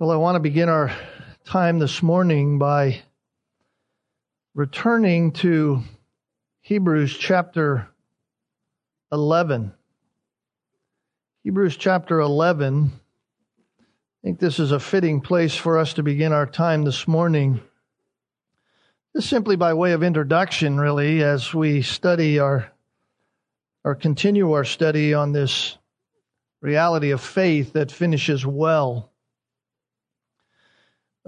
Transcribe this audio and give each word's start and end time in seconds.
Well, 0.00 0.12
I 0.12 0.16
want 0.16 0.36
to 0.36 0.40
begin 0.40 0.68
our 0.68 0.92
time 1.44 1.80
this 1.80 2.04
morning 2.04 2.60
by 2.60 3.02
returning 4.54 5.32
to 5.32 5.82
Hebrews 6.60 7.16
chapter 7.18 7.88
11. 9.10 9.72
Hebrews 11.42 11.76
chapter 11.76 12.20
11. 12.20 12.92
I 12.94 13.82
think 14.22 14.38
this 14.38 14.60
is 14.60 14.70
a 14.70 14.78
fitting 14.78 15.20
place 15.20 15.56
for 15.56 15.78
us 15.78 15.94
to 15.94 16.04
begin 16.04 16.32
our 16.32 16.46
time 16.46 16.84
this 16.84 17.08
morning. 17.08 17.60
Just 19.16 19.28
simply 19.28 19.56
by 19.56 19.74
way 19.74 19.90
of 19.94 20.04
introduction, 20.04 20.78
really, 20.78 21.24
as 21.24 21.52
we 21.52 21.82
study 21.82 22.38
our 22.38 22.70
or 23.82 23.96
continue 23.96 24.52
our 24.52 24.64
study 24.64 25.12
on 25.12 25.32
this 25.32 25.76
reality 26.60 27.10
of 27.10 27.20
faith 27.20 27.72
that 27.72 27.90
finishes 27.90 28.46
well. 28.46 29.07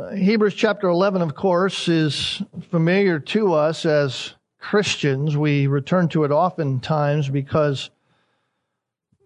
Uh, 0.00 0.12
Hebrews 0.12 0.54
chapter 0.54 0.88
11, 0.88 1.20
of 1.20 1.34
course, 1.34 1.86
is 1.86 2.42
familiar 2.70 3.18
to 3.18 3.52
us 3.52 3.84
as 3.84 4.32
Christians. 4.58 5.36
We 5.36 5.66
return 5.66 6.08
to 6.10 6.24
it 6.24 6.30
oftentimes 6.30 7.28
because 7.28 7.90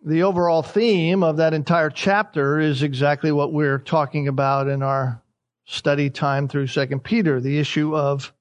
the 0.05 0.25
overall 0.25 0.63
theme 0.63 1.23
of 1.23 1.37
that 1.37 1.55
entire 1.55 1.91
chapter 1.91 2.59
is 2.59 2.83
exactly 2.83 3.31
what 3.31 3.53
we're 3.53 3.79
talking 3.79 4.27
about 4.27 4.67
in 4.67 4.83
our 4.83 5.23
study 5.65 6.11
time 6.11 6.49
through 6.49 6.67
2 6.67 6.87
Peter 7.05 7.41
the 7.41 7.59
issue 7.59 7.95
of 7.95 8.33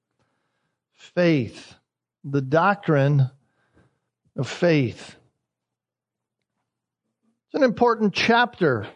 faith, 0.92 1.74
the 2.24 2.42
doctrine 2.42 3.30
of 4.34 4.48
faith. 4.48 5.14
It's 7.46 7.54
an 7.54 7.62
important 7.62 8.12
chapter 8.12 8.88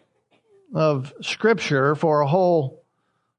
of 0.75 1.13
Scripture 1.21 1.95
for 1.95 2.21
a 2.21 2.27
whole 2.27 2.78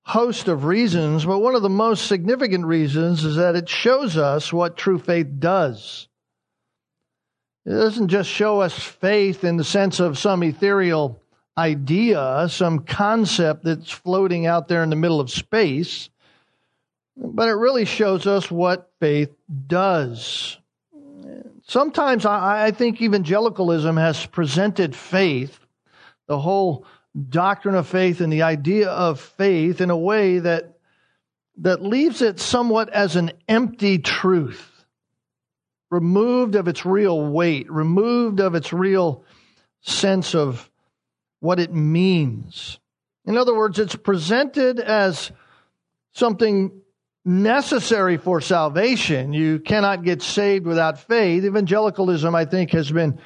host 0.09 0.47
of 0.47 0.65
reasons, 0.65 1.23
but 1.23 1.37
one 1.37 1.53
of 1.53 1.61
the 1.61 1.69
most 1.69 2.07
significant 2.07 2.65
reasons 2.65 3.23
is 3.23 3.35
that 3.35 3.55
it 3.55 3.69
shows 3.69 4.17
us 4.17 4.51
what 4.51 4.75
true 4.75 4.97
faith 4.97 5.27
does. 5.37 6.07
It 7.63 7.73
doesn't 7.73 8.07
just 8.07 8.27
show 8.27 8.61
us 8.61 8.73
faith 8.73 9.43
in 9.43 9.57
the 9.57 9.63
sense 9.63 9.99
of 9.99 10.17
some 10.17 10.41
ethereal 10.41 11.21
idea, 11.55 12.47
some 12.49 12.79
concept 12.79 13.65
that's 13.65 13.91
floating 13.91 14.47
out 14.47 14.67
there 14.67 14.81
in 14.81 14.89
the 14.89 14.95
middle 14.95 15.19
of 15.19 15.29
space, 15.29 16.09
but 17.15 17.47
it 17.47 17.53
really 17.53 17.85
shows 17.85 18.25
us 18.25 18.49
what 18.49 18.89
faith 18.99 19.29
does. 19.67 20.57
Sometimes 21.67 22.25
I, 22.25 22.71
think 22.71 22.99
evangelicalism 22.99 23.95
has 23.97 24.25
presented 24.25 24.95
faith, 24.95 25.59
the 26.25 26.39
whole 26.39 26.83
doctrine 27.29 27.75
of 27.75 27.87
faith 27.87 28.21
and 28.21 28.31
the 28.31 28.43
idea 28.43 28.89
of 28.89 29.19
faith 29.19 29.81
in 29.81 29.89
a 29.89 29.97
way 29.97 30.39
that 30.39 30.75
that 31.61 31.81
leaves 31.81 32.21
it 32.21 32.39
somewhat 32.39 32.89
as 32.89 33.15
an 33.15 33.31
empty 33.47 33.99
truth, 33.99 34.85
removed 35.91 36.55
of 36.55 36.67
its 36.67 36.85
real 36.85 37.21
weight, 37.27 37.69
removed 37.69 38.39
of 38.39 38.55
its 38.55 38.71
real 38.71 39.25
sense 39.81 40.35
of 40.35 40.69
what 41.41 41.59
it 41.59 41.73
means. 41.73 42.79
In 43.25 43.37
other 43.37 43.53
words, 43.53 43.77
it's 43.77 43.95
presented 43.95 44.79
as 44.79 45.31
something 46.13 46.81
necessary 47.25 48.17
for 48.17 48.41
salvation. 48.41 49.33
You 49.33 49.59
cannot 49.59 50.03
get 50.03 50.21
saved 50.21 50.65
without 50.65 50.99
faith. 50.99 51.43
Evangelicalism, 51.43 52.33
I 52.33 52.45
think, 52.45 52.71
has 52.71 52.89
been 52.91 53.19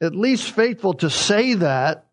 at 0.00 0.14
least 0.14 0.52
faithful 0.52 0.94
to 0.94 1.10
say 1.10 1.54
that 1.54 2.07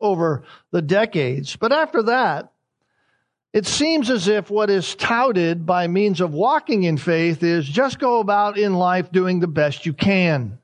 over 0.00 0.44
the 0.70 0.82
decades. 0.82 1.56
But 1.56 1.72
after 1.72 2.02
that, 2.04 2.52
it 3.52 3.66
seems 3.66 4.10
as 4.10 4.28
if 4.28 4.50
what 4.50 4.70
is 4.70 4.94
touted 4.94 5.64
by 5.64 5.86
means 5.86 6.20
of 6.20 6.34
walking 6.34 6.84
in 6.84 6.98
faith 6.98 7.42
is 7.42 7.66
just 7.66 7.98
go 7.98 8.20
about 8.20 8.58
in 8.58 8.74
life 8.74 9.10
doing 9.10 9.40
the 9.40 9.46
best 9.48 9.86
you 9.86 9.92
can. 9.92 10.58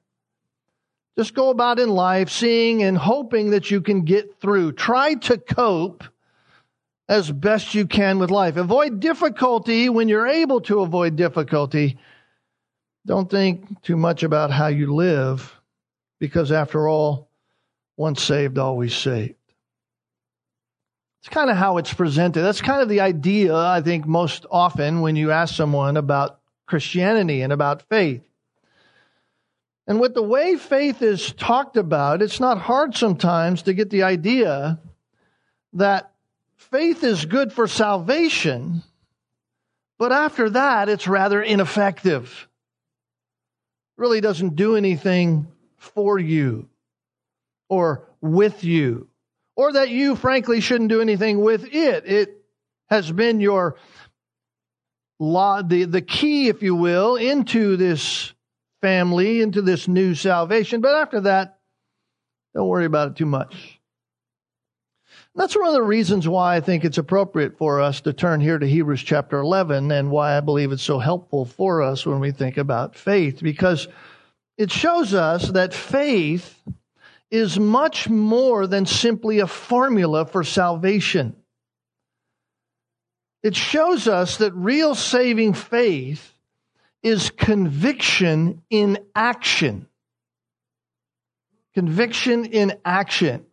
Just 1.17 1.35
go 1.35 1.51
about 1.51 1.79
in 1.79 1.89
life 1.89 2.29
seeing 2.29 2.83
and 2.83 2.99
hoping 2.99 3.51
that 3.51 3.71
you 3.71 3.81
can 3.81 4.03
get 4.03 4.41
through. 4.41 4.73
Try 4.73 5.15
to 5.15 5.39
cope 5.39 6.05
as 7.09 7.31
best 7.31 7.75
you 7.75 7.87
can 7.87 8.19
with 8.19 8.31
life. 8.31 8.57
Avoid 8.57 9.01
difficulty 9.01 9.89
when 9.89 10.09
you're 10.09 10.27
able 10.27 10.61
to 10.63 10.81
avoid 10.81 11.17
difficulty. 11.17 11.99
Don't 13.07 13.31
think 13.31 13.83
too 13.83 13.97
much 13.97 14.23
about 14.23 14.51
how 14.51 14.67
you 14.69 14.95
live 14.95 15.55
because 16.19 16.51
after 16.51 16.89
all, 16.89 17.24
once 17.97 18.23
saved, 18.23 18.59
always 18.59 18.95
saved. 18.95 19.35
It's 21.21 21.29
kind 21.33 21.49
of 21.49 21.57
how 21.57 21.79
it's 21.79 21.93
presented. 21.93 22.43
That's 22.43 22.61
kind 22.61 22.83
of 22.83 22.89
the 22.89 23.01
idea, 23.01 23.57
I 23.57 23.81
think, 23.81 24.07
most 24.07 24.45
often 24.51 25.01
when 25.01 25.17
you 25.17 25.31
ask 25.31 25.55
someone 25.55 25.97
about 25.97 26.39
Christianity 26.67 27.41
and 27.41 27.53
about 27.53 27.83
faith. 27.89 28.23
And 29.87 30.01
with 30.01 30.15
the 30.15 30.23
way 30.23 30.57
faith 30.57 31.01
is 31.03 31.33
talked 31.33 31.77
about, 31.77 32.21
it's 32.21 32.41
not 32.41 32.59
hard 32.59 32.95
sometimes 32.95 33.63
to 33.63 33.75
get 33.75 33.91
the 33.91 34.03
idea 34.03 34.79
that 35.75 36.13
faith 36.57 37.05
is 37.05 37.25
good 37.25 37.53
for 37.53 37.67
salvation, 37.67 38.83
but 39.99 40.13
after 40.13 40.51
that, 40.51 40.89
it's 40.89 41.09
rather 41.09 41.43
ineffective. 41.43 42.49
Really 43.97 44.21
doesn't 44.21 44.57
do 44.57 44.77
anything 44.77 45.47
for 45.77 46.19
you 46.19 46.69
or 47.75 48.09
with 48.21 48.63
you, 48.65 49.09
or 49.57 49.73
that 49.73 49.91
you, 49.91 50.17
frankly, 50.17 50.61
shouldn't 50.61 50.91
do 50.91 51.01
anything 51.01 51.41
with 51.41 51.65
it. 51.65 52.07
It 52.07 52.45
has 52.89 53.11
been 53.11 53.41
your 53.41 53.77
law, 55.19 55.63
the, 55.63 55.85
the 55.85 56.03
key, 56.03 56.49
if 56.49 56.63
you 56.63 56.75
will, 56.75 57.17
into 57.17 57.77
this 57.77 58.33
family, 58.81 59.41
into 59.41 59.63
this 59.63 59.89
new 59.89 60.15
salvation. 60.15 60.81
But 60.81 60.95
after 60.95 61.21
that, 61.23 61.59
don't 62.55 62.69
worry 62.69 62.85
about 62.85 63.09
it 63.09 63.17
too 63.17 63.27
much. 63.27 63.81
That's 65.35 65.57
one 65.57 65.67
of 65.67 65.73
the 65.73 65.83
reasons 65.83 66.29
why 66.29 66.55
I 66.55 66.61
think 66.61 66.85
it's 66.85 66.99
appropriate 66.99 67.59
for 67.59 67.81
us 67.81 68.01
to 68.03 68.13
turn 68.13 68.41
here 68.41 68.57
to 68.57 68.67
Hebrews 68.69 69.03
chapter 69.03 69.41
11 69.41 69.91
and 69.91 70.13
why 70.13 70.37
I 70.37 70.41
believe 70.41 70.71
it's 70.71 70.83
so 70.83 71.01
helpful 71.01 71.45
for 71.45 71.83
us 71.83 72.07
when 72.07 72.21
we 72.21 72.31
think 72.31 72.57
about 72.57 72.95
faith, 72.95 73.43
because 73.43 73.89
it 74.57 74.71
shows 74.71 75.13
us 75.13 75.51
that 75.51 75.75
faith 75.75 76.63
is 77.35 77.59
much 77.59 78.09
more 78.09 78.65
than 78.69 78.87
simply 78.87 79.41
a 79.41 79.47
formula 79.49 80.25
for 80.25 80.45
salvation. 80.45 81.35
It 83.43 83.57
shows 83.57 84.07
us 84.07 84.37
that 84.37 84.55
real 84.55 84.95
saving 84.95 85.55
faith 85.55 86.33
is 87.03 87.31
conviction 87.31 88.63
in 88.71 88.99
action. 89.17 89.89
Conviction 91.75 92.45
in 92.45 92.75
action. 92.85 93.45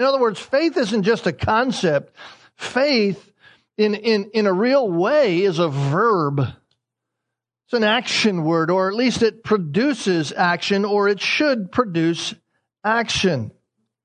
In 0.00 0.04
other 0.04 0.20
words, 0.20 0.40
faith 0.40 0.76
isn't 0.76 1.04
just 1.04 1.28
a 1.28 1.32
concept. 1.32 2.12
Faith, 2.56 3.32
in, 3.78 3.94
in, 3.94 4.30
in 4.34 4.46
a 4.48 4.52
real 4.52 4.90
way, 4.90 5.42
is 5.42 5.60
a 5.60 5.68
verb. 5.68 6.40
It's 6.40 7.72
an 7.72 7.84
action 7.84 8.42
word, 8.42 8.68
or 8.68 8.88
at 8.88 8.96
least 8.96 9.22
it 9.22 9.44
produces 9.44 10.32
action, 10.32 10.84
or 10.84 11.08
it 11.08 11.20
should 11.20 11.70
produce 11.70 12.34
action. 12.84 13.50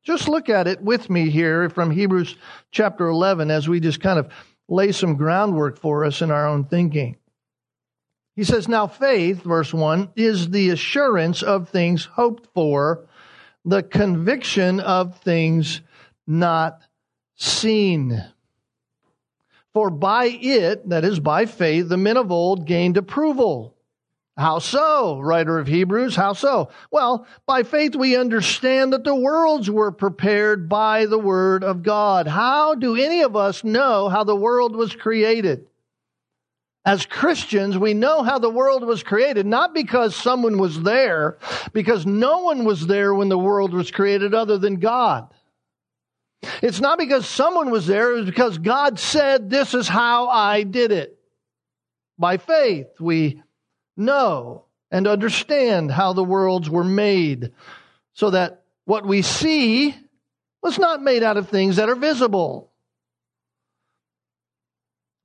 Just 0.03 0.27
look 0.27 0.49
at 0.49 0.67
it 0.67 0.81
with 0.81 1.09
me 1.09 1.29
here 1.29 1.69
from 1.69 1.91
Hebrews 1.91 2.35
chapter 2.71 3.07
11 3.07 3.51
as 3.51 3.67
we 3.67 3.79
just 3.79 4.01
kind 4.01 4.17
of 4.17 4.31
lay 4.67 4.91
some 4.91 5.17
groundwork 5.17 5.77
for 5.77 6.05
us 6.05 6.21
in 6.21 6.31
our 6.31 6.47
own 6.47 6.63
thinking. 6.65 7.17
He 8.35 8.43
says, 8.45 8.67
Now 8.67 8.87
faith, 8.87 9.43
verse 9.43 9.73
1, 9.73 10.13
is 10.15 10.49
the 10.49 10.69
assurance 10.69 11.43
of 11.43 11.69
things 11.69 12.05
hoped 12.05 12.47
for, 12.53 13.07
the 13.65 13.83
conviction 13.83 14.79
of 14.79 15.19
things 15.19 15.81
not 16.25 16.81
seen. 17.35 18.23
For 19.73 19.89
by 19.89 20.25
it, 20.25 20.87
that 20.89 21.03
is 21.03 21.19
by 21.19 21.45
faith, 21.45 21.89
the 21.89 21.97
men 21.97 22.17
of 22.17 22.31
old 22.31 22.65
gained 22.65 22.97
approval. 22.97 23.75
How 24.39 24.59
so, 24.59 25.19
writer 25.19 25.59
of 25.59 25.67
Hebrews? 25.67 26.15
How 26.15 26.31
so? 26.31 26.69
Well, 26.91 27.27
by 27.45 27.63
faith 27.63 27.93
we 27.93 28.15
understand 28.15 28.93
that 28.93 29.03
the 29.03 29.13
worlds 29.13 29.69
were 29.69 29.91
prepared 29.91 30.69
by 30.69 31.07
the 31.07 31.19
word 31.19 31.61
of 31.61 31.83
God. 31.83 32.25
How 32.25 32.73
do 32.73 32.95
any 32.95 33.21
of 33.23 33.35
us 33.35 33.65
know 33.65 34.07
how 34.07 34.23
the 34.23 34.37
world 34.37 34.77
was 34.77 34.95
created? 34.95 35.67
As 36.85 37.05
Christians, 37.05 37.77
we 37.77 37.93
know 37.93 38.23
how 38.23 38.39
the 38.39 38.49
world 38.49 38.85
was 38.85 39.03
created, 39.03 39.45
not 39.45 39.73
because 39.73 40.15
someone 40.15 40.57
was 40.57 40.81
there, 40.83 41.37
because 41.73 42.05
no 42.05 42.39
one 42.39 42.63
was 42.63 42.87
there 42.87 43.13
when 43.13 43.27
the 43.27 43.37
world 43.37 43.73
was 43.73 43.91
created 43.91 44.33
other 44.33 44.57
than 44.57 44.79
God. 44.79 45.33
It's 46.63 46.79
not 46.79 46.97
because 46.97 47.27
someone 47.27 47.71
was 47.71 47.87
there, 47.87 48.13
it 48.13 48.19
was 48.21 48.25
because 48.25 48.57
God 48.57 48.99
said, 48.99 49.49
This 49.49 49.73
is 49.73 49.89
how 49.89 50.29
I 50.29 50.63
did 50.63 50.93
it. 50.93 51.19
By 52.17 52.37
faith, 52.37 52.87
we 53.01 53.41
know 53.99 54.65
and 54.91 55.07
understand 55.07 55.91
how 55.91 56.13
the 56.13 56.23
worlds 56.23 56.69
were 56.69 56.83
made 56.83 57.51
so 58.13 58.31
that 58.31 58.63
what 58.85 59.05
we 59.05 59.21
see 59.21 59.95
was 60.63 60.79
not 60.79 61.01
made 61.01 61.23
out 61.23 61.37
of 61.37 61.49
things 61.49 61.75
that 61.75 61.89
are 61.89 61.95
visible. 61.95 62.71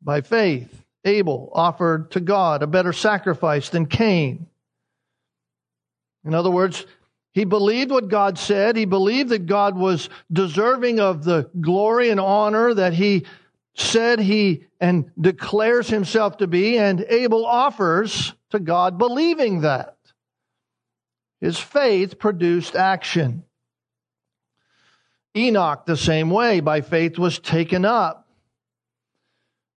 By 0.03 0.21
faith, 0.21 0.85
Abel 1.05 1.51
offered 1.55 2.11
to 2.13 2.21
God 2.21 2.63
a 2.63 2.67
better 2.67 2.93
sacrifice 2.93 3.71
than 3.71 3.87
Cain. 3.87 4.47
In 6.25 6.35
other 6.35 6.51
words, 6.51 6.85
he 7.33 7.45
believed 7.45 7.91
what 7.91 8.09
God 8.09 8.39
said. 8.39 8.77
He 8.77 8.85
believed 8.85 9.31
that 9.31 9.47
God 9.47 9.77
was 9.77 10.09
deserving 10.33 11.01
of 11.01 11.25
the 11.25 11.51
glory 11.61 12.11
and 12.11 12.21
honor 12.21 12.73
that 12.75 12.93
he 12.93 13.25
said 13.75 14.21
he 14.21 14.65
and 14.81 15.11
declares 15.21 15.89
himself 15.89 16.39
to 16.39 16.47
be, 16.47 16.79
and 16.79 17.05
Abel 17.09 17.45
offers 17.45 18.33
to 18.51 18.61
God 18.61 18.99
believing 18.99 19.63
that. 19.63 19.97
His 21.41 21.59
faith 21.59 22.19
produced 22.19 22.77
action. 22.77 23.45
Enoch, 25.37 25.85
the 25.85 25.97
same 25.97 26.31
way, 26.31 26.61
by 26.61 26.81
faith 26.81 27.19
was 27.19 27.39
taken 27.39 27.85
up. 27.85 28.29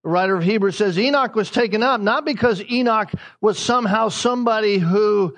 The 0.04 0.10
writer 0.10 0.38
of 0.38 0.44
Hebrews 0.44 0.78
says 0.78 0.98
Enoch 0.98 1.36
was 1.36 1.50
taken 1.50 1.84
up 1.84 2.00
not 2.00 2.24
because 2.24 2.64
Enoch 2.72 3.12
was 3.42 3.58
somehow 3.60 4.10
somebody 4.10 4.78
who 4.78 5.36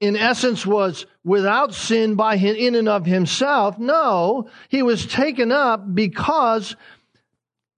in 0.00 0.16
essence 0.16 0.64
was 0.64 1.06
without 1.24 1.74
sin 1.74 2.14
by 2.14 2.36
in 2.36 2.74
and 2.76 2.88
of 2.88 3.04
himself. 3.04 3.78
No, 3.78 4.48
he 4.68 4.82
was 4.82 5.06
taken 5.06 5.50
up 5.50 5.94
because 5.94 6.76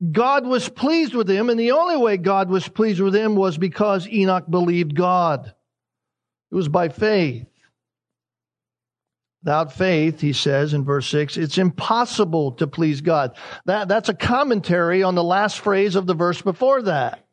God 0.01 0.47
was 0.47 0.69
pleased 0.69 1.15
with 1.15 1.29
him, 1.29 1.51
and 1.51 1.61
the 1.61 1.73
only 1.73 1.97
way 1.97 2.17
God 2.17 2.49
was 2.49 2.67
pleased 2.67 3.01
with 3.01 3.15
him 3.15 3.35
was 3.35 3.59
because 3.59 4.09
Enoch 4.09 4.51
believed 4.51 4.95
God. 4.95 5.53
It 6.51 6.55
was 6.55 6.69
by 6.69 6.89
faith. 6.89 7.47
Without 9.43 9.73
faith, 9.73 10.21
he 10.21 10.33
says 10.33 10.75
in 10.75 10.85
verse 10.85 11.07
6, 11.09 11.37
it's 11.37 11.59
impossible 11.59 12.53
to 12.53 12.67
please 12.67 13.01
God. 13.01 13.37
That, 13.65 13.89
that's 13.89 14.11
a 14.11 14.15
commentary 14.15 15.03
on 15.03 15.15
the 15.15 15.25
last 15.25 15.61
phrase 15.61 15.97
of 15.97 16.07
the 16.07 16.15
verse 16.15 16.43
before 16.43 16.83
that. 16.83 17.27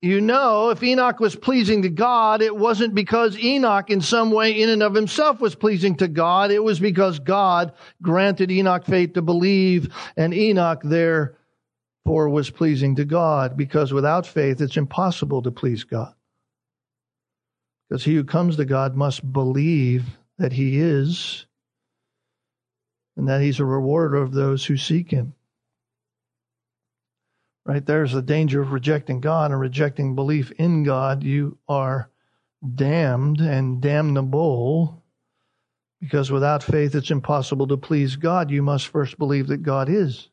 You 0.00 0.20
know, 0.20 0.70
if 0.70 0.80
Enoch 0.80 1.18
was 1.18 1.34
pleasing 1.34 1.82
to 1.82 1.88
God, 1.88 2.40
it 2.40 2.56
wasn't 2.56 2.94
because 2.94 3.36
Enoch 3.36 3.90
in 3.90 4.00
some 4.00 4.30
way 4.30 4.60
in 4.62 4.68
and 4.68 4.82
of 4.82 4.94
himself 4.94 5.40
was 5.40 5.56
pleasing 5.56 5.96
to 5.96 6.06
God. 6.06 6.52
It 6.52 6.62
was 6.62 6.78
because 6.78 7.18
God 7.18 7.72
granted 8.00 8.52
Enoch 8.52 8.84
faith 8.84 9.14
to 9.14 9.22
believe 9.22 9.92
and 10.16 10.32
Enoch 10.32 10.82
therefore 10.84 12.28
was 12.28 12.48
pleasing 12.48 12.94
to 12.96 13.04
God 13.04 13.56
because 13.56 13.92
without 13.92 14.24
faith 14.24 14.60
it's 14.60 14.76
impossible 14.76 15.42
to 15.42 15.50
please 15.50 15.82
God. 15.82 16.14
Because 17.88 18.04
he 18.04 18.14
who 18.14 18.22
comes 18.22 18.56
to 18.56 18.64
God 18.64 18.94
must 18.94 19.32
believe 19.32 20.04
that 20.38 20.52
he 20.52 20.78
is 20.78 21.46
and 23.16 23.26
that 23.28 23.40
he's 23.40 23.58
a 23.58 23.64
rewarder 23.64 24.18
of 24.18 24.30
those 24.30 24.64
who 24.64 24.76
seek 24.76 25.10
him. 25.10 25.34
Right 27.68 27.84
there's 27.84 28.12
the 28.12 28.22
danger 28.22 28.62
of 28.62 28.72
rejecting 28.72 29.20
God 29.20 29.50
and 29.50 29.60
rejecting 29.60 30.14
belief 30.14 30.50
in 30.52 30.84
God. 30.84 31.22
You 31.22 31.58
are 31.68 32.10
damned 32.74 33.40
and 33.40 33.82
damnable 33.82 35.04
because 36.00 36.30
without 36.30 36.62
faith 36.62 36.94
it's 36.94 37.10
impossible 37.10 37.66
to 37.66 37.76
please 37.76 38.16
God. 38.16 38.50
You 38.50 38.62
must 38.62 38.86
first 38.86 39.18
believe 39.18 39.48
that 39.48 39.62
God 39.62 39.90
is. 39.90 40.30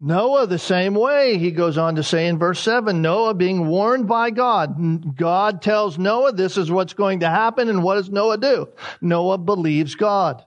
Noah, 0.00 0.46
the 0.46 0.60
same 0.60 0.94
way, 0.94 1.38
he 1.38 1.50
goes 1.50 1.76
on 1.76 1.96
to 1.96 2.04
say 2.04 2.28
in 2.28 2.38
verse 2.38 2.60
7 2.60 3.02
Noah 3.02 3.34
being 3.34 3.66
warned 3.66 4.06
by 4.06 4.30
God. 4.30 5.16
God 5.16 5.60
tells 5.60 5.98
Noah 5.98 6.32
this 6.32 6.56
is 6.56 6.70
what's 6.70 6.92
going 6.92 7.20
to 7.20 7.28
happen, 7.28 7.68
and 7.68 7.82
what 7.82 7.96
does 7.96 8.10
Noah 8.10 8.38
do? 8.38 8.68
Noah 9.00 9.38
believes 9.38 9.96
God. 9.96 10.44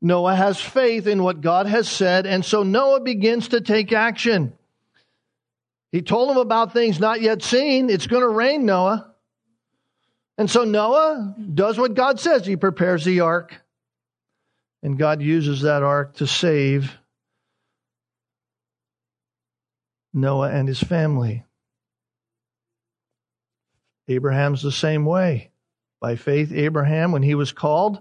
Noah 0.00 0.34
has 0.34 0.60
faith 0.60 1.06
in 1.06 1.22
what 1.22 1.40
God 1.40 1.66
has 1.66 1.88
said, 1.88 2.26
and 2.26 2.44
so 2.44 2.62
Noah 2.62 3.00
begins 3.00 3.48
to 3.48 3.60
take 3.60 3.92
action. 3.92 4.52
He 5.90 6.02
told 6.02 6.30
him 6.30 6.38
about 6.38 6.72
things 6.72 6.98
not 6.98 7.20
yet 7.20 7.42
seen. 7.42 7.90
It's 7.90 8.06
going 8.06 8.22
to 8.22 8.28
rain, 8.28 8.64
Noah. 8.64 9.14
And 10.38 10.50
so 10.50 10.64
Noah 10.64 11.34
does 11.54 11.78
what 11.78 11.94
God 11.94 12.18
says. 12.18 12.46
He 12.46 12.56
prepares 12.56 13.04
the 13.04 13.20
ark, 13.20 13.54
and 14.82 14.98
God 14.98 15.20
uses 15.20 15.62
that 15.62 15.82
ark 15.82 16.16
to 16.16 16.26
save 16.26 16.96
Noah 20.14 20.50
and 20.50 20.66
his 20.66 20.82
family. 20.82 21.44
Abraham's 24.08 24.62
the 24.62 24.72
same 24.72 25.04
way. 25.04 25.50
By 26.00 26.16
faith, 26.16 26.52
Abraham, 26.52 27.12
when 27.12 27.22
he 27.22 27.34
was 27.34 27.52
called, 27.52 28.00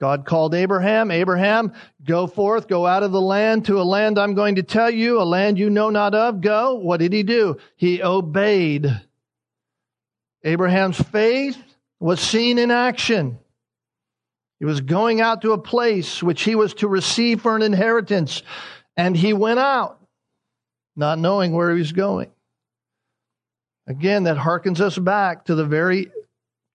God 0.00 0.24
called 0.24 0.54
Abraham, 0.54 1.10
Abraham, 1.10 1.74
go 2.02 2.26
forth, 2.26 2.68
go 2.68 2.86
out 2.86 3.02
of 3.02 3.12
the 3.12 3.20
land 3.20 3.66
to 3.66 3.80
a 3.80 3.84
land 3.84 4.18
I'm 4.18 4.34
going 4.34 4.54
to 4.54 4.62
tell 4.62 4.90
you, 4.90 5.20
a 5.20 5.24
land 5.24 5.58
you 5.58 5.68
know 5.68 5.90
not 5.90 6.14
of. 6.14 6.40
Go. 6.40 6.76
What 6.76 7.00
did 7.00 7.12
he 7.12 7.22
do? 7.22 7.58
He 7.76 8.02
obeyed. 8.02 8.90
Abraham's 10.42 10.98
faith 10.98 11.58
was 11.98 12.18
seen 12.18 12.58
in 12.58 12.70
action. 12.70 13.38
He 14.58 14.64
was 14.64 14.80
going 14.80 15.20
out 15.20 15.42
to 15.42 15.52
a 15.52 15.58
place 15.58 16.22
which 16.22 16.42
he 16.42 16.54
was 16.54 16.72
to 16.74 16.88
receive 16.88 17.42
for 17.42 17.54
an 17.54 17.62
inheritance, 17.62 18.42
and 18.96 19.14
he 19.14 19.34
went 19.34 19.58
out, 19.58 20.00
not 20.96 21.18
knowing 21.18 21.52
where 21.52 21.72
he 21.72 21.78
was 21.78 21.92
going. 21.92 22.30
Again, 23.86 24.24
that 24.24 24.38
harkens 24.38 24.80
us 24.80 24.96
back 24.96 25.46
to 25.46 25.54
the 25.54 25.64
very 25.64 26.10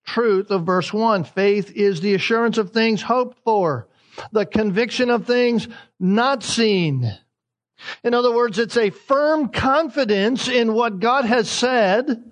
truth 0.05 0.51
of 0.51 0.65
verse 0.65 0.93
1. 0.93 1.23
Faith 1.25 1.71
is 1.75 2.01
the 2.01 2.13
assurance 2.13 2.57
of 2.57 2.71
things 2.71 3.01
hoped 3.01 3.37
for, 3.43 3.87
the 4.31 4.45
conviction 4.45 5.09
of 5.09 5.25
things 5.25 5.67
not 5.99 6.43
seen. 6.43 7.11
In 8.03 8.13
other 8.13 8.33
words, 8.33 8.57
it's 8.57 8.77
a 8.77 8.89
firm 8.89 9.49
confidence 9.49 10.47
in 10.47 10.73
what 10.73 10.99
God 10.99 11.25
has 11.25 11.49
said, 11.49 12.31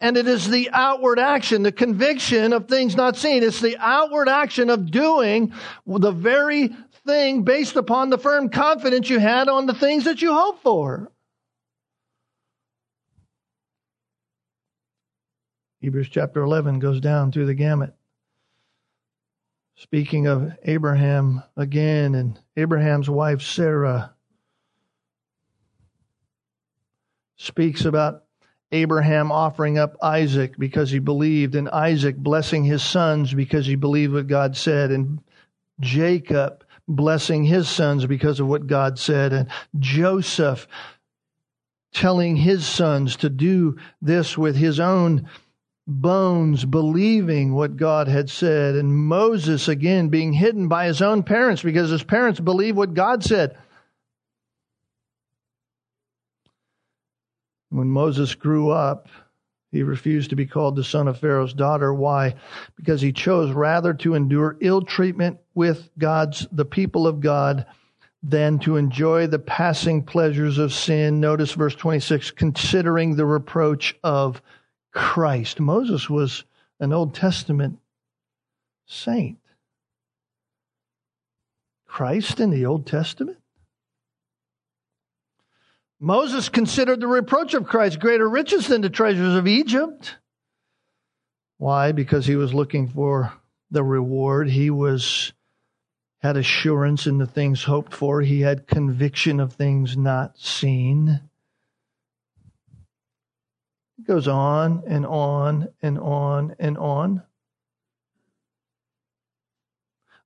and 0.00 0.16
it 0.16 0.26
is 0.26 0.48
the 0.48 0.70
outward 0.72 1.18
action, 1.18 1.62
the 1.62 1.72
conviction 1.72 2.52
of 2.52 2.68
things 2.68 2.96
not 2.96 3.16
seen. 3.16 3.42
It's 3.42 3.60
the 3.60 3.76
outward 3.78 4.28
action 4.28 4.70
of 4.70 4.90
doing 4.90 5.52
the 5.86 6.10
very 6.10 6.74
thing 7.06 7.42
based 7.42 7.76
upon 7.76 8.10
the 8.10 8.18
firm 8.18 8.48
confidence 8.48 9.10
you 9.10 9.18
had 9.18 9.48
on 9.48 9.66
the 9.66 9.74
things 9.74 10.04
that 10.04 10.22
you 10.22 10.32
hope 10.32 10.62
for. 10.62 11.10
Hebrews 15.84 16.08
chapter 16.08 16.40
11 16.40 16.78
goes 16.78 16.98
down 16.98 17.30
through 17.30 17.44
the 17.44 17.52
gamut. 17.52 17.94
Speaking 19.76 20.26
of 20.26 20.56
Abraham 20.62 21.42
again 21.58 22.14
and 22.14 22.40
Abraham's 22.56 23.10
wife 23.10 23.42
Sarah, 23.42 24.14
speaks 27.36 27.84
about 27.84 28.24
Abraham 28.72 29.30
offering 29.30 29.76
up 29.76 29.98
Isaac 30.00 30.56
because 30.58 30.90
he 30.90 31.00
believed, 31.00 31.54
and 31.54 31.68
Isaac 31.68 32.16
blessing 32.16 32.64
his 32.64 32.82
sons 32.82 33.34
because 33.34 33.66
he 33.66 33.74
believed 33.74 34.14
what 34.14 34.26
God 34.26 34.56
said, 34.56 34.90
and 34.90 35.20
Jacob 35.80 36.64
blessing 36.88 37.44
his 37.44 37.68
sons 37.68 38.06
because 38.06 38.40
of 38.40 38.46
what 38.46 38.66
God 38.66 38.98
said, 38.98 39.34
and 39.34 39.50
Joseph 39.78 40.66
telling 41.92 42.36
his 42.36 42.66
sons 42.66 43.16
to 43.16 43.28
do 43.28 43.76
this 44.00 44.38
with 44.38 44.56
his 44.56 44.80
own 44.80 45.28
bones 45.86 46.64
believing 46.64 47.54
what 47.54 47.76
God 47.76 48.08
had 48.08 48.30
said, 48.30 48.74
and 48.74 48.96
Moses 48.96 49.68
again 49.68 50.08
being 50.08 50.32
hidden 50.32 50.68
by 50.68 50.86
his 50.86 51.02
own 51.02 51.22
parents 51.22 51.62
because 51.62 51.90
his 51.90 52.02
parents 52.02 52.40
believed 52.40 52.76
what 52.76 52.94
God 52.94 53.22
said. 53.22 53.56
When 57.68 57.88
Moses 57.88 58.34
grew 58.34 58.70
up, 58.70 59.08
he 59.72 59.82
refused 59.82 60.30
to 60.30 60.36
be 60.36 60.46
called 60.46 60.76
the 60.76 60.84
son 60.84 61.08
of 61.08 61.18
Pharaoh's 61.18 61.52
daughter. 61.52 61.92
Why? 61.92 62.36
Because 62.76 63.00
he 63.00 63.12
chose 63.12 63.50
rather 63.50 63.92
to 63.94 64.14
endure 64.14 64.56
ill 64.60 64.82
treatment 64.82 65.38
with 65.54 65.90
God's 65.98 66.46
the 66.52 66.64
people 66.64 67.08
of 67.08 67.20
God 67.20 67.66
than 68.22 68.60
to 68.60 68.76
enjoy 68.76 69.26
the 69.26 69.40
passing 69.40 70.04
pleasures 70.04 70.58
of 70.58 70.72
sin. 70.72 71.20
Notice 71.20 71.52
verse 71.52 71.74
26, 71.74 72.30
considering 72.30 73.16
the 73.16 73.26
reproach 73.26 73.96
of 74.04 74.40
Christ. 74.94 75.60
Moses 75.60 76.08
was 76.08 76.44
an 76.80 76.92
Old 76.92 77.14
Testament 77.14 77.78
saint. 78.86 79.38
Christ 81.86 82.40
in 82.40 82.50
the 82.50 82.66
Old 82.66 82.86
Testament? 82.86 83.38
Moses 86.00 86.48
considered 86.48 87.00
the 87.00 87.06
reproach 87.06 87.54
of 87.54 87.66
Christ 87.66 88.00
greater 88.00 88.28
riches 88.28 88.68
than 88.68 88.80
the 88.80 88.90
treasures 88.90 89.34
of 89.34 89.46
Egypt. 89.46 90.16
Why? 91.58 91.92
Because 91.92 92.26
he 92.26 92.36
was 92.36 92.52
looking 92.52 92.88
for 92.88 93.32
the 93.70 93.82
reward. 93.82 94.48
He 94.48 94.70
was 94.70 95.32
had 96.20 96.36
assurance 96.36 97.06
in 97.06 97.18
the 97.18 97.26
things 97.26 97.64
hoped 97.64 97.94
for. 97.94 98.22
He 98.22 98.40
had 98.40 98.66
conviction 98.66 99.40
of 99.40 99.52
things 99.52 99.96
not 99.96 100.38
seen. 100.38 101.20
It 103.98 104.06
goes 104.06 104.26
on 104.26 104.82
and 104.86 105.06
on 105.06 105.68
and 105.82 105.98
on 105.98 106.56
and 106.58 106.76
on. 106.78 107.22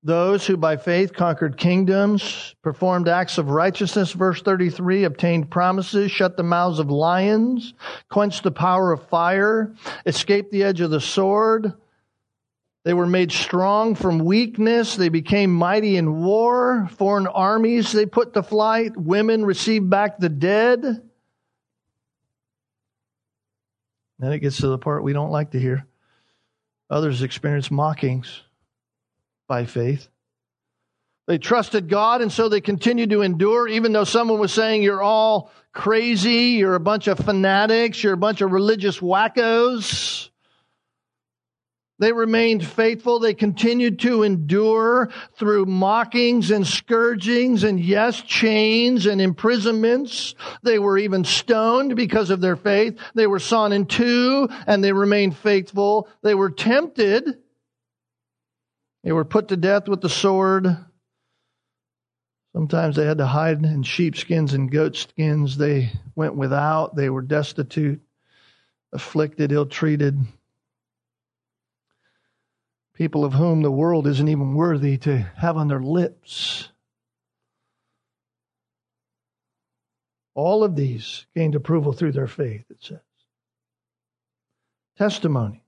Those 0.03 0.47
who 0.47 0.57
by 0.57 0.77
faith 0.77 1.13
conquered 1.13 1.57
kingdoms, 1.57 2.55
performed 2.63 3.09
acts 3.09 3.37
of 3.37 3.51
righteousness, 3.51 4.13
verse 4.13 4.41
33, 4.41 5.05
obtained 5.05 5.51
promises, 5.51 6.13
shut 6.13 6.37
the 6.37 6.45
mouths 6.45 6.79
of 6.79 6.89
lions, 6.89 7.75
quenched 8.09 8.45
the 8.45 8.53
power 8.53 8.93
of 8.93 9.09
fire, 9.09 9.75
escaped 10.07 10.53
the 10.53 10.63
edge 10.63 10.81
of 10.81 10.91
the 10.91 11.01
sword. 11.01 11.73
They 12.85 12.95
were 12.95 13.09
made 13.09 13.33
strong 13.33 13.97
from 13.97 14.21
weakness. 14.21 14.95
They 14.95 15.09
became 15.09 15.53
mighty 15.53 15.97
in 15.97 16.23
war. 16.23 16.89
Foreign 16.93 17.27
armies 17.27 17.91
they 17.93 18.07
put 18.07 18.33
to 18.35 18.43
flight. 18.43 18.97
Women 18.97 19.45
received 19.45 19.91
back 19.91 20.19
the 20.19 20.29
dead. 20.29 21.03
Then 24.19 24.33
it 24.33 24.41
gets 24.41 24.59
to 24.59 24.69
the 24.69 24.79
part 24.79 25.05
we 25.05 25.13
don't 25.13 25.31
like 25.31 25.53
to 25.53 25.61
hear. 25.61 25.87
Others 26.91 27.23
experienced 27.23 27.71
mockings 27.71 28.43
by 29.47 29.67
faith. 29.67 30.09
They 31.27 31.39
trusted 31.39 31.91
God, 31.91 32.23
and 32.23 32.33
so 32.33 32.49
they 32.49 32.63
continued 32.63 33.11
to 33.11 33.21
endure, 33.21 33.69
even 33.69 33.93
though 33.93 34.05
someone 34.05 34.39
was 34.39 34.53
saying, 34.53 34.83
You're 34.83 35.03
all 35.03 35.51
crazy, 35.73 36.57
you're 36.57 36.75
a 36.75 36.81
bunch 36.81 37.07
of 37.07 37.19
fanatics, 37.19 38.03
you're 38.03 38.15
a 38.15 38.19
bunch 38.19 38.41
of 38.41 38.51
religious 38.51 38.99
wackos. 38.99 40.31
They 41.99 42.13
remained 42.13 42.65
faithful. 42.65 43.19
They 43.19 43.35
continued 43.35 43.99
to 44.01 44.23
endure 44.23 45.11
through 45.37 45.67
mockings 45.67 46.51
and 46.51 46.67
scourgings 46.67 47.65
and 47.65 47.81
yes, 47.81 48.21
chains 48.23 49.07
and 49.07 49.21
imprisonments. 49.21 50.35
They 50.63 50.79
were 50.79 50.99
even 50.99 51.25
stoned 51.25 51.97
because 51.97 52.31
of 52.31 52.41
their 52.41 52.57
faith. 52.57 52.99
They 53.15 53.27
were 53.27 53.41
sawn 53.41 53.73
in 53.73 53.87
two 53.87 54.49
and 54.67 54.83
they 54.83 54.93
remained 54.93 55.37
faithful. 55.37 56.09
They 56.23 56.35
were 56.35 56.51
tempted 56.51 57.39
they 59.05 59.13
were 59.13 59.25
put 59.25 59.49
to 59.49 59.57
death 59.57 59.89
with 59.89 60.01
the 60.01 60.09
sword. 60.09 60.77
Sometimes 62.53 62.97
they 62.97 63.07
had 63.07 63.19
to 63.19 63.27
hide 63.27 63.65
in 63.65 63.83
sheepskins 63.83 64.55
and 64.55 64.71
goat 64.71 64.97
skins. 64.97 65.57
They 65.57 65.93
went 66.15 66.35
without. 66.35 66.97
They 66.97 67.09
were 67.09 67.23
destitute, 67.23 68.03
afflicted, 68.93 69.53
ill 69.53 69.67
treated. 69.67 70.19
People 72.99 73.25
of 73.25 73.33
whom 73.33 73.63
the 73.63 73.71
world 73.71 74.09
isn't 74.09 74.27
even 74.27 74.55
worthy 74.55 74.99
to 74.99 75.19
have 75.37 75.57
on 75.57 75.69
their 75.69 75.81
lips. 75.81 76.69
All 80.35 80.65
of 80.65 80.75
these 80.75 81.25
gained 81.33 81.55
approval 81.55 81.93
through 81.93 82.11
their 82.11 82.27
faith, 82.27 82.65
it 82.71 82.79
says. 82.81 82.99
Testimony. 84.97 85.63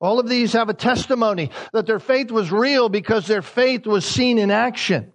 All 0.00 0.20
of 0.20 0.28
these 0.28 0.52
have 0.52 0.68
a 0.68 0.74
testimony 0.74 1.50
that 1.72 1.84
their 1.84 1.98
faith 1.98 2.30
was 2.30 2.52
real 2.52 2.88
because 2.88 3.26
their 3.26 3.42
faith 3.42 3.84
was 3.84 4.04
seen 4.04 4.38
in 4.38 4.52
action. 4.52 5.12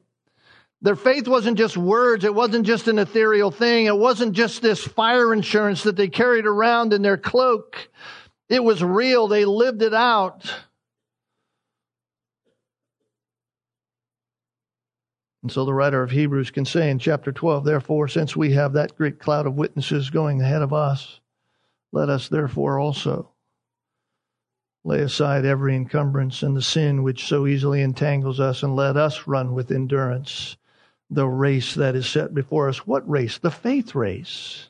Their 0.81 0.97
faith 0.97 1.29
wasn't 1.29 1.57
just 1.57 1.77
words. 1.77 2.25
It 2.25 2.35
wasn't 2.35 2.65
just 2.65 2.89
an 2.89 2.99
ethereal 2.99 3.51
thing. 3.51 3.85
It 3.85 3.97
wasn't 3.97 4.33
just 4.33 4.61
this 4.61 4.83
fire 4.83 5.31
insurance 5.31 5.83
that 5.83 5.95
they 5.95 6.09
carried 6.09 6.45
around 6.45 6.91
in 6.91 7.01
their 7.03 7.17
cloak. 7.17 7.89
It 8.49 8.61
was 8.61 8.83
real. 8.83 9.29
They 9.29 9.45
lived 9.45 9.81
it 9.81 9.93
out. 9.93 10.53
And 15.41 15.51
so 15.51 15.65
the 15.65 15.74
writer 15.74 16.03
of 16.03 16.12
Hebrews 16.12 16.51
can 16.51 16.65
say 16.65 16.89
in 16.89 17.00
chapter 17.00 17.31
12, 17.31 17.63
therefore, 17.63 18.08
since 18.08 18.36
we 18.36 18.51
have 18.53 18.74
that 18.74 18.98
great 18.98 19.19
cloud 19.19 19.46
of 19.46 19.55
witnesses 19.55 20.10
going 20.10 20.41
ahead 20.41 20.62
of 20.62 20.74
us, 20.74 21.19
let 21.91 22.10
us 22.10 22.27
therefore 22.27 22.77
also 22.79 23.31
Lay 24.86 25.01
aside 25.01 25.46
every 25.46 25.75
encumbrance 25.75 26.41
and 26.41 26.55
the 26.55 26.62
sin 26.62 27.03
which 27.03 27.27
so 27.27 27.46
easily 27.46 27.81
entangles 27.81 28.39
us, 28.39 28.63
and 28.63 28.75
let 28.75 28.96
us 28.96 29.27
run 29.27 29.53
with 29.53 29.72
endurance 29.72 30.55
the 31.10 31.27
race 31.27 31.75
that 31.75 31.96
is 31.96 32.08
set 32.08 32.34
before 32.34 32.69
us. 32.69 32.88
What 32.88 33.08
race? 33.10 33.39
The 33.39 33.51
faith 33.51 33.93
race. 33.93 34.69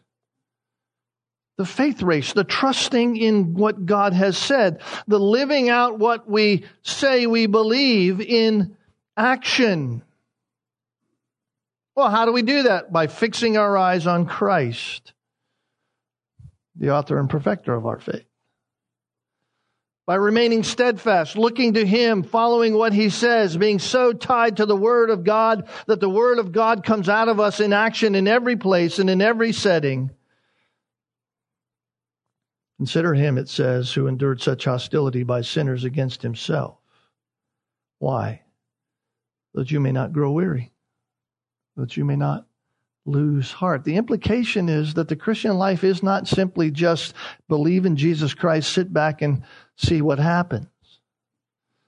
The 1.57 1.65
faith 1.65 2.01
race, 2.01 2.33
the 2.33 2.45
trusting 2.45 3.17
in 3.17 3.53
what 3.53 3.85
God 3.85 4.13
has 4.13 4.37
said, 4.37 4.81
the 5.07 5.19
living 5.19 5.69
out 5.69 5.99
what 5.99 6.27
we 6.27 6.63
say 6.81 7.27
we 7.27 7.47
believe 7.47 8.21
in 8.21 8.77
action. 9.17 10.01
Well, 11.99 12.09
how 12.09 12.23
do 12.25 12.31
we 12.31 12.43
do 12.43 12.63
that? 12.63 12.93
By 12.93 13.07
fixing 13.07 13.57
our 13.57 13.77
eyes 13.77 14.07
on 14.07 14.25
Christ, 14.25 15.11
the 16.75 16.91
author 16.91 17.19
and 17.19 17.29
perfecter 17.29 17.73
of 17.73 17.85
our 17.85 17.99
faith 17.99 18.23
by 20.09 20.15
remaining 20.15 20.63
steadfast, 20.63 21.37
looking 21.37 21.73
to 21.73 21.85
Him, 21.85 22.23
following 22.23 22.73
what 22.73 22.93
He 22.93 23.09
says, 23.09 23.57
being 23.57 23.77
so 23.77 24.11
tied 24.11 24.57
to 24.57 24.65
the 24.65 24.75
Word 24.75 25.11
of 25.11 25.23
God 25.23 25.67
that 25.85 25.99
the 25.99 26.09
Word 26.09 26.39
of 26.39 26.51
God 26.51 26.83
comes 26.83 27.07
out 27.07 27.27
of 27.27 27.39
us 27.39 27.59
in 27.59 27.73
action 27.73 28.15
in 28.15 28.27
every 28.27 28.55
place 28.55 28.97
and 28.97 29.07
in 29.07 29.21
every 29.21 29.51
setting. 29.51 30.09
Consider 32.77 33.13
Him, 33.13 33.37
it 33.37 33.49
says, 33.49 33.93
who 33.93 34.07
endured 34.07 34.41
such 34.41 34.65
hostility 34.65 35.21
by 35.21 35.41
sinners 35.41 35.83
against 35.83 36.23
Himself. 36.23 36.79
Why? 37.99 38.41
That 39.53 39.69
you 39.69 39.79
may 39.79 39.91
not 39.91 40.11
grow 40.11 40.31
weary, 40.31 40.71
that 41.79 41.97
you 41.97 42.05
may 42.05 42.15
not 42.15 42.45
lose 43.05 43.51
heart. 43.51 43.83
The 43.83 43.95
implication 43.95 44.69
is 44.69 44.93
that 44.95 45.07
the 45.07 45.15
Christian 45.15 45.57
life 45.57 45.83
is 45.83 46.03
not 46.03 46.27
simply 46.27 46.71
just 46.71 47.13
believe 47.47 47.85
in 47.85 47.95
Jesus 47.95 48.33
Christ, 48.33 48.71
sit 48.71 48.93
back 48.93 49.21
and 49.21 49.43
see 49.77 50.01
what 50.01 50.19
happens. 50.19 50.67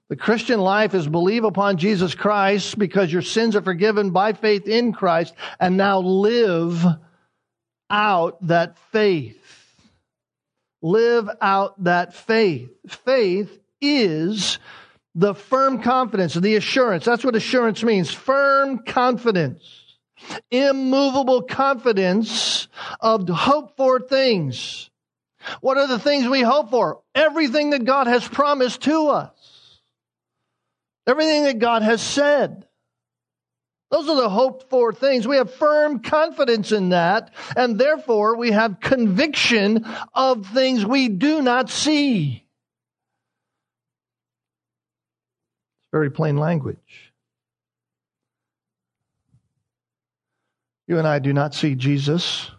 The 0.09 0.15
Christian 0.17 0.59
life 0.59 0.93
is 0.93 1.07
believe 1.07 1.45
upon 1.45 1.77
Jesus 1.77 2.15
Christ 2.15 2.77
because 2.77 3.13
your 3.13 3.21
sins 3.21 3.55
are 3.55 3.61
forgiven 3.61 4.11
by 4.11 4.33
faith 4.33 4.67
in 4.67 4.91
Christ 4.91 5.33
and 5.59 5.77
now 5.77 5.99
live 5.99 6.85
out 7.89 8.45
that 8.47 8.77
faith. 8.91 9.37
Live 10.81 11.29
out 11.39 11.81
that 11.83 12.13
faith. 12.13 12.71
Faith 13.05 13.57
is 13.79 14.59
the 15.15 15.33
firm 15.33 15.81
confidence, 15.81 16.33
the 16.33 16.55
assurance. 16.55 17.05
That's 17.05 17.23
what 17.23 17.35
assurance 17.35 17.83
means. 17.83 18.11
Firm 18.11 18.79
confidence. 18.79 19.80
Immovable 20.49 21.43
confidence 21.43 22.67
of 22.99 23.27
hope 23.29 23.75
for 23.77 23.99
things 23.99 24.91
what 25.61 25.77
are 25.77 25.87
the 25.87 25.99
things 25.99 26.27
we 26.27 26.41
hope 26.41 26.69
for? 26.69 27.01
Everything 27.15 27.71
that 27.71 27.85
God 27.85 28.07
has 28.07 28.27
promised 28.27 28.81
to 28.83 29.07
us. 29.07 29.81
Everything 31.07 31.43
that 31.43 31.59
God 31.59 31.81
has 31.81 32.01
said. 32.01 32.67
Those 33.89 34.07
are 34.07 34.15
the 34.15 34.29
hoped 34.29 34.69
for 34.69 34.93
things. 34.93 35.27
We 35.27 35.37
have 35.37 35.53
firm 35.53 35.99
confidence 35.99 36.71
in 36.71 36.89
that, 36.89 37.31
and 37.57 37.77
therefore 37.77 38.37
we 38.37 38.51
have 38.51 38.79
conviction 38.79 39.85
of 40.13 40.45
things 40.47 40.85
we 40.85 41.09
do 41.09 41.41
not 41.41 41.69
see. 41.69 42.45
It's 45.81 45.91
very 45.91 46.09
plain 46.09 46.37
language. 46.37 47.10
You 50.91 50.99
and 50.99 51.07
I 51.07 51.19
do 51.19 51.31
not 51.31 51.55
see 51.55 51.75
Jesus 51.75 52.51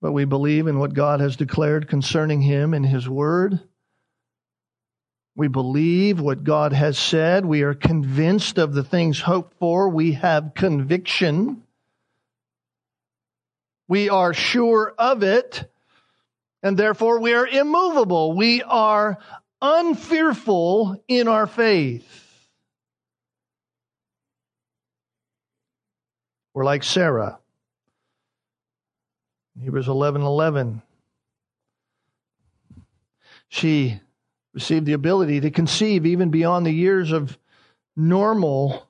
but 0.00 0.12
we 0.12 0.24
believe 0.24 0.66
in 0.66 0.78
what 0.78 0.94
God 0.94 1.20
has 1.20 1.36
declared 1.36 1.88
concerning 1.88 2.40
him 2.40 2.72
in 2.72 2.84
his 2.84 3.06
word. 3.06 3.60
We 5.36 5.48
believe 5.48 6.20
what 6.20 6.44
God 6.44 6.72
has 6.72 6.98
said. 6.98 7.44
We 7.44 7.64
are 7.64 7.74
convinced 7.74 8.56
of 8.56 8.72
the 8.72 8.82
things 8.82 9.20
hoped 9.20 9.58
for. 9.58 9.90
We 9.90 10.12
have 10.12 10.54
conviction. 10.54 11.62
We 13.88 14.08
are 14.08 14.32
sure 14.32 14.94
of 14.96 15.22
it. 15.22 15.70
And 16.62 16.78
therefore 16.78 17.20
we 17.20 17.34
are 17.34 17.46
immovable. 17.46 18.34
We 18.36 18.62
are 18.62 19.18
unfearful 19.60 21.04
in 21.08 21.28
our 21.28 21.46
faith. 21.46 22.27
We're 26.58 26.64
like 26.64 26.82
Sarah. 26.82 27.38
Hebrews 29.62 29.86
11 29.86 30.22
11. 30.22 30.82
She 33.48 34.00
received 34.52 34.84
the 34.84 34.94
ability 34.94 35.42
to 35.42 35.52
conceive 35.52 36.04
even 36.04 36.30
beyond 36.30 36.66
the 36.66 36.72
years 36.72 37.12
of 37.12 37.38
normal 37.94 38.88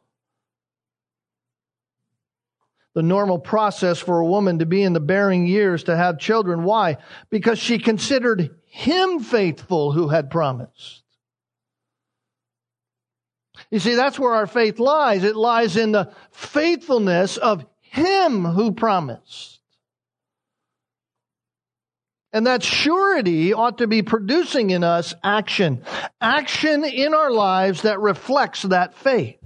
the 2.95 3.03
normal 3.03 3.39
process 3.39 3.99
for 3.99 4.19
a 4.19 4.27
woman 4.27 4.61
to 4.61 4.65
be 4.65 4.83
in 4.83 4.95
the 4.95 4.99
bearing 4.99 5.47
years 5.47 5.85
to 5.85 5.95
have 5.95 6.19
children. 6.19 6.65
Why? 6.65 6.97
Because 7.29 7.59
she 7.59 7.79
considered 7.79 8.57
him 8.65 9.21
faithful 9.21 9.93
who 9.93 10.09
had 10.09 10.31
promised. 10.31 11.03
You 13.71 13.79
see, 13.79 13.95
that's 13.95 14.19
where 14.19 14.35
our 14.35 14.47
faith 14.47 14.79
lies. 14.79 15.25
It 15.25 15.37
lies 15.37 15.77
in 15.77 15.93
the 15.93 16.13
faithfulness 16.31 17.37
of 17.37 17.67
him 17.81 18.45
who 18.45 18.73
promised. 18.73 19.61
And 22.33 22.47
that 22.47 22.63
surety 22.63 23.55
ought 23.55 23.79
to 23.79 23.87
be 23.87 24.03
producing 24.03 24.71
in 24.71 24.85
us 24.85 25.15
action. 25.23 25.83
Action 26.21 26.85
in 26.85 27.15
our 27.15 27.31
lives 27.31 27.83
that 27.83 28.01
reflects 28.01 28.63
that 28.63 28.95
faith. 28.95 29.37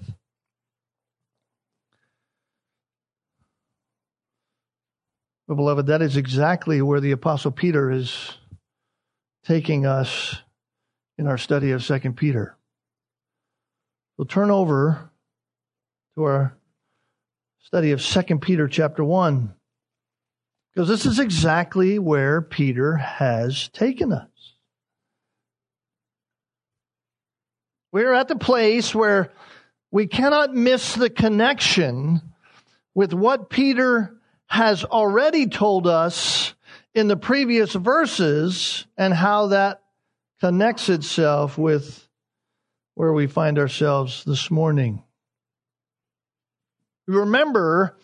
But 5.46 5.56
beloved, 5.56 5.86
that 5.86 6.02
is 6.02 6.16
exactly 6.16 6.80
where 6.82 7.00
the 7.00 7.12
apostle 7.12 7.50
Peter 7.50 7.90
is 7.90 8.36
taking 9.44 9.86
us 9.86 10.36
in 11.18 11.26
our 11.26 11.38
study 11.38 11.72
of 11.72 11.84
Second 11.84 12.16
Peter. 12.16 12.56
We'll 14.16 14.26
turn 14.26 14.50
over 14.50 15.10
to 16.14 16.24
our 16.24 16.56
study 17.60 17.92
of 17.92 18.02
Second 18.02 18.42
Peter 18.42 18.68
chapter 18.68 19.02
1. 19.02 19.54
Because 20.74 20.88
this 20.88 21.06
is 21.06 21.18
exactly 21.18 21.98
where 21.98 22.42
Peter 22.42 22.96
has 22.96 23.68
taken 23.68 24.12
us. 24.12 24.28
We're 27.90 28.12
at 28.12 28.28
the 28.28 28.36
place 28.36 28.94
where 28.94 29.32
we 29.90 30.06
cannot 30.06 30.54
miss 30.54 30.94
the 30.94 31.10
connection 31.10 32.20
with 32.94 33.12
what 33.12 33.50
Peter 33.50 34.14
has 34.46 34.84
already 34.84 35.46
told 35.46 35.86
us 35.86 36.54
in 36.94 37.08
the 37.08 37.16
previous 37.16 37.72
verses 37.72 38.86
and 38.96 39.14
how 39.14 39.48
that 39.48 39.82
connects 40.40 40.88
itself 40.88 41.56
with 41.56 42.06
where 42.94 43.12
we 43.12 43.26
find 43.26 43.58
ourselves 43.58 44.24
this 44.24 44.50
morning. 44.50 45.02
Remember 47.06 47.98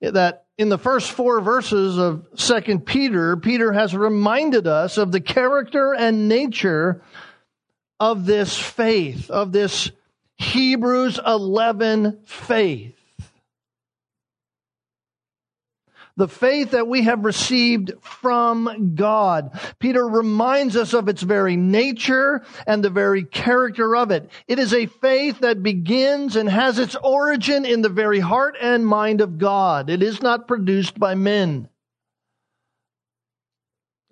that 0.00 0.46
in 0.58 0.68
the 0.68 0.78
first 0.78 1.10
four 1.10 1.40
verses 1.40 1.98
of 1.98 2.26
Second 2.34 2.84
Peter, 2.84 3.36
Peter 3.36 3.72
has 3.72 3.94
reminded 3.94 4.66
us 4.66 4.98
of 4.98 5.10
the 5.10 5.20
character 5.20 5.94
and 5.94 6.28
nature 6.28 7.02
of 7.98 8.26
this 8.26 8.56
faith, 8.58 9.30
of 9.30 9.52
this 9.52 9.90
Hebrews 10.36 11.18
11 11.24 12.20
faith 12.24 13.01
the 16.16 16.28
faith 16.28 16.72
that 16.72 16.88
we 16.88 17.02
have 17.02 17.24
received 17.24 17.92
from 18.00 18.94
God. 18.94 19.58
Peter 19.78 20.06
reminds 20.06 20.76
us 20.76 20.92
of 20.92 21.08
its 21.08 21.22
very 21.22 21.56
nature 21.56 22.42
and 22.66 22.84
the 22.84 22.90
very 22.90 23.24
character 23.24 23.96
of 23.96 24.10
it. 24.10 24.30
It 24.46 24.58
is 24.58 24.74
a 24.74 24.86
faith 24.86 25.40
that 25.40 25.62
begins 25.62 26.36
and 26.36 26.48
has 26.48 26.78
its 26.78 26.96
origin 26.96 27.64
in 27.64 27.82
the 27.82 27.88
very 27.88 28.20
heart 28.20 28.56
and 28.60 28.86
mind 28.86 29.20
of 29.20 29.38
God. 29.38 29.88
It 29.90 30.02
is 30.02 30.22
not 30.22 30.48
produced 30.48 30.98
by 30.98 31.14
men. 31.14 31.68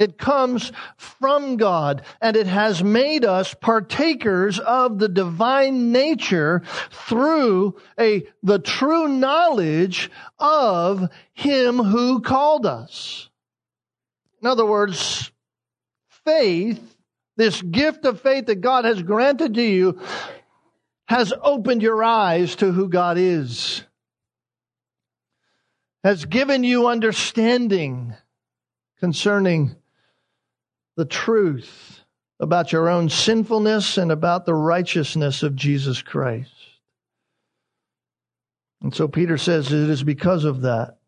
It 0.00 0.16
comes 0.16 0.72
from 0.96 1.58
God 1.58 2.02
and 2.22 2.34
it 2.34 2.46
has 2.46 2.82
made 2.82 3.22
us 3.22 3.52
partakers 3.52 4.58
of 4.58 4.98
the 4.98 5.10
divine 5.10 5.92
nature 5.92 6.62
through 6.90 7.78
a, 7.98 8.26
the 8.42 8.58
true 8.58 9.08
knowledge 9.08 10.10
of 10.38 11.10
Him 11.40 11.78
who 11.78 12.20
called 12.20 12.66
us. 12.66 13.30
In 14.42 14.46
other 14.46 14.66
words, 14.66 15.32
faith, 16.24 16.96
this 17.38 17.62
gift 17.62 18.04
of 18.04 18.20
faith 18.20 18.46
that 18.46 18.60
God 18.60 18.84
has 18.84 19.02
granted 19.02 19.54
to 19.54 19.62
you, 19.62 19.98
has 21.06 21.32
opened 21.42 21.80
your 21.80 22.04
eyes 22.04 22.56
to 22.56 22.72
who 22.72 22.90
God 22.90 23.16
is, 23.16 23.82
has 26.04 26.26
given 26.26 26.62
you 26.62 26.88
understanding 26.88 28.14
concerning 28.98 29.74
the 30.98 31.06
truth 31.06 32.00
about 32.38 32.70
your 32.70 32.90
own 32.90 33.08
sinfulness 33.08 33.96
and 33.96 34.12
about 34.12 34.44
the 34.44 34.54
righteousness 34.54 35.42
of 35.42 35.56
Jesus 35.56 36.02
Christ. 36.02 36.52
And 38.82 38.94
so 38.94 39.08
Peter 39.08 39.38
says 39.38 39.72
it 39.72 39.88
is 39.88 40.02
because 40.02 40.44
of 40.44 40.60
that. 40.60 40.99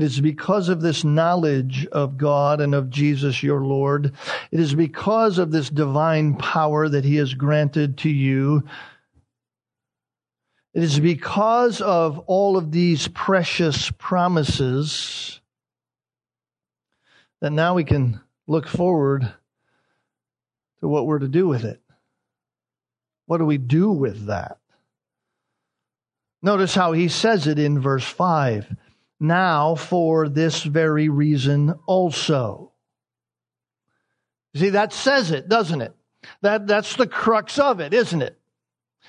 It 0.00 0.04
is 0.04 0.18
because 0.18 0.70
of 0.70 0.80
this 0.80 1.04
knowledge 1.04 1.86
of 1.92 2.16
God 2.16 2.62
and 2.62 2.74
of 2.74 2.88
Jesus 2.88 3.42
your 3.42 3.60
Lord. 3.60 4.14
It 4.50 4.58
is 4.58 4.74
because 4.74 5.36
of 5.36 5.50
this 5.50 5.68
divine 5.68 6.36
power 6.36 6.88
that 6.88 7.04
he 7.04 7.16
has 7.16 7.34
granted 7.34 7.98
to 7.98 8.08
you. 8.08 8.62
It 10.72 10.82
is 10.82 10.98
because 10.98 11.82
of 11.82 12.18
all 12.20 12.56
of 12.56 12.72
these 12.72 13.08
precious 13.08 13.90
promises 13.90 15.38
that 17.42 17.52
now 17.52 17.74
we 17.74 17.84
can 17.84 18.22
look 18.46 18.68
forward 18.68 19.30
to 20.80 20.88
what 20.88 21.04
we're 21.04 21.18
to 21.18 21.28
do 21.28 21.46
with 21.46 21.64
it. 21.64 21.82
What 23.26 23.36
do 23.36 23.44
we 23.44 23.58
do 23.58 23.90
with 23.90 24.28
that? 24.28 24.56
Notice 26.40 26.74
how 26.74 26.92
he 26.92 27.08
says 27.08 27.46
it 27.46 27.58
in 27.58 27.78
verse 27.78 28.06
5. 28.06 28.76
Now, 29.20 29.74
for 29.74 30.30
this 30.30 30.62
very 30.62 31.10
reason 31.10 31.74
also. 31.86 32.72
See, 34.56 34.70
that 34.70 34.92
says 34.94 35.30
it, 35.30 35.48
doesn't 35.48 35.82
it? 35.82 35.94
That, 36.40 36.66
that's 36.66 36.96
the 36.96 37.06
crux 37.06 37.58
of 37.58 37.80
it, 37.80 37.92
isn't 37.94 38.22
it? 38.22 38.38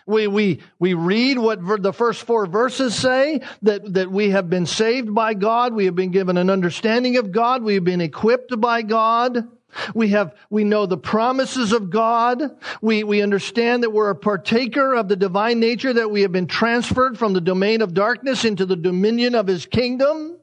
We, 0.06 0.28
we, 0.28 0.62
we 0.80 0.94
read 0.94 1.38
what 1.38 1.82
the 1.82 1.94
first 1.94 2.24
four 2.24 2.46
verses 2.46 2.96
say 2.96 3.42
that, 3.62 3.94
that 3.94 4.12
we 4.12 4.32
have 4.32 4.50
been 4.50 4.66
saved 4.66 5.14
by 5.14 5.34
God. 5.34 5.74
We 5.74 5.86
have 5.86 5.96
been 5.96 6.12
given 6.12 6.38
an 6.38 6.50
understanding 6.50 7.18
of 7.18 7.32
God. 7.32 7.64
We 7.64 7.76
have 7.76 7.84
been 7.84 8.02
equipped 8.02 8.60
by 8.60 8.82
God. 8.82 9.48
We 9.94 10.10
have, 10.10 10.36
we 10.50 10.64
know 10.64 10.86
the 10.86 10.98
promises 10.98 11.72
of 11.72 11.90
God. 11.90 12.58
We, 12.82 13.04
we 13.04 13.22
understand 13.22 13.84
that 13.84 13.92
we're 13.92 14.10
a 14.10 14.16
partaker 14.16 14.94
of 14.94 15.08
the 15.08 15.16
divine 15.16 15.60
nature, 15.60 15.94
that 15.94 16.12
we 16.12 16.22
have 16.22 16.32
been 16.32 16.48
transferred 16.48 17.18
from 17.18 17.34
the 17.34 17.42
domain 17.42 17.82
of 17.82 17.94
darkness 17.94 18.46
into 18.46 18.66
the 18.66 18.76
dominion 18.76 19.36
of 19.36 19.48
his 19.48 19.66
kingdom. 19.66 20.38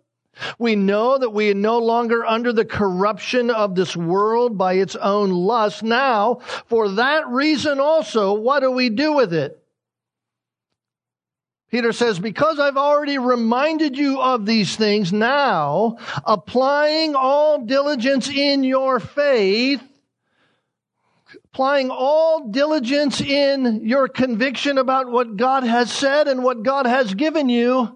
We 0.58 0.76
know 0.76 1.18
that 1.18 1.30
we 1.30 1.50
are 1.50 1.54
no 1.54 1.78
longer 1.78 2.24
under 2.24 2.52
the 2.52 2.64
corruption 2.64 3.50
of 3.50 3.74
this 3.74 3.96
world 3.96 4.56
by 4.56 4.74
its 4.74 4.96
own 4.96 5.30
lust. 5.30 5.82
Now, 5.82 6.40
for 6.66 6.88
that 6.90 7.26
reason 7.28 7.80
also, 7.80 8.32
what 8.34 8.60
do 8.60 8.70
we 8.70 8.88
do 8.88 9.12
with 9.12 9.34
it? 9.34 9.62
Peter 11.70 11.92
says, 11.92 12.18
because 12.18 12.58
I've 12.58 12.78
already 12.78 13.18
reminded 13.18 13.98
you 13.98 14.20
of 14.20 14.46
these 14.46 14.74
things, 14.74 15.12
now 15.12 15.98
applying 16.24 17.14
all 17.14 17.64
diligence 17.64 18.30
in 18.30 18.64
your 18.64 19.00
faith, 19.00 19.82
applying 21.44 21.90
all 21.90 22.48
diligence 22.48 23.20
in 23.20 23.86
your 23.86 24.08
conviction 24.08 24.78
about 24.78 25.10
what 25.10 25.36
God 25.36 25.62
has 25.64 25.92
said 25.92 26.26
and 26.26 26.42
what 26.42 26.62
God 26.62 26.86
has 26.86 27.12
given 27.12 27.50
you, 27.50 27.94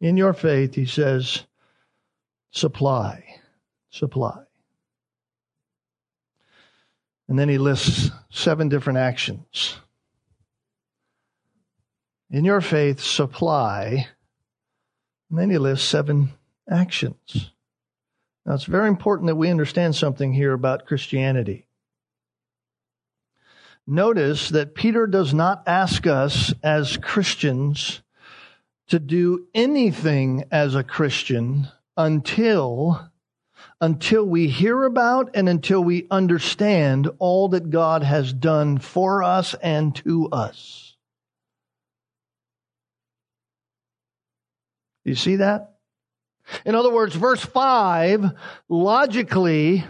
in 0.00 0.16
your 0.16 0.32
faith, 0.32 0.74
he 0.74 0.86
says, 0.86 1.44
supply, 2.52 3.24
supply. 3.90 4.38
And 7.26 7.38
then 7.38 7.48
he 7.48 7.58
lists 7.58 8.10
seven 8.30 8.68
different 8.68 8.98
actions. 8.98 9.80
In 12.30 12.44
your 12.44 12.60
faith, 12.60 13.00
supply. 13.00 14.08
And 15.30 15.38
then 15.38 15.50
he 15.50 15.58
lists 15.58 15.88
seven 15.88 16.32
actions. 16.70 17.50
Now, 18.46 18.54
it's 18.54 18.64
very 18.64 18.88
important 18.88 19.28
that 19.28 19.36
we 19.36 19.50
understand 19.50 19.94
something 19.94 20.32
here 20.32 20.52
about 20.52 20.86
Christianity. 20.86 21.66
Notice 23.86 24.48
that 24.50 24.74
Peter 24.74 25.06
does 25.06 25.34
not 25.34 25.62
ask 25.66 26.06
us 26.06 26.54
as 26.62 26.96
Christians 26.96 28.00
to 28.88 28.98
do 28.98 29.46
anything 29.54 30.44
as 30.50 30.74
a 30.74 30.84
Christian 30.84 31.68
until 31.96 33.10
until 33.80 34.24
we 34.24 34.48
hear 34.48 34.84
about 34.84 35.30
and 35.34 35.48
until 35.48 35.82
we 35.82 36.06
understand 36.10 37.08
all 37.18 37.48
that 37.48 37.70
God 37.70 38.02
has 38.02 38.32
done 38.32 38.78
for 38.78 39.22
us 39.22 39.54
and 39.62 39.94
to 39.96 40.28
us. 40.30 40.83
You 45.04 45.14
see 45.14 45.36
that? 45.36 45.74
In 46.64 46.74
other 46.74 46.92
words, 46.92 47.14
verse 47.14 47.44
5 47.44 48.32
logically 48.68 49.84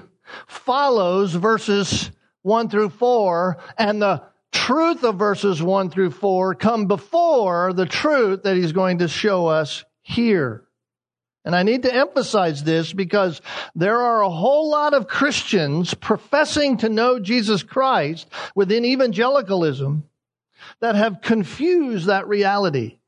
follows 0.47 1.35
verses 1.35 2.11
1 2.43 2.69
through 2.69 2.91
4, 2.91 3.59
and 3.79 4.03
the 4.03 4.23
truth 4.53 5.03
of 5.03 5.19
verses 5.19 5.63
1 5.63 5.91
through 5.91 6.11
4 6.11 6.55
come 6.55 6.87
before 6.87 7.73
the 7.73 7.87
truth 7.87 8.45
that 8.45 8.57
he's 8.57 8.73
going 8.73 8.99
to 8.99 9.09
show 9.09 9.47
us 9.47 9.85
here. 10.03 10.65
And 11.45 11.55
I 11.55 11.63
need 11.63 11.83
to 11.83 11.95
emphasize 11.95 12.65
this 12.65 12.93
because 12.93 13.43
there 13.75 14.01
are 14.01 14.23
a 14.23 14.31
whole 14.31 14.71
lot 14.71 14.95
of 14.95 15.09
Christians 15.09 15.93
professing 15.93 16.79
to 16.79 16.89
know 16.89 17.19
Jesus 17.19 17.63
Christ 17.63 18.27
within 18.55 18.85
evangelicalism 18.85 20.05
that 20.81 20.95
have 20.95 21.21
confused 21.21 22.07
that 22.07 22.29
reality. 22.29 22.99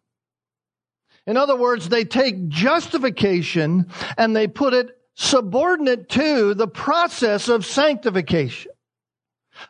In 1.27 1.37
other 1.37 1.57
words, 1.57 1.89
they 1.89 2.05
take 2.05 2.49
justification 2.49 3.87
and 4.17 4.35
they 4.35 4.47
put 4.47 4.75
it 4.75 4.97
subordinate 5.15 6.09
to 6.11 6.55
the 6.55 6.69
process 6.69 7.49
of 7.49 7.65
sanctification. 7.65 8.73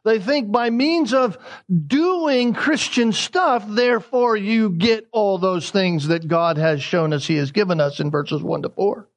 They 0.05 0.19
think 0.19 0.51
by 0.51 0.71
means 0.71 1.15
of 1.15 1.39
doing 1.87 2.55
Christian 2.55 3.13
stuff, 3.13 3.65
therefore 3.69 4.37
you 4.37 4.71
get 4.71 5.07
all 5.13 5.39
those 5.39 5.71
things 5.71 6.09
that 6.09 6.27
God 6.27 6.59
has 6.59 6.83
shown 6.83 7.13
us 7.13 7.27
He 7.27 7.37
has 7.37 7.53
given 7.53 7.81
us 7.81 8.01
in 8.01 8.11
verses 8.11 8.43
1 8.43 8.63
to 8.63 8.69
4. 8.69 9.09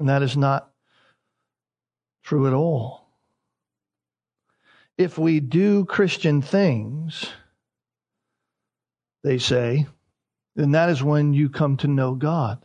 And 0.00 0.08
that 0.08 0.22
is 0.22 0.36
not 0.36 0.70
true 2.24 2.48
at 2.48 2.52
all. 2.52 3.08
If 4.98 5.16
we 5.16 5.40
do 5.40 5.84
Christian 5.84 6.42
things, 6.42 7.26
they 9.24 9.38
say, 9.38 9.86
then 10.54 10.72
that 10.72 10.90
is 10.90 11.02
when 11.02 11.32
you 11.32 11.48
come 11.48 11.78
to 11.78 11.88
know 11.88 12.14
God. 12.14 12.64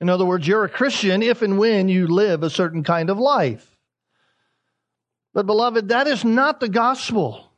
In 0.00 0.10
other 0.10 0.26
words, 0.26 0.46
you're 0.46 0.64
a 0.64 0.68
Christian 0.68 1.22
if 1.22 1.42
and 1.42 1.58
when 1.58 1.88
you 1.88 2.08
live 2.08 2.42
a 2.42 2.50
certain 2.50 2.82
kind 2.82 3.08
of 3.08 3.18
life. 3.18 3.66
But, 5.32 5.46
beloved, 5.46 5.88
that 5.88 6.08
is 6.08 6.24
not 6.24 6.58
the 6.58 6.68
gospel. 6.68 7.48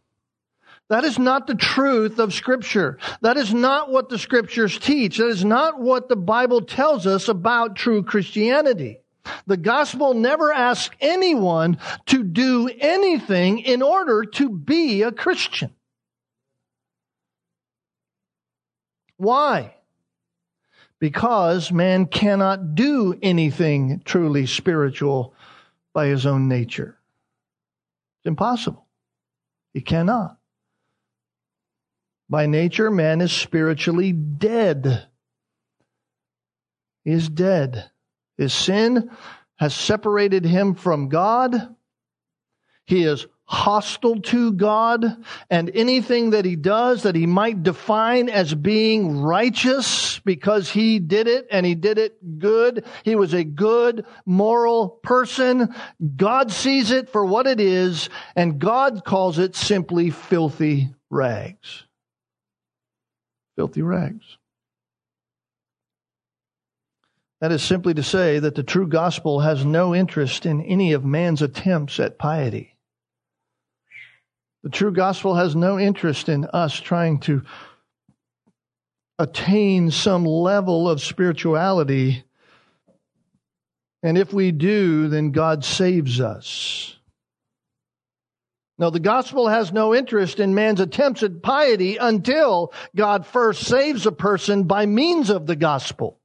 That 0.90 1.04
is 1.04 1.18
not 1.18 1.46
the 1.46 1.54
truth 1.54 2.18
of 2.18 2.34
Scripture. 2.34 2.98
That 3.22 3.38
is 3.38 3.54
not 3.54 3.90
what 3.90 4.10
the 4.10 4.18
Scriptures 4.18 4.78
teach. 4.78 5.16
That 5.16 5.28
is 5.28 5.44
not 5.44 5.80
what 5.80 6.10
the 6.10 6.16
Bible 6.16 6.60
tells 6.60 7.06
us 7.06 7.28
about 7.28 7.76
true 7.76 8.02
Christianity. 8.02 9.00
The 9.46 9.56
gospel 9.56 10.12
never 10.12 10.52
asks 10.52 10.94
anyone 11.00 11.78
to 12.06 12.22
do 12.22 12.68
anything 12.78 13.60
in 13.60 13.80
order 13.80 14.24
to 14.24 14.50
be 14.50 15.00
a 15.00 15.10
Christian. 15.10 15.74
Why? 19.16 19.74
Because 20.98 21.70
man 21.70 22.06
cannot 22.06 22.74
do 22.74 23.18
anything 23.22 24.02
truly 24.04 24.46
spiritual 24.46 25.34
by 25.92 26.06
his 26.06 26.26
own 26.26 26.48
nature. 26.48 26.98
It's 28.18 28.26
impossible. 28.26 28.86
He 29.72 29.80
cannot. 29.80 30.38
By 32.28 32.46
nature, 32.46 32.90
man 32.90 33.20
is 33.20 33.32
spiritually 33.32 34.12
dead. 34.12 35.06
He 37.04 37.12
is 37.12 37.28
dead. 37.28 37.90
His 38.38 38.52
sin 38.52 39.10
has 39.56 39.74
separated 39.74 40.44
him 40.44 40.74
from 40.74 41.08
God. 41.08 41.76
He 42.86 43.04
is 43.04 43.26
hostile 43.46 44.20
to 44.22 44.52
God 44.52 45.04
and 45.50 45.70
anything 45.74 46.30
that 46.30 46.44
he 46.44 46.56
does 46.56 47.02
that 47.02 47.14
he 47.14 47.26
might 47.26 47.62
define 47.62 48.28
as 48.28 48.54
being 48.54 49.20
righteous 49.20 50.18
because 50.20 50.70
he 50.70 50.98
did 50.98 51.26
it 51.26 51.46
and 51.50 51.66
he 51.66 51.74
did 51.74 51.98
it 51.98 52.38
good. 52.38 52.84
He 53.02 53.16
was 53.16 53.34
a 53.34 53.44
good 53.44 54.06
moral 54.24 54.88
person. 54.88 55.74
God 56.16 56.52
sees 56.52 56.90
it 56.90 57.10
for 57.10 57.24
what 57.24 57.46
it 57.46 57.60
is 57.60 58.08
and 58.34 58.58
God 58.58 59.04
calls 59.04 59.38
it 59.38 59.54
simply 59.54 60.10
filthy 60.10 60.94
rags. 61.10 61.84
Filthy 63.56 63.82
rags. 63.82 64.38
That 67.40 67.52
is 67.52 67.62
simply 67.62 67.92
to 67.94 68.02
say 68.02 68.38
that 68.38 68.54
the 68.54 68.62
true 68.62 68.88
gospel 68.88 69.40
has 69.40 69.66
no 69.66 69.94
interest 69.94 70.46
in 70.46 70.62
any 70.62 70.94
of 70.94 71.04
man's 71.04 71.42
attempts 71.42 72.00
at 72.00 72.18
piety. 72.18 72.73
The 74.64 74.70
true 74.70 74.92
gospel 74.92 75.34
has 75.34 75.54
no 75.54 75.78
interest 75.78 76.30
in 76.30 76.46
us 76.46 76.72
trying 76.72 77.20
to 77.20 77.42
attain 79.18 79.90
some 79.90 80.24
level 80.24 80.88
of 80.88 81.02
spirituality. 81.02 82.24
And 84.02 84.16
if 84.16 84.32
we 84.32 84.52
do, 84.52 85.08
then 85.08 85.32
God 85.32 85.66
saves 85.66 86.18
us. 86.18 86.96
No, 88.78 88.88
the 88.88 89.00
gospel 89.00 89.48
has 89.48 89.70
no 89.70 89.94
interest 89.94 90.40
in 90.40 90.54
man's 90.54 90.80
attempts 90.80 91.22
at 91.22 91.42
piety 91.42 91.98
until 91.98 92.72
God 92.96 93.26
first 93.26 93.66
saves 93.66 94.06
a 94.06 94.12
person 94.12 94.64
by 94.64 94.86
means 94.86 95.28
of 95.28 95.46
the 95.46 95.56
gospel. 95.56 96.18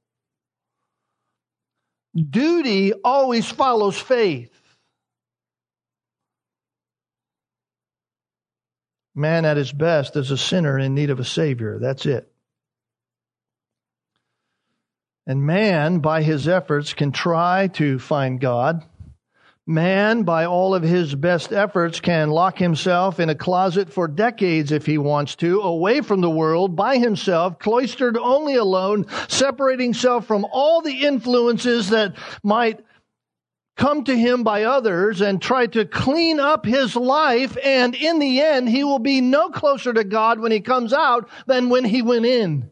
Duty 2.14 2.94
always 3.04 3.50
follows 3.50 3.98
faith. 3.98 4.59
Man 9.14 9.44
at 9.44 9.56
his 9.56 9.72
best 9.72 10.16
is 10.16 10.30
a 10.30 10.38
sinner 10.38 10.78
in 10.78 10.94
need 10.94 11.10
of 11.10 11.20
a 11.20 11.24
Savior. 11.24 11.78
That's 11.80 12.06
it. 12.06 12.30
And 15.26 15.44
man, 15.44 15.98
by 15.98 16.22
his 16.22 16.48
efforts, 16.48 16.94
can 16.94 17.12
try 17.12 17.68
to 17.74 17.98
find 17.98 18.40
God. 18.40 18.84
Man, 19.66 20.24
by 20.24 20.46
all 20.46 20.74
of 20.74 20.82
his 20.82 21.14
best 21.14 21.52
efforts, 21.52 22.00
can 22.00 22.30
lock 22.30 22.58
himself 22.58 23.20
in 23.20 23.28
a 23.28 23.34
closet 23.34 23.92
for 23.92 24.08
decades 24.08 24.72
if 24.72 24.86
he 24.86 24.98
wants 24.98 25.36
to, 25.36 25.60
away 25.60 26.00
from 26.00 26.22
the 26.22 26.30
world, 26.30 26.74
by 26.74 26.96
himself, 26.96 27.58
cloistered 27.58 28.16
only 28.16 28.56
alone, 28.56 29.06
separating 29.28 29.88
himself 29.88 30.26
from 30.26 30.44
all 30.50 30.80
the 30.80 31.02
influences 31.04 31.90
that 31.90 32.16
might 32.42 32.80
come 33.76 34.04
to 34.04 34.16
him 34.16 34.44
by 34.44 34.64
others 34.64 35.20
and 35.20 35.40
try 35.40 35.66
to 35.66 35.84
clean 35.84 36.38
up 36.38 36.66
his 36.66 36.96
life. 36.96 37.56
And 37.64 37.94
in 37.94 38.18
the 38.18 38.40
end, 38.40 38.68
he 38.68 38.84
will 38.84 38.98
be 38.98 39.20
no 39.20 39.48
closer 39.48 39.92
to 39.92 40.04
God 40.04 40.38
when 40.38 40.52
he 40.52 40.60
comes 40.60 40.92
out 40.92 41.28
than 41.46 41.70
when 41.70 41.84
he 41.84 42.02
went 42.02 42.26
in. 42.26 42.70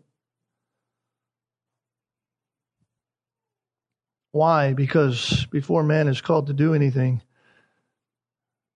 Why? 4.33 4.75
Because 4.75 5.47
before 5.51 5.83
man 5.83 6.09
is 6.09 6.21
called 6.21 6.49
to 6.49 6.53
do 6.53 6.75
anything, 6.75 7.23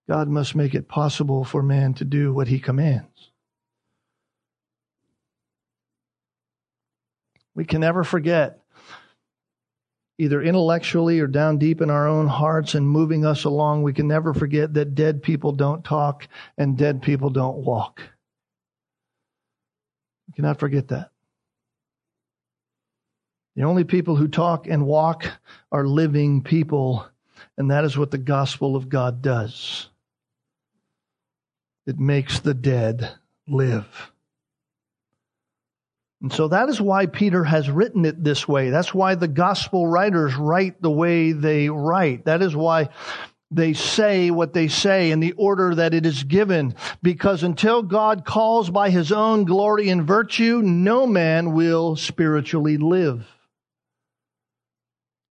God 0.08 0.28
must 0.28 0.54
make 0.54 0.74
it 0.74 0.88
possible 0.88 1.44
for 1.44 1.62
man 1.62 1.94
to 1.94 2.04
do 2.04 2.32
what 2.32 2.48
he 2.48 2.58
commands. 2.58 3.30
We 7.54 7.64
can 7.66 7.82
never 7.82 8.02
forget 8.02 8.61
either 10.22 10.40
intellectually 10.40 11.18
or 11.18 11.26
down 11.26 11.58
deep 11.58 11.80
in 11.80 11.90
our 11.90 12.06
own 12.06 12.28
hearts 12.28 12.76
and 12.76 12.88
moving 12.88 13.26
us 13.26 13.42
along, 13.42 13.82
we 13.82 13.92
can 13.92 14.06
never 14.06 14.32
forget 14.32 14.72
that 14.72 14.94
dead 14.94 15.20
people 15.20 15.50
don't 15.50 15.84
talk 15.84 16.28
and 16.56 16.78
dead 16.78 17.02
people 17.02 17.28
don't 17.28 17.56
walk. 17.56 18.00
We 20.28 20.34
cannot 20.34 20.60
forget 20.60 20.86
that. 20.88 21.10
The 23.56 23.64
only 23.64 23.82
people 23.82 24.14
who 24.14 24.28
talk 24.28 24.68
and 24.68 24.86
walk 24.86 25.26
are 25.72 25.86
living 25.88 26.42
people, 26.42 27.04
and 27.58 27.72
that 27.72 27.84
is 27.84 27.98
what 27.98 28.12
the 28.12 28.18
gospel 28.18 28.76
of 28.76 28.88
God 28.88 29.22
does. 29.22 29.88
It 31.84 31.98
makes 31.98 32.38
the 32.38 32.54
dead 32.54 33.12
live. 33.48 34.11
And 36.22 36.32
so 36.32 36.48
that 36.48 36.68
is 36.68 36.80
why 36.80 37.06
Peter 37.06 37.42
has 37.42 37.68
written 37.68 38.04
it 38.04 38.22
this 38.22 38.46
way. 38.46 38.70
That's 38.70 38.94
why 38.94 39.16
the 39.16 39.28
gospel 39.28 39.88
writers 39.88 40.36
write 40.36 40.80
the 40.80 40.90
way 40.90 41.32
they 41.32 41.68
write. 41.68 42.26
That 42.26 42.42
is 42.42 42.54
why 42.54 42.90
they 43.50 43.72
say 43.72 44.30
what 44.30 44.52
they 44.52 44.68
say 44.68 45.10
in 45.10 45.18
the 45.18 45.32
order 45.32 45.74
that 45.74 45.94
it 45.94 46.06
is 46.06 46.22
given. 46.22 46.76
Because 47.02 47.42
until 47.42 47.82
God 47.82 48.24
calls 48.24 48.70
by 48.70 48.90
his 48.90 49.10
own 49.10 49.44
glory 49.44 49.88
and 49.88 50.06
virtue, 50.06 50.62
no 50.62 51.08
man 51.08 51.52
will 51.52 51.96
spiritually 51.96 52.76
live. 52.76 53.26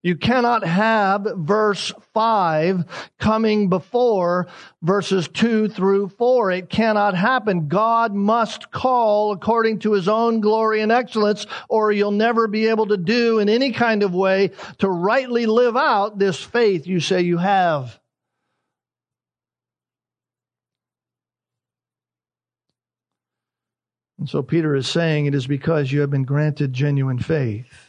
You 0.04 0.16
cannot 0.16 0.64
have 0.64 1.28
verse 1.36 1.92
5 2.12 3.10
coming 3.20 3.68
before 3.68 4.48
verses 4.82 5.28
2 5.28 5.68
through 5.68 6.08
4. 6.08 6.50
It 6.50 6.68
cannot 6.68 7.14
happen. 7.14 7.68
God 7.68 8.12
must 8.12 8.72
call 8.72 9.30
according 9.30 9.78
to 9.80 9.92
his 9.92 10.08
own 10.08 10.40
glory 10.40 10.80
and 10.80 10.90
excellence, 10.90 11.46
or 11.68 11.92
you'll 11.92 12.10
never 12.10 12.48
be 12.48 12.66
able 12.66 12.86
to 12.88 12.96
do 12.96 13.38
in 13.38 13.48
any 13.48 13.70
kind 13.70 14.02
of 14.02 14.12
way 14.12 14.50
to 14.78 14.88
rightly 14.88 15.46
live 15.46 15.76
out 15.76 16.18
this 16.18 16.42
faith 16.42 16.84
you 16.84 16.98
say 16.98 17.20
you 17.20 17.38
have. 17.38 18.00
And 24.18 24.28
so 24.28 24.42
Peter 24.42 24.74
is 24.74 24.88
saying 24.88 25.26
it 25.26 25.34
is 25.34 25.46
because 25.46 25.92
you 25.92 26.00
have 26.00 26.10
been 26.10 26.24
granted 26.24 26.72
genuine 26.72 27.18
faith 27.18 27.81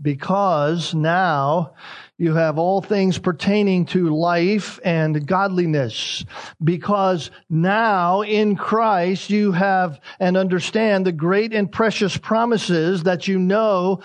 because 0.00 0.94
now 0.94 1.72
you 2.18 2.34
have 2.34 2.58
all 2.58 2.80
things 2.80 3.18
pertaining 3.18 3.86
to 3.86 4.14
life 4.14 4.78
and 4.84 5.26
godliness. 5.26 6.24
Because 6.62 7.30
now 7.48 8.22
in 8.22 8.56
Christ 8.56 9.30
you 9.30 9.52
have 9.52 10.00
and 10.18 10.36
understand 10.36 11.06
the 11.06 11.12
great 11.12 11.52
and 11.52 11.70
precious 11.70 12.16
promises 12.16 13.04
that 13.04 13.28
you 13.28 13.38
know 13.38 14.00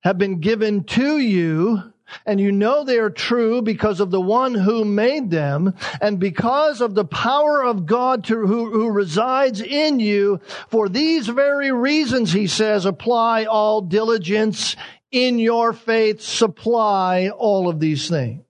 have 0.00 0.18
been 0.18 0.40
given 0.40 0.84
to 0.84 1.18
you 1.18 1.82
and 2.24 2.40
you 2.40 2.52
know 2.52 2.84
they 2.84 2.98
are 2.98 3.10
true 3.10 3.62
because 3.62 4.00
of 4.00 4.10
the 4.10 4.20
one 4.20 4.54
who 4.54 4.84
made 4.84 5.30
them 5.30 5.74
and 6.00 6.18
because 6.18 6.80
of 6.80 6.94
the 6.94 7.04
power 7.04 7.62
of 7.62 7.86
God 7.86 8.24
to, 8.24 8.46
who, 8.46 8.70
who 8.70 8.90
resides 8.90 9.60
in 9.60 10.00
you. 10.00 10.40
For 10.68 10.88
these 10.88 11.28
very 11.28 11.72
reasons, 11.72 12.32
he 12.32 12.46
says, 12.46 12.86
apply 12.86 13.44
all 13.44 13.82
diligence 13.82 14.76
in 15.10 15.38
your 15.38 15.72
faith, 15.72 16.20
supply 16.20 17.30
all 17.30 17.68
of 17.68 17.80
these 17.80 18.08
things. 18.08 18.44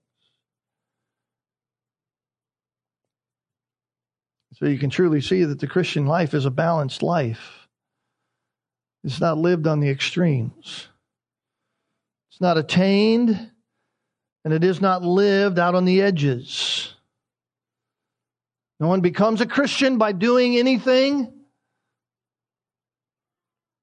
So 4.54 4.66
you 4.66 4.78
can 4.78 4.90
truly 4.90 5.20
see 5.20 5.44
that 5.44 5.60
the 5.60 5.68
Christian 5.68 6.06
life 6.06 6.34
is 6.34 6.44
a 6.44 6.50
balanced 6.50 7.02
life. 7.02 7.68
It's 9.04 9.20
not 9.20 9.38
lived 9.38 9.68
on 9.68 9.78
the 9.78 9.88
extremes. 9.88 10.88
It's 12.30 12.40
not 12.40 12.58
attained, 12.58 13.50
and 14.44 14.52
it 14.52 14.64
is 14.64 14.80
not 14.80 15.02
lived 15.02 15.60
out 15.60 15.76
on 15.76 15.84
the 15.84 16.02
edges. 16.02 16.92
No 18.80 18.88
one 18.88 19.00
becomes 19.00 19.40
a 19.40 19.46
Christian 19.46 19.96
by 19.96 20.10
doing 20.10 20.56
anything. 20.56 21.32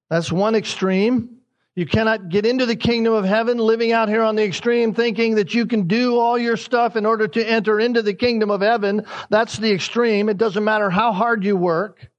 That's 0.10 0.32
one 0.32 0.56
extreme. 0.56 1.35
You 1.76 1.86
cannot 1.86 2.30
get 2.30 2.46
into 2.46 2.66
the 2.66 2.78
kingdom 2.78 3.14
of 3.14 3.26
heaven 3.26 3.58
living 3.58 3.92
out 3.92 4.08
here 4.08 4.24
on 4.24 4.36
the 4.36 4.46
extreme 4.46 4.94
thinking 4.94 5.36
that 5.36 5.54
you 5.54 5.66
can 5.66 5.88
do 5.88 6.18
all 6.18 6.38
your 6.38 6.56
stuff 6.56 6.96
in 6.96 7.06
order 7.06 7.28
to 7.28 7.46
enter 7.46 7.82
into 7.82 8.02
the 8.02 8.14
kingdom 8.14 8.50
of 8.50 8.62
heaven. 8.62 9.06
That's 9.30 9.58
the 9.58 9.74
extreme. 9.74 10.30
It 10.30 10.38
doesn't 10.38 10.64
matter 10.64 10.90
how 10.90 11.12
hard 11.12 11.44
you 11.44 11.58
work. 11.58 12.10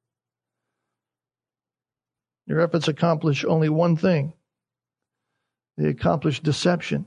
Your 2.46 2.60
efforts 2.60 2.86
accomplish 2.88 3.44
only 3.44 3.68
one 3.68 3.96
thing 3.96 4.34
they 5.78 5.88
accomplish 5.88 6.40
deception. 6.40 7.06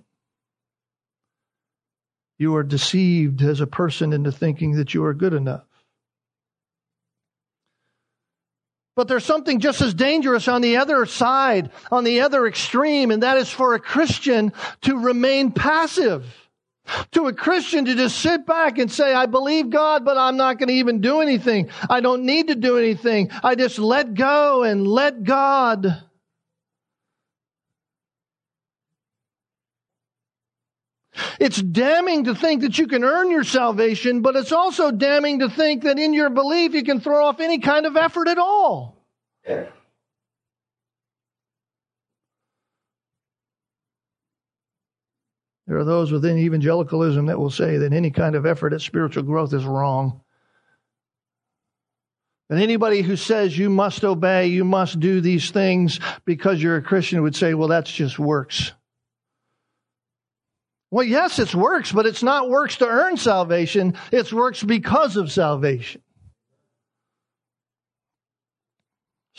You 2.37 2.55
are 2.55 2.63
deceived 2.63 3.41
as 3.41 3.61
a 3.61 3.67
person 3.67 4.13
into 4.13 4.31
thinking 4.31 4.75
that 4.75 4.93
you 4.93 5.03
are 5.05 5.13
good 5.13 5.33
enough. 5.33 5.68
But 8.99 9.07
there's 9.07 9.23
something 9.23 9.61
just 9.61 9.79
as 9.79 9.93
dangerous 9.93 10.49
on 10.49 10.59
the 10.59 10.75
other 10.75 11.05
side, 11.05 11.71
on 11.89 12.03
the 12.03 12.19
other 12.19 12.45
extreme, 12.45 13.11
and 13.11 13.23
that 13.23 13.37
is 13.37 13.49
for 13.49 13.73
a 13.73 13.79
Christian 13.79 14.51
to 14.81 14.97
remain 14.97 15.53
passive. 15.53 16.25
To 17.11 17.27
a 17.27 17.33
Christian 17.33 17.85
to 17.85 17.95
just 17.95 18.19
sit 18.19 18.45
back 18.45 18.77
and 18.77 18.91
say, 18.91 19.13
I 19.13 19.25
believe 19.25 19.69
God, 19.69 20.03
but 20.03 20.17
I'm 20.17 20.35
not 20.35 20.59
going 20.59 20.67
to 20.67 20.73
even 20.73 20.99
do 20.99 21.21
anything. 21.21 21.69
I 21.89 22.01
don't 22.01 22.25
need 22.25 22.49
to 22.49 22.55
do 22.55 22.77
anything. 22.77 23.29
I 23.41 23.55
just 23.55 23.79
let 23.79 24.15
go 24.15 24.63
and 24.63 24.85
let 24.85 25.23
God. 25.23 26.03
It's 31.39 31.61
damning 31.61 32.25
to 32.25 32.35
think 32.35 32.61
that 32.61 32.77
you 32.77 32.87
can 32.87 33.03
earn 33.03 33.31
your 33.31 33.43
salvation, 33.43 34.21
but 34.21 34.35
it's 34.35 34.51
also 34.51 34.91
damning 34.91 35.39
to 35.39 35.49
think 35.49 35.83
that 35.83 35.99
in 35.99 36.13
your 36.13 36.29
belief 36.29 36.73
you 36.73 36.83
can 36.83 36.99
throw 36.99 37.25
off 37.25 37.39
any 37.39 37.59
kind 37.59 37.85
of 37.85 37.97
effort 37.97 38.27
at 38.27 38.37
all. 38.37 38.97
There 45.69 45.77
are 45.77 45.85
those 45.85 46.11
within 46.11 46.39
evangelicalism 46.39 47.27
that 47.27 47.37
will 47.37 47.51
say 47.51 47.77
that 47.77 47.93
any 47.93 48.09
kind 48.09 48.35
of 48.35 48.47
effort 48.47 48.73
at 48.73 48.81
spiritual 48.81 49.21
growth 49.21 49.53
is 49.53 49.65
wrong. 49.65 50.21
And 52.49 52.59
anybody 52.59 53.03
who 53.03 53.15
says 53.15 53.55
you 53.55 53.69
must 53.69 54.03
obey, 54.03 54.47
you 54.47 54.65
must 54.65 54.99
do 54.99 55.21
these 55.21 55.51
things 55.51 55.99
because 56.25 56.63
you're 56.63 56.77
a 56.77 56.81
Christian 56.81 57.21
would 57.21 57.35
say, 57.35 57.53
well, 57.53 57.67
that's 57.67 57.91
just 57.91 58.17
works. 58.17 58.73
Well, 60.91 61.05
yes, 61.05 61.37
it's 61.37 61.53
works, 61.53 61.91
but 61.91 62.05
it's 62.07 62.23
not 62.23 62.49
works 62.49 62.77
to 62.77 62.87
earn 62.87 63.17
salvation. 63.17 63.95
It's 64.11 64.33
works 64.33 64.63
because 64.63 65.17
of 65.17 65.31
salvation. 65.31 66.01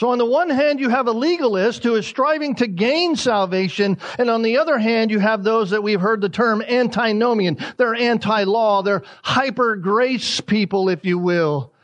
So 0.01 0.09
on 0.11 0.19
the 0.19 0.25
one 0.25 0.49
hand, 0.49 0.81
you 0.81 0.89
have 0.89 1.09
a 1.09 1.13
legalist 1.13 1.83
who 1.83 1.95
is 1.95 2.07
striving 2.07 2.55
to 2.55 2.67
gain 2.67 3.17
salvation. 3.17 3.99
And 4.19 4.31
on 4.31 4.41
the 4.41 4.57
other 4.57 4.79
hand, 4.79 5.11
you 5.11 5.19
have 5.19 5.43
those 5.43 5.71
that 5.71 5.83
we've 5.83 6.01
heard 6.01 6.23
the 6.23 6.31
term 6.31 6.63
antinomian. 6.63 7.59
They're 7.77 7.95
anti-law. 7.95 8.83
They're 8.83 9.03
hyper 9.23 9.77
grace 9.77 10.41
people, 10.41 10.89
if 10.89 11.05
you 11.05 11.19
will. 11.19 11.75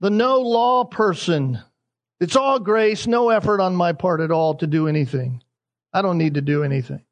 The 0.00 0.10
no 0.10 0.40
law 0.40 0.84
person. 0.84 1.60
It's 2.18 2.34
all 2.34 2.58
grace, 2.58 3.06
no 3.06 3.28
effort 3.28 3.60
on 3.60 3.76
my 3.76 3.92
part 3.92 4.20
at 4.20 4.32
all 4.32 4.56
to 4.56 4.66
do 4.66 4.88
anything. 4.88 5.44
I 5.92 6.02
don't 6.02 6.18
need 6.18 6.34
to 6.34 6.40
do 6.40 6.64
anything. 6.64 7.04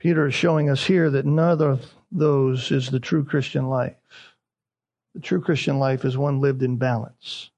Peter 0.00 0.26
is 0.26 0.34
showing 0.34 0.70
us 0.70 0.82
here 0.82 1.10
that 1.10 1.26
none 1.26 1.60
of 1.60 1.94
those 2.10 2.72
is 2.72 2.90
the 2.90 2.98
true 2.98 3.22
Christian 3.22 3.68
life. 3.68 3.94
The 5.14 5.20
true 5.20 5.42
Christian 5.42 5.78
life 5.78 6.06
is 6.06 6.16
one 6.16 6.40
lived 6.40 6.62
in 6.62 6.76
balance. 6.76 7.50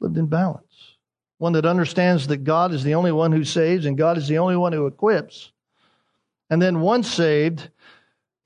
Lived 0.00 0.16
in 0.16 0.26
balance. 0.26 0.64
One 1.36 1.52
that 1.52 1.66
understands 1.66 2.28
that 2.28 2.44
God 2.44 2.72
is 2.72 2.82
the 2.82 2.94
only 2.94 3.12
one 3.12 3.30
who 3.30 3.44
saves 3.44 3.84
and 3.84 3.98
God 3.98 4.16
is 4.16 4.26
the 4.26 4.38
only 4.38 4.56
one 4.56 4.72
who 4.72 4.86
equips. 4.86 5.52
And 6.48 6.62
then 6.62 6.80
once 6.80 7.12
saved, 7.12 7.68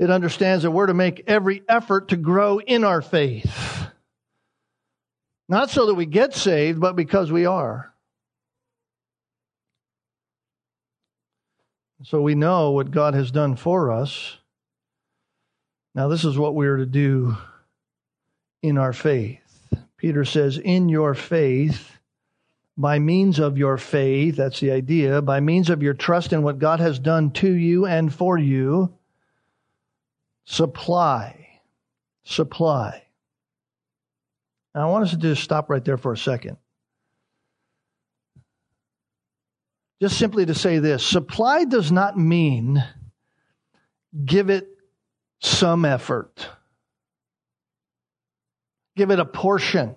it 0.01 0.11
understands 0.11 0.65
that 0.65 0.73
we're 0.73 0.87
to 0.87 0.95
make 0.95 1.23
every 1.29 1.63
effort 1.69 2.09
to 2.09 2.17
grow 2.17 2.59
in 2.59 2.83
our 2.83 3.01
faith. 3.01 3.87
Not 5.49 5.71
so 5.71 5.87
that 5.87 5.95
we 5.95 6.07
get 6.07 6.35
saved, 6.35 6.81
but 6.81 6.97
because 6.97 7.31
we 7.31 7.47
are. 7.47 7.92
So 12.05 12.21
we 12.21 12.35
know 12.35 12.73
what 12.73 12.91
God 12.91 13.15
has 13.15 13.31
done 13.31 13.57
for 13.57 13.93
us. 13.93 14.39
Now, 15.95 16.09
this 16.09 16.25
is 16.25 16.39
what 16.39 16.55
we 16.55 16.67
are 16.67 16.79
to 16.79 16.87
do 16.87 17.37
in 18.63 18.79
our 18.79 18.93
faith. 18.93 19.41
Peter 19.97 20.25
says, 20.25 20.59
In 20.59 20.89
your 20.89 21.15
faith, 21.15 21.93
by 22.77 22.99
means 22.99 23.39
of 23.39 23.59
your 23.59 23.77
faith, 23.77 24.37
that's 24.37 24.59
the 24.61 24.73
idea, 24.73 25.23
by 25.23 25.41
means 25.41 25.71
of 25.71 25.83
your 25.83 25.95
trust 25.95 26.33
in 26.33 26.43
what 26.43 26.59
God 26.59 26.81
has 26.81 26.99
done 26.99 27.31
to 27.33 27.51
you 27.51 27.87
and 27.87 28.13
for 28.13 28.39
you, 28.39 28.93
supply. 30.45 31.61
Supply. 32.25 33.03
Now, 34.75 34.89
I 34.89 34.91
want 34.91 35.05
us 35.05 35.11
to 35.11 35.19
just 35.19 35.45
stop 35.45 35.69
right 35.69 35.85
there 35.85 35.99
for 35.99 36.13
a 36.13 36.19
second. 36.19 36.57
Just 40.03 40.19
simply 40.19 40.45
to 40.45 40.53
say 40.53 40.81
this 40.81 41.07
supply 41.07 41.65
does 41.65 41.93
not 41.93 42.19
mean 42.19 42.83
give 44.25 44.51
it 44.51 44.67
some 45.41 45.85
effort, 45.85 46.49
give 48.97 49.13
it 49.13 49.21
a 49.21 49.25
portion, 49.25 49.95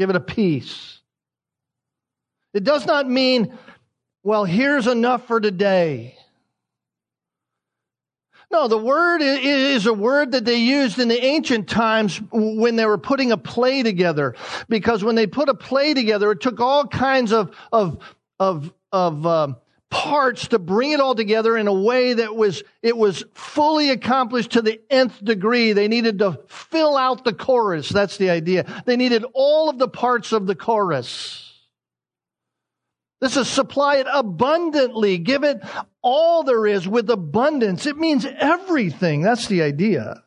give 0.00 0.10
it 0.10 0.16
a 0.16 0.20
piece. 0.20 0.98
It 2.54 2.64
does 2.64 2.86
not 2.86 3.08
mean, 3.08 3.56
well, 4.24 4.44
here's 4.44 4.88
enough 4.88 5.28
for 5.28 5.40
today. 5.40 6.16
No, 8.50 8.66
the 8.66 8.78
word 8.78 9.22
is 9.22 9.86
a 9.86 9.94
word 9.94 10.32
that 10.32 10.44
they 10.44 10.56
used 10.56 10.98
in 10.98 11.06
the 11.06 11.24
ancient 11.24 11.68
times 11.68 12.20
when 12.32 12.74
they 12.74 12.84
were 12.84 12.98
putting 12.98 13.30
a 13.30 13.36
play 13.36 13.84
together. 13.84 14.34
Because 14.68 15.04
when 15.04 15.14
they 15.14 15.28
put 15.28 15.48
a 15.48 15.54
play 15.54 15.94
together, 15.94 16.32
it 16.32 16.40
took 16.40 16.58
all 16.58 16.88
kinds 16.88 17.32
of, 17.32 17.54
of, 17.70 18.00
of 18.40 18.72
of 18.92 19.26
um, 19.26 19.56
parts 19.90 20.48
to 20.48 20.58
bring 20.58 20.92
it 20.92 21.00
all 21.00 21.14
together 21.14 21.56
in 21.56 21.66
a 21.66 21.74
way 21.74 22.14
that 22.14 22.34
was 22.34 22.62
it 22.80 22.96
was 22.96 23.24
fully 23.34 23.90
accomplished 23.90 24.52
to 24.52 24.62
the 24.62 24.80
nth 24.88 25.22
degree. 25.22 25.72
They 25.72 25.88
needed 25.88 26.20
to 26.20 26.40
fill 26.46 26.96
out 26.96 27.24
the 27.24 27.34
chorus. 27.34 27.88
That's 27.88 28.16
the 28.16 28.30
idea. 28.30 28.82
They 28.86 28.96
needed 28.96 29.24
all 29.34 29.68
of 29.68 29.78
the 29.78 29.88
parts 29.88 30.32
of 30.32 30.46
the 30.46 30.54
chorus. 30.54 31.46
This 33.20 33.36
is 33.36 33.48
supply 33.48 33.96
it 33.96 34.06
abundantly. 34.10 35.18
Give 35.18 35.44
it 35.44 35.60
all 36.00 36.42
there 36.42 36.66
is 36.66 36.88
with 36.88 37.10
abundance. 37.10 37.84
It 37.84 37.98
means 37.98 38.24
everything. 38.24 39.20
That's 39.20 39.46
the 39.46 39.62
idea. 39.62 40.22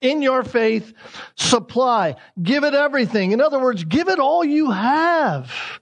In 0.00 0.22
your 0.22 0.44
faith 0.44 0.94
supply. 1.34 2.14
Give 2.40 2.62
it 2.62 2.72
everything. 2.72 3.32
In 3.32 3.40
other 3.40 3.58
words 3.58 3.82
give 3.84 4.08
it 4.08 4.20
all 4.20 4.44
you 4.44 4.70
have 4.70 5.80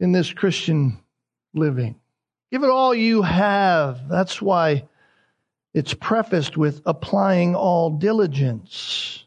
in 0.00 0.12
this 0.12 0.32
Christian 0.32 0.98
living. 1.54 1.96
Give 2.50 2.62
it 2.62 2.70
all 2.70 2.94
you 2.94 3.22
have. 3.22 4.08
That's 4.08 4.40
why 4.40 4.84
it's 5.74 5.94
prefaced 5.94 6.56
with 6.56 6.80
applying 6.86 7.54
all 7.54 7.90
diligence. 7.90 9.26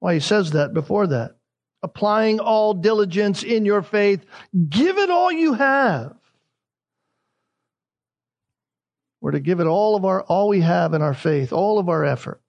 Why 0.00 0.14
he 0.14 0.20
says 0.20 0.52
that 0.52 0.74
before 0.74 1.08
that. 1.08 1.36
Applying 1.82 2.40
all 2.40 2.74
diligence 2.74 3.42
in 3.42 3.64
your 3.64 3.82
faith. 3.82 4.24
Give 4.68 4.98
it 4.98 5.10
all 5.10 5.32
you 5.32 5.54
have. 5.54 6.14
We're 9.20 9.32
to 9.32 9.40
give 9.40 9.60
it 9.60 9.66
all 9.66 9.96
of 9.96 10.04
our, 10.04 10.22
all 10.22 10.48
we 10.48 10.60
have 10.60 10.94
in 10.94 11.02
our 11.02 11.14
faith, 11.14 11.52
all 11.52 11.78
of 11.78 11.88
our 11.88 12.04
effort. 12.04 12.40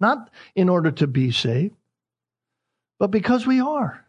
Not 0.00 0.30
in 0.54 0.68
order 0.68 0.90
to 0.90 1.06
be 1.06 1.30
saved, 1.30 1.76
but 2.98 3.10
because 3.10 3.46
we 3.46 3.60
are 3.60 4.03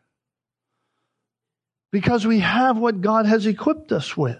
Because 1.95 2.27
we 2.27 2.39
have 2.41 2.77
what 2.77 2.99
God 2.99 3.25
has 3.25 3.45
equipped 3.45 3.93
us 3.93 4.17
with. 4.17 4.38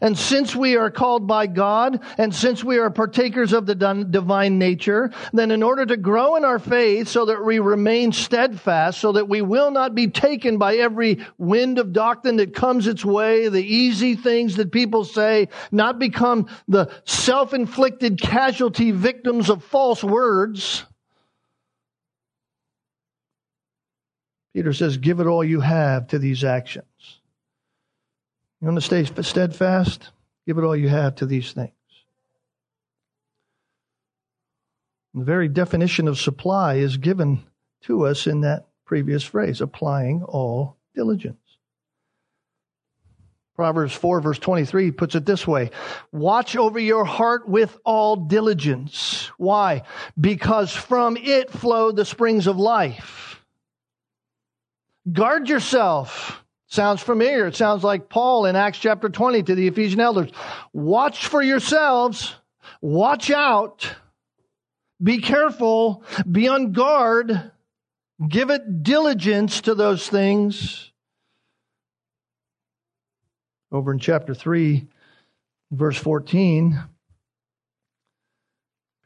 And 0.00 0.16
since 0.16 0.56
we 0.56 0.78
are 0.78 0.90
called 0.90 1.26
by 1.26 1.46
God, 1.46 2.00
and 2.16 2.34
since 2.34 2.64
we 2.64 2.78
are 2.78 2.88
partakers 2.88 3.52
of 3.52 3.66
the 3.66 3.74
divine 3.74 4.58
nature, 4.58 5.10
then 5.34 5.50
in 5.50 5.62
order 5.62 5.84
to 5.84 5.98
grow 5.98 6.36
in 6.36 6.44
our 6.46 6.58
faith 6.58 7.08
so 7.08 7.26
that 7.26 7.44
we 7.44 7.58
remain 7.58 8.12
steadfast, 8.12 8.98
so 8.98 9.12
that 9.12 9.28
we 9.28 9.42
will 9.42 9.70
not 9.70 9.94
be 9.94 10.08
taken 10.08 10.56
by 10.56 10.76
every 10.76 11.18
wind 11.36 11.78
of 11.78 11.92
doctrine 11.92 12.36
that 12.36 12.54
comes 12.54 12.86
its 12.86 13.04
way, 13.04 13.50
the 13.50 13.62
easy 13.62 14.16
things 14.16 14.56
that 14.56 14.72
people 14.72 15.04
say, 15.04 15.48
not 15.70 15.98
become 15.98 16.48
the 16.66 16.90
self-inflicted 17.04 18.18
casualty 18.18 18.90
victims 18.90 19.50
of 19.50 19.62
false 19.62 20.02
words. 20.02 20.86
Peter 24.54 24.72
says, 24.72 24.96
give 24.96 25.20
it 25.20 25.26
all 25.26 25.44
you 25.44 25.60
have 25.60 26.08
to 26.08 26.18
these 26.18 26.42
actions. 26.44 27.20
You 28.60 28.66
want 28.66 28.76
to 28.76 28.82
stay 28.82 29.22
steadfast? 29.22 30.10
Give 30.46 30.58
it 30.58 30.64
all 30.64 30.76
you 30.76 30.88
have 30.88 31.14
to 31.16 31.26
these 31.26 31.52
things. 31.52 31.72
The 35.14 35.24
very 35.24 35.48
definition 35.48 36.08
of 36.08 36.18
supply 36.18 36.74
is 36.74 36.96
given 36.96 37.42
to 37.82 38.06
us 38.06 38.26
in 38.26 38.42
that 38.42 38.66
previous 38.84 39.22
phrase 39.22 39.60
applying 39.60 40.22
all 40.22 40.76
diligence. 40.94 41.36
Proverbs 43.56 43.92
4, 43.92 44.20
verse 44.20 44.38
23 44.38 44.90
puts 44.90 45.14
it 45.14 45.26
this 45.26 45.46
way 45.46 45.70
Watch 46.12 46.56
over 46.56 46.78
your 46.78 47.04
heart 47.04 47.48
with 47.48 47.76
all 47.84 48.16
diligence. 48.16 49.30
Why? 49.36 49.82
Because 50.18 50.72
from 50.72 51.16
it 51.16 51.50
flow 51.50 51.92
the 51.92 52.04
springs 52.04 52.46
of 52.46 52.56
life. 52.56 53.29
Guard 55.12 55.48
yourself 55.48 56.44
Sounds 56.70 57.02
familiar. 57.02 57.48
It 57.48 57.56
sounds 57.56 57.82
like 57.82 58.08
Paul 58.08 58.46
in 58.46 58.54
Acts 58.54 58.78
chapter 58.78 59.08
20 59.08 59.42
to 59.42 59.54
the 59.56 59.66
Ephesian 59.66 59.98
elders. 59.98 60.30
Watch 60.72 61.26
for 61.26 61.42
yourselves. 61.42 62.36
Watch 62.80 63.28
out. 63.28 63.92
Be 65.02 65.18
careful. 65.18 66.04
Be 66.30 66.46
on 66.46 66.70
guard. 66.70 67.50
Give 68.26 68.50
it 68.50 68.84
diligence 68.84 69.62
to 69.62 69.74
those 69.74 70.06
things. 70.08 70.92
Over 73.72 73.92
in 73.92 73.98
chapter 73.98 74.32
3, 74.32 74.86
verse 75.72 75.96
14, 75.98 76.80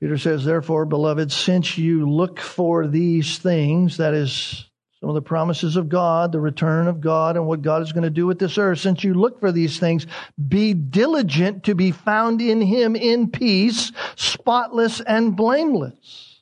Peter 0.01 0.19
says, 0.19 0.45
Therefore, 0.45 0.85
beloved, 0.85 1.33
since 1.33 1.79
you 1.79 2.11
look 2.11 2.41
for 2.41 2.87
these 2.87 3.39
things, 3.39 3.97
that 3.97 4.13
is, 4.13 4.69
some 5.05 5.11
of 5.11 5.15
the 5.17 5.21
promises 5.21 5.77
of 5.77 5.91
God, 5.91 6.33
the 6.33 6.41
return 6.41 6.89
of 6.89 7.03
God, 7.03 7.37
and 7.37 7.47
what 7.47 7.61
God 7.61 7.83
is 7.83 7.93
going 7.93 8.05
to 8.05 8.11
do 8.11 8.25
with 8.25 8.39
this 8.39 8.57
earth. 8.57 8.79
Since 8.79 9.05
you 9.05 9.13
look 9.13 9.39
for 9.39 9.53
these 9.53 9.79
things, 9.79 10.07
be 10.49 10.73
diligent 10.73 11.65
to 11.65 11.75
be 11.75 11.91
found 11.91 12.41
in 12.41 12.63
Him 12.63 12.97
in 12.97 13.31
peace, 13.31 13.93
spotless 14.17 15.03
and 15.03 15.37
blameless. 15.37 16.41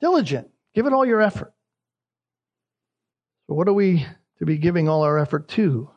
Diligent. 0.00 0.46
Give 0.76 0.86
it 0.86 0.92
all 0.92 1.04
your 1.04 1.22
effort. 1.22 1.52
So, 3.48 3.54
what 3.54 3.66
are 3.66 3.72
we 3.72 4.06
to 4.38 4.46
be 4.46 4.58
giving 4.58 4.88
all 4.88 5.02
our 5.02 5.18
effort 5.18 5.48
to? 5.48 5.90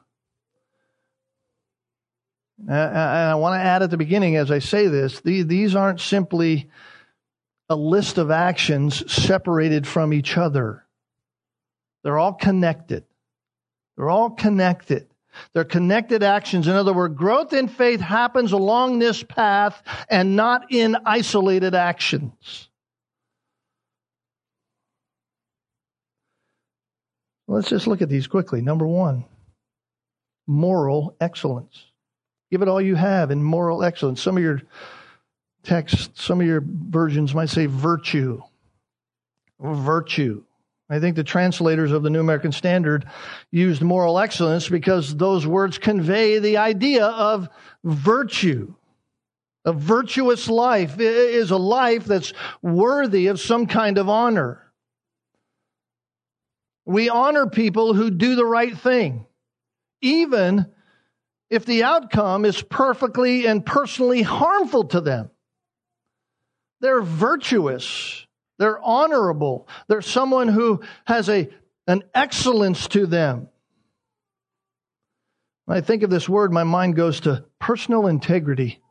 And 2.67 2.97
I 2.97 3.35
want 3.35 3.61
to 3.61 3.63
add 3.63 3.83
at 3.83 3.91
the 3.91 3.97
beginning, 3.97 4.37
as 4.37 4.49
I 4.49 4.57
say 4.57 4.87
this, 4.87 5.19
these 5.19 5.75
aren't 5.75 6.01
simply 6.01 6.71
a 7.71 7.75
list 7.75 8.17
of 8.17 8.29
actions 8.29 9.09
separated 9.11 9.87
from 9.87 10.13
each 10.13 10.37
other. 10.37 10.85
They're 12.03 12.19
all 12.19 12.33
connected. 12.33 13.05
They're 13.95 14.09
all 14.09 14.31
connected. 14.31 15.07
They're 15.53 15.63
connected 15.63 16.21
actions. 16.21 16.67
In 16.67 16.73
other 16.73 16.91
words, 16.91 17.15
growth 17.15 17.53
in 17.53 17.69
faith 17.69 18.01
happens 18.01 18.51
along 18.51 18.99
this 18.99 19.23
path 19.23 19.81
and 20.09 20.35
not 20.35 20.73
in 20.73 20.97
isolated 21.05 21.73
actions. 21.73 22.67
Let's 27.47 27.69
just 27.69 27.87
look 27.87 28.01
at 28.01 28.09
these 28.09 28.27
quickly. 28.27 28.61
Number 28.61 28.85
one, 28.85 29.23
moral 30.45 31.15
excellence. 31.21 31.85
Give 32.49 32.61
it 32.61 32.67
all 32.67 32.81
you 32.81 32.95
have 32.95 33.31
in 33.31 33.41
moral 33.41 33.81
excellence. 33.81 34.21
Some 34.21 34.35
of 34.35 34.43
your 34.43 34.61
text, 35.63 36.19
some 36.19 36.41
of 36.41 36.47
your 36.47 36.63
versions 36.65 37.33
might 37.33 37.49
say 37.49 37.65
virtue. 37.65 38.41
Virtue. 39.59 40.43
I 40.91 40.99
think 40.99 41.15
the 41.15 41.23
translators 41.23 41.93
of 41.93 42.03
the 42.03 42.09
New 42.09 42.19
American 42.19 42.51
Standard 42.51 43.05
used 43.49 43.81
moral 43.81 44.19
excellence 44.19 44.67
because 44.67 45.15
those 45.15 45.47
words 45.47 45.77
convey 45.77 46.39
the 46.39 46.57
idea 46.57 47.05
of 47.05 47.47
virtue. 47.83 48.73
A 49.63 49.71
virtuous 49.71 50.49
life 50.49 50.99
is 50.99 51.51
a 51.51 51.57
life 51.57 52.03
that's 52.03 52.33
worthy 52.61 53.27
of 53.27 53.39
some 53.39 53.67
kind 53.67 53.97
of 53.97 54.09
honor. 54.09 54.71
We 56.85 57.09
honor 57.09 57.47
people 57.47 57.93
who 57.93 58.11
do 58.11 58.35
the 58.35 58.45
right 58.45 58.77
thing, 58.77 59.25
even 60.01 60.65
if 61.49 61.65
the 61.65 61.83
outcome 61.83 62.43
is 62.43 62.61
perfectly 62.61 63.45
and 63.45 63.65
personally 63.65 64.23
harmful 64.23 64.85
to 64.85 64.99
them. 65.01 65.30
They're 66.81 67.01
virtuous. 67.01 68.25
They're 68.59 68.79
honorable. 68.79 69.67
They're 69.87 70.01
someone 70.01 70.47
who 70.47 70.81
has 71.05 71.29
a, 71.29 71.49
an 71.87 72.03
excellence 72.13 72.87
to 72.89 73.05
them. 73.05 73.47
When 75.65 75.77
I 75.77 75.81
think 75.81 76.03
of 76.03 76.09
this 76.09 76.27
word, 76.27 76.51
my 76.51 76.63
mind 76.63 76.95
goes 76.95 77.21
to 77.21 77.45
personal 77.59 78.07
integrity. 78.07 78.81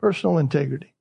Personal 0.00 0.38
integrity. 0.38 0.94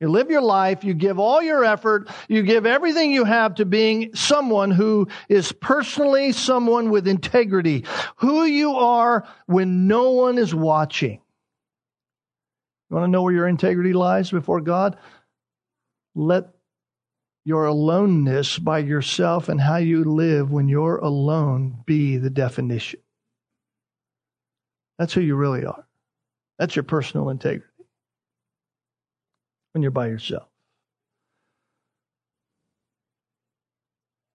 You 0.00 0.08
live 0.08 0.30
your 0.30 0.42
life, 0.42 0.84
you 0.84 0.94
give 0.94 1.18
all 1.18 1.42
your 1.42 1.64
effort, 1.64 2.08
you 2.28 2.42
give 2.42 2.66
everything 2.66 3.10
you 3.10 3.24
have 3.24 3.56
to 3.56 3.64
being 3.64 4.14
someone 4.14 4.70
who 4.70 5.08
is 5.28 5.50
personally 5.50 6.30
someone 6.30 6.90
with 6.90 7.08
integrity. 7.08 7.84
Who 8.18 8.44
you 8.44 8.76
are 8.76 9.26
when 9.46 9.88
no 9.88 10.12
one 10.12 10.38
is 10.38 10.54
watching. 10.54 11.20
You 12.88 12.96
want 12.96 13.06
to 13.06 13.10
know 13.10 13.22
where 13.22 13.34
your 13.34 13.48
integrity 13.48 13.92
lies 13.92 14.30
before 14.30 14.60
God? 14.60 14.96
Let 16.14 16.48
your 17.44 17.66
aloneness 17.66 18.58
by 18.58 18.78
yourself 18.78 19.48
and 19.48 19.60
how 19.60 19.76
you 19.76 20.04
live 20.04 20.50
when 20.50 20.68
you're 20.68 20.96
alone 20.96 21.82
be 21.86 22.16
the 22.16 22.30
definition. 22.30 23.00
That's 24.98 25.12
who 25.12 25.20
you 25.20 25.36
really 25.36 25.64
are. 25.64 25.86
That's 26.58 26.76
your 26.76 26.82
personal 26.82 27.30
integrity 27.30 27.64
when 29.72 29.82
you're 29.82 29.90
by 29.90 30.08
yourself. 30.08 30.48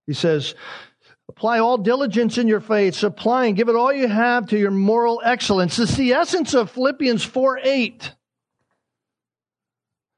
He 0.08 0.14
says, 0.14 0.56
Apply 1.30 1.60
all 1.60 1.78
diligence 1.78 2.38
in 2.38 2.48
your 2.48 2.60
faith, 2.60 2.96
supply 2.96 3.46
and 3.46 3.56
give 3.56 3.70
it 3.70 3.76
all 3.76 3.94
you 3.94 4.08
have 4.08 4.48
to 4.48 4.58
your 4.58 4.72
moral 4.72 5.22
excellence. 5.24 5.80
It's 5.80 5.96
the 5.96 6.14
essence 6.14 6.54
of 6.54 6.72
Philippians 6.72 7.24
4 7.24 7.60
8. 7.64 8.12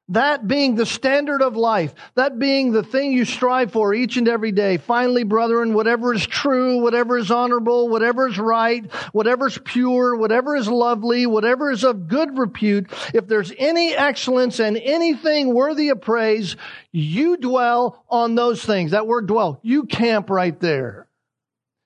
That 0.09 0.47
being 0.47 0.75
the 0.75 0.85
standard 0.85 1.41
of 1.41 1.55
life, 1.55 1.95
that 2.13 2.37
being 2.37 2.71
the 2.71 2.83
thing 2.83 3.11
you 3.11 3.25
strive 3.25 3.71
for 3.71 3.91
each 3.91 4.17
and 4.17 4.27
every 4.27 4.51
day. 4.51 4.77
Finally, 4.77 5.23
brethren, 5.23 5.73
whatever 5.73 6.13
is 6.13 6.27
true, 6.27 6.77
whatever 6.77 7.17
is 7.17 7.31
honorable, 7.31 7.89
whatever 7.89 8.27
is 8.27 8.37
right, 8.37 8.85
whatever 9.13 9.47
is 9.47 9.57
pure, 9.57 10.15
whatever 10.15 10.55
is 10.55 10.67
lovely, 10.67 11.25
whatever 11.25 11.71
is 11.71 11.83
of 11.83 12.07
good 12.07 12.37
repute, 12.37 12.91
if 13.15 13.27
there's 13.27 13.51
any 13.57 13.95
excellence 13.95 14.59
and 14.59 14.77
anything 14.77 15.51
worthy 15.55 15.89
of 15.89 16.01
praise, 16.01 16.55
you 16.91 17.37
dwell 17.37 18.05
on 18.07 18.35
those 18.35 18.63
things. 18.63 18.91
That 18.91 19.07
word 19.07 19.25
dwell, 19.25 19.59
you 19.63 19.85
camp 19.85 20.29
right 20.29 20.59
there. 20.59 21.07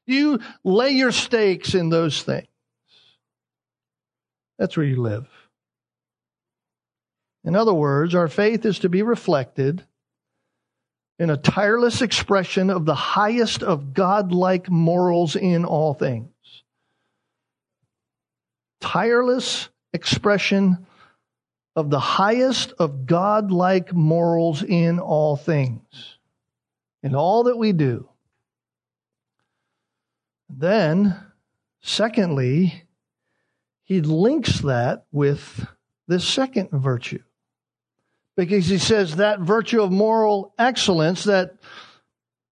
You 0.08 0.40
lay 0.66 0.90
your 0.90 1.14
stakes 1.14 1.74
in 1.74 1.88
those 1.88 2.22
things. 2.22 2.48
That's 4.58 4.76
where 4.76 4.86
you 4.86 5.02
live. 5.02 5.26
In 7.50 7.56
other 7.56 7.74
words, 7.74 8.14
our 8.14 8.28
faith 8.28 8.64
is 8.64 8.78
to 8.78 8.90
be 8.90 9.02
reflected 9.02 9.84
in 11.18 11.32
a 11.32 11.36
tireless 11.36 12.04
expression 12.04 12.70
of 12.70 12.86
the 12.86 12.94
highest 12.94 13.64
of 13.64 13.96
godlike 13.96 14.70
morals 14.70 15.36
in 15.36 15.66
all 15.66 15.96
things. 15.96 16.30
Tireless 18.82 19.70
expression 19.94 20.86
of 21.76 21.90
the 21.90 22.00
highest 22.00 22.74
of 22.78 23.08
godlike 23.08 23.96
morals 23.96 24.62
in 24.62 25.00
all 25.00 25.36
things, 25.36 26.20
in 27.02 27.16
all 27.16 27.46
that 27.46 27.58
we 27.58 27.74
do. 27.74 28.08
Then, 30.48 31.20
secondly, 31.82 32.84
he 33.86 34.02
links 34.02 34.60
that 34.60 35.08
with 35.12 35.66
this 36.08 36.28
second 36.28 36.70
virtue 36.70 37.24
because 38.46 38.68
he 38.68 38.78
says 38.78 39.18
that 39.18 39.42
virtue 39.42 39.82
of 39.82 39.92
moral 39.92 40.54
excellence, 40.58 41.26
that 41.26 41.58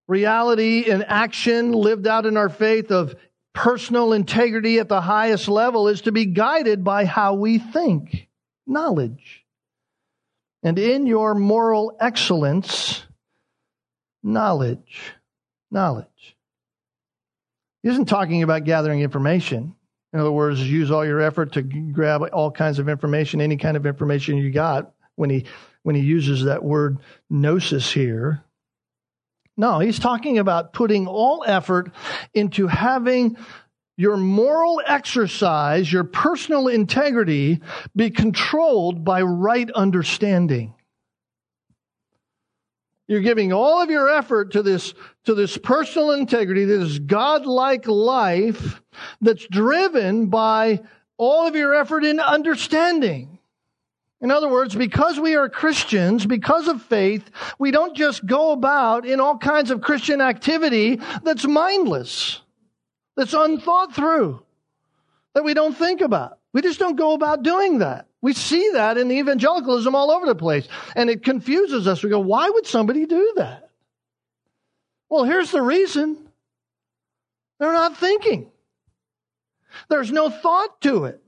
reality 0.06 0.82
in 0.82 1.02
action 1.02 1.72
lived 1.72 2.06
out 2.06 2.26
in 2.26 2.36
our 2.36 2.50
faith 2.50 2.92
of 2.92 3.16
personal 3.54 4.12
integrity 4.12 4.80
at 4.80 4.90
the 4.90 5.00
highest 5.00 5.48
level 5.48 5.88
is 5.88 6.02
to 6.02 6.12
be 6.12 6.26
guided 6.26 6.84
by 6.84 7.06
how 7.06 7.36
we 7.36 7.58
think, 7.58 8.28
knowledge. 8.66 9.46
And 10.62 10.78
in 10.78 11.08
your 11.08 11.34
moral 11.36 11.96
excellence, 12.02 13.06
knowledge. 14.22 15.14
Knowledge. 15.72 16.36
He 17.84 17.90
isn't 17.90 18.10
talking 18.10 18.44
about 18.44 18.66
gathering 18.66 19.00
information. 19.00 19.74
In 20.12 20.20
other 20.20 20.32
words, 20.34 20.62
use 20.62 20.92
all 20.92 21.06
your 21.06 21.22
effort 21.22 21.54
to 21.54 21.62
grab 21.62 22.24
all 22.34 22.52
kinds 22.52 22.78
of 22.78 22.90
information, 22.90 23.40
any 23.40 23.56
kind 23.56 23.78
of 23.78 23.86
information 23.86 24.36
you 24.36 24.52
got 24.52 24.92
when 25.18 25.30
he 25.30 25.46
when 25.88 25.96
he 25.96 26.02
uses 26.02 26.44
that 26.44 26.66
word 26.66 26.98
gnosis 27.30 27.90
here. 27.94 28.44
No, 29.56 29.80
he's 29.80 30.00
talking 30.00 30.38
about 30.38 30.74
putting 30.74 31.08
all 31.08 31.46
effort 31.48 31.94
into 32.34 32.68
having 32.68 33.38
your 33.96 34.18
moral 34.18 34.82
exercise, 34.86 35.90
your 35.90 36.04
personal 36.04 36.68
integrity 36.68 37.62
be 37.96 38.10
controlled 38.10 39.06
by 39.06 39.22
right 39.22 39.72
understanding. 39.72 40.74
You're 43.08 43.22
giving 43.22 43.54
all 43.54 43.82
of 43.82 43.90
your 43.90 44.10
effort 44.10 44.52
to 44.52 44.64
this, 44.64 44.94
to 45.24 45.36
this 45.36 45.58
personal 45.58 46.12
integrity, 46.12 46.66
this 46.66 47.00
godlike 47.00 47.88
life 47.88 48.82
that's 49.22 49.48
driven 49.48 50.26
by 50.26 50.82
all 51.16 51.48
of 51.48 51.56
your 51.56 51.74
effort 51.76 52.04
in 52.04 52.20
understanding. 52.20 53.37
In 54.20 54.32
other 54.32 54.50
words, 54.50 54.76
because 54.76 55.20
we 55.20 55.36
are 55.36 55.48
Christians, 55.48 56.26
because 56.26 56.68
of 56.68 56.82
faith, 56.82 57.30
we 57.60 57.70
don't 57.70 57.96
just 57.96 58.26
go 58.26 58.52
about 58.52 59.06
in 59.06 59.20
all 59.20 59.38
kinds 59.38 59.70
of 59.70 59.82
Christian 59.82 60.22
activity 60.22 61.00
that's 61.24 61.46
mindless, 61.46 62.42
that's 63.16 63.34
unthought 63.34 63.94
through, 63.94 64.42
that 65.36 65.44
we 65.44 65.54
don't 65.54 65.78
think 65.78 66.02
about. 66.02 66.40
We 66.52 66.64
just 66.64 66.80
don't 66.80 66.96
go 66.96 67.14
about 67.14 67.44
doing 67.44 67.80
that. 67.80 68.08
We 68.20 68.34
see 68.34 68.72
that 68.74 68.98
in 68.98 69.12
evangelicalism 69.12 69.94
all 69.94 70.10
over 70.10 70.26
the 70.26 70.34
place, 70.34 70.68
and 70.96 71.12
it 71.12 71.24
confuses 71.24 71.88
us. 71.88 72.02
We 72.02 72.10
go, 72.10 72.20
why 72.20 72.50
would 72.50 72.66
somebody 72.66 73.06
do 73.06 73.34
that? 73.38 73.70
Well, 75.10 75.26
here's 75.26 75.52
the 75.52 75.62
reason 75.62 76.18
they're 77.60 77.72
not 77.72 77.98
thinking, 77.98 78.50
there's 79.90 80.12
no 80.12 80.32
thought 80.32 80.82
to 80.82 81.06
it. 81.06 81.22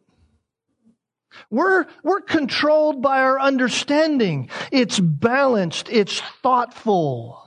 We're, 1.49 1.85
we're 2.03 2.21
controlled 2.21 3.01
by 3.01 3.19
our 3.19 3.39
understanding. 3.39 4.49
It's 4.71 4.99
balanced. 4.99 5.89
It's 5.89 6.21
thoughtful. 6.41 7.39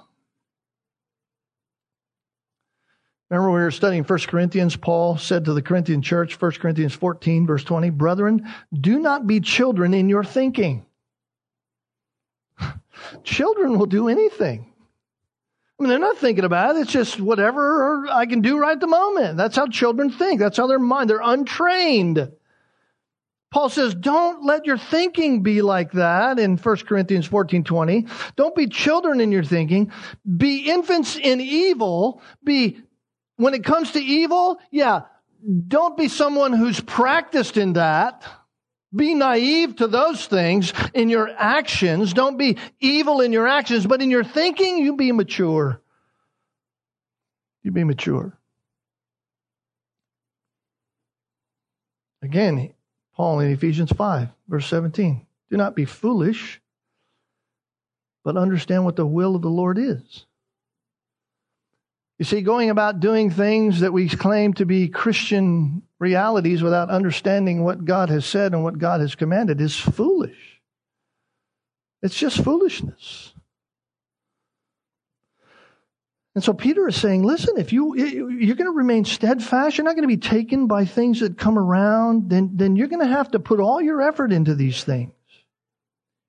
Remember 3.33 3.51
we 3.51 3.61
were 3.61 3.71
studying 3.71 4.05
1 4.05 4.19
Corinthians, 4.29 4.77
Paul 4.77 5.17
said 5.17 5.47
to 5.47 5.55
the 5.55 5.63
Corinthian 5.63 6.03
church, 6.03 6.39
1 6.39 6.51
Corinthians 6.53 6.93
14, 6.93 7.47
verse 7.47 7.65
20, 7.65 7.89
Brethren, 7.89 8.53
do 8.79 8.99
not 8.99 9.27
be 9.27 9.41
children 9.41 9.95
in 9.95 10.11
your 10.11 10.23
thinking. 10.23 10.85
children 13.25 13.79
will 13.79 13.87
do 13.87 14.09
anything. 14.09 14.71
I 15.79 15.83
mean, 15.83 15.89
they're 15.89 15.99
not 15.99 16.19
thinking 16.19 16.45
about 16.45 16.77
it. 16.77 16.81
It's 16.81 16.93
just 16.93 17.19
whatever 17.19 18.07
I 18.07 18.27
can 18.27 18.43
do 18.43 18.59
right 18.59 18.73
at 18.73 18.81
the 18.81 18.87
moment. 18.87 19.39
That's 19.39 19.57
how 19.57 19.67
children 19.67 20.11
think. 20.11 20.39
That's 20.39 20.59
how 20.59 20.67
their 20.67 20.79
mind, 20.79 21.09
they're 21.09 21.21
untrained. 21.23 22.33
Paul 23.53 23.69
says, 23.69 23.95
don't 23.95 24.45
let 24.45 24.65
your 24.65 24.79
thinking 24.79 25.43
be 25.43 25.61
like 25.61 25.93
that 25.93 26.39
in 26.39 26.57
1 26.57 26.77
Corinthians 26.79 27.27
14, 27.27 27.65
20. 27.65 28.07
Don't 28.35 28.57
be 28.57 28.67
children 28.67 29.21
in 29.21 29.31
your 29.31 29.45
thinking. 29.45 29.93
Be 30.37 30.71
infants 30.71 31.17
in 31.17 31.41
evil. 31.41 32.23
Be, 32.43 32.81
when 33.37 33.53
it 33.53 33.63
comes 33.63 33.93
to 33.93 34.01
evil, 34.01 34.59
yeah, 34.71 35.03
don't 35.69 35.99
be 35.99 36.09
someone 36.09 36.55
who's 36.55 36.81
practiced 36.81 37.59
in 37.59 37.75
that. 37.75 38.25
Be 38.95 39.15
naive 39.15 39.77
to 39.77 39.87
those 39.87 40.27
things 40.27 40.73
in 40.95 41.11
your 41.11 41.29
actions. 41.29 42.15
Don't 42.15 42.39
be 42.39 42.57
evil 42.81 43.21
in 43.21 43.33
your 43.33 43.47
actions, 43.47 43.87
but 43.87 44.01
in 44.01 44.11
your 44.11 44.25
thinking, 44.25 44.79
you 44.79 44.97
be 44.97 45.13
mature. 45.13 45.83
You 47.63 47.71
be 47.71 47.85
mature. 47.85 48.39
Again, 52.23 52.73
Paul 53.15 53.41
in 53.41 53.53
Ephesians 53.53 53.93
5, 53.93 54.29
verse 54.49 54.67
17. 54.67 55.27
Do 55.51 55.57
not 55.57 55.77
be 55.77 55.85
foolish, 55.85 56.61
but 58.25 58.37
understand 58.37 58.85
what 58.85 58.97
the 58.97 59.07
will 59.07 59.37
of 59.37 59.43
the 59.43 59.51
Lord 59.51 59.79
is. 59.79 60.27
You 62.19 62.25
see, 62.25 62.41
going 62.41 62.71
about 62.71 63.01
doing 63.01 63.31
things 63.31 63.81
that 63.81 63.93
we 63.93 64.09
claim 64.09 64.55
to 64.55 64.65
be 64.65 64.89
Christian 64.89 65.83
realities 65.99 66.63
without 66.63 66.89
understanding 66.89 67.65
what 67.65 67.85
God 67.85 68.11
has 68.11 68.25
said 68.25 68.53
and 68.53 68.63
what 68.63 68.79
God 68.79 69.01
has 69.01 69.15
commanded 69.15 69.61
is 69.61 69.77
foolish. 69.77 70.61
It's 72.03 72.17
just 72.17 72.43
foolishness. 72.43 73.32
And 76.35 76.43
so 76.43 76.55
Peter 76.55 76.89
is 76.89 76.97
saying, 76.97 77.25
listen, 77.25 77.59
if 77.59 77.73
you, 77.75 77.95
you're 77.95 78.57
going 78.57 78.71
to 78.71 78.77
remain 78.77 79.05
steadfast, 79.05 79.77
you're 79.77 79.85
not 79.85 79.97
going 79.97 80.09
to 80.09 80.09
be 80.09 80.17
taken 80.17 80.67
by 80.67 80.87
things 80.87 81.21
that 81.21 81.37
come 81.37 81.59
around, 81.59 82.31
then, 82.31 82.53
then 82.55 82.75
you're 82.75 82.89
going 82.89 83.07
to 83.07 83.15
have 83.15 83.33
to 83.33 83.39
put 83.39 83.61
all 83.61 83.83
your 83.83 84.01
effort 84.01 84.33
into 84.33 84.55
these 84.55 84.83
things. 84.83 85.13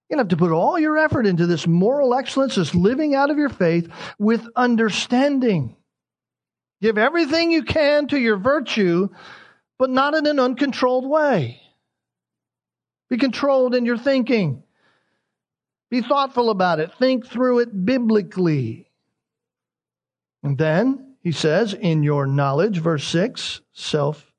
You're 0.09 0.17
going 0.17 0.27
to 0.27 0.35
have 0.35 0.39
to 0.39 0.45
put 0.45 0.51
all 0.51 0.77
your 0.77 0.97
effort 0.97 1.25
into 1.25 1.47
this 1.47 1.65
moral 1.65 2.13
excellence, 2.13 2.55
this 2.55 2.75
living 2.75 3.15
out 3.15 3.31
of 3.31 3.37
your 3.37 3.47
faith 3.49 3.89
with 4.19 4.45
understanding. 4.57 5.77
Give 6.81 6.97
everything 6.97 7.51
you 7.51 7.63
can 7.63 8.07
to 8.09 8.19
your 8.19 8.35
virtue, 8.35 9.07
but 9.79 9.89
not 9.89 10.15
in 10.15 10.25
an 10.27 10.37
uncontrolled 10.37 11.09
way. 11.09 11.61
Be 13.09 13.17
controlled 13.17 13.73
in 13.73 13.85
your 13.85 13.97
thinking. 13.97 14.63
Be 15.89 16.01
thoughtful 16.01 16.49
about 16.49 16.81
it. 16.81 16.91
Think 16.95 17.25
through 17.25 17.59
it 17.59 17.85
biblically. 17.85 18.89
And 20.43 20.57
then 20.57 21.15
he 21.21 21.31
says, 21.31 21.73
in 21.73 22.03
your 22.03 22.27
knowledge, 22.27 22.79
verse 22.79 23.05
6, 23.07 23.61
self 23.71 24.31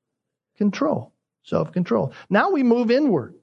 control. 0.57 1.13
Self 1.43 1.73
control. 1.73 2.13
Now 2.31 2.51
we 2.51 2.63
move 2.63 2.91
inward. 2.91 3.35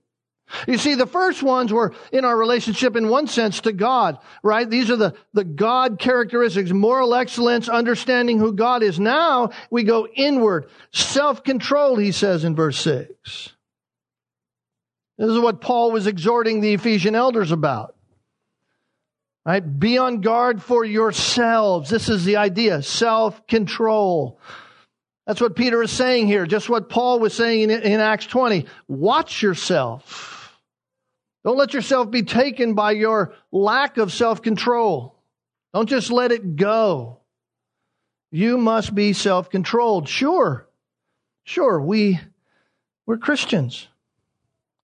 You 0.67 0.77
see, 0.77 0.95
the 0.95 1.07
first 1.07 1.41
ones 1.41 1.71
were 1.71 1.93
in 2.11 2.25
our 2.25 2.37
relationship 2.37 2.95
in 2.95 3.07
one 3.07 3.27
sense 3.27 3.61
to 3.61 3.71
God, 3.71 4.17
right? 4.43 4.69
These 4.69 4.91
are 4.91 4.97
the, 4.97 5.13
the 5.33 5.45
God 5.45 5.97
characteristics, 5.97 6.71
moral 6.71 7.15
excellence, 7.15 7.69
understanding 7.69 8.37
who 8.37 8.53
God 8.53 8.83
is. 8.83 8.99
Now 8.99 9.51
we 9.69 9.83
go 9.83 10.07
inward. 10.07 10.69
Self 10.91 11.43
control, 11.43 11.95
he 11.95 12.11
says 12.11 12.43
in 12.43 12.55
verse 12.55 12.77
6. 12.79 13.09
This 15.17 15.29
is 15.29 15.39
what 15.39 15.61
Paul 15.61 15.91
was 15.91 16.07
exhorting 16.07 16.61
the 16.61 16.73
Ephesian 16.73 17.15
elders 17.15 17.51
about. 17.51 17.95
Right? 19.45 19.79
Be 19.79 19.97
on 19.97 20.21
guard 20.21 20.61
for 20.61 20.85
yourselves. 20.85 21.89
This 21.89 22.09
is 22.09 22.25
the 22.25 22.37
idea. 22.37 22.83
Self-control. 22.83 24.39
That's 25.25 25.41
what 25.41 25.55
Peter 25.55 25.81
is 25.81 25.91
saying 25.91 26.27
here. 26.27 26.45
Just 26.45 26.69
what 26.69 26.89
Paul 26.89 27.19
was 27.19 27.33
saying 27.33 27.71
in, 27.71 27.81
in 27.81 27.99
Acts 27.99 28.27
20. 28.27 28.65
Watch 28.87 29.41
yourself. 29.41 30.59
Don't 31.43 31.57
let 31.57 31.73
yourself 31.73 32.11
be 32.11 32.21
taken 32.21 32.75
by 32.75 32.91
your 32.91 33.33
lack 33.51 33.97
of 33.97 34.13
self-control. 34.13 35.15
Don't 35.73 35.89
just 35.89 36.11
let 36.11 36.31
it 36.31 36.55
go. 36.55 37.17
You 38.31 38.57
must 38.59 38.93
be 38.93 39.13
self-controlled. 39.13 40.07
Sure. 40.07 40.67
Sure. 41.45 41.81
We, 41.81 42.19
we're 43.07 43.17
Christians 43.17 43.87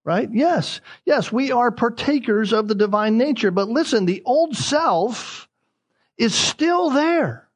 right? 0.08 0.30
Yes. 0.32 0.80
Yes, 1.06 1.34
we 1.34 1.52
are 1.52 1.70
partakers 1.70 2.54
of 2.54 2.70
the 2.70 2.76
divine 2.76 3.18
nature. 3.18 3.52
But 3.52 3.68
listen, 3.68 4.06
the 4.06 4.24
old 4.24 4.56
self 4.56 5.50
is 6.18 6.34
still 6.34 6.92
there, 6.92 7.50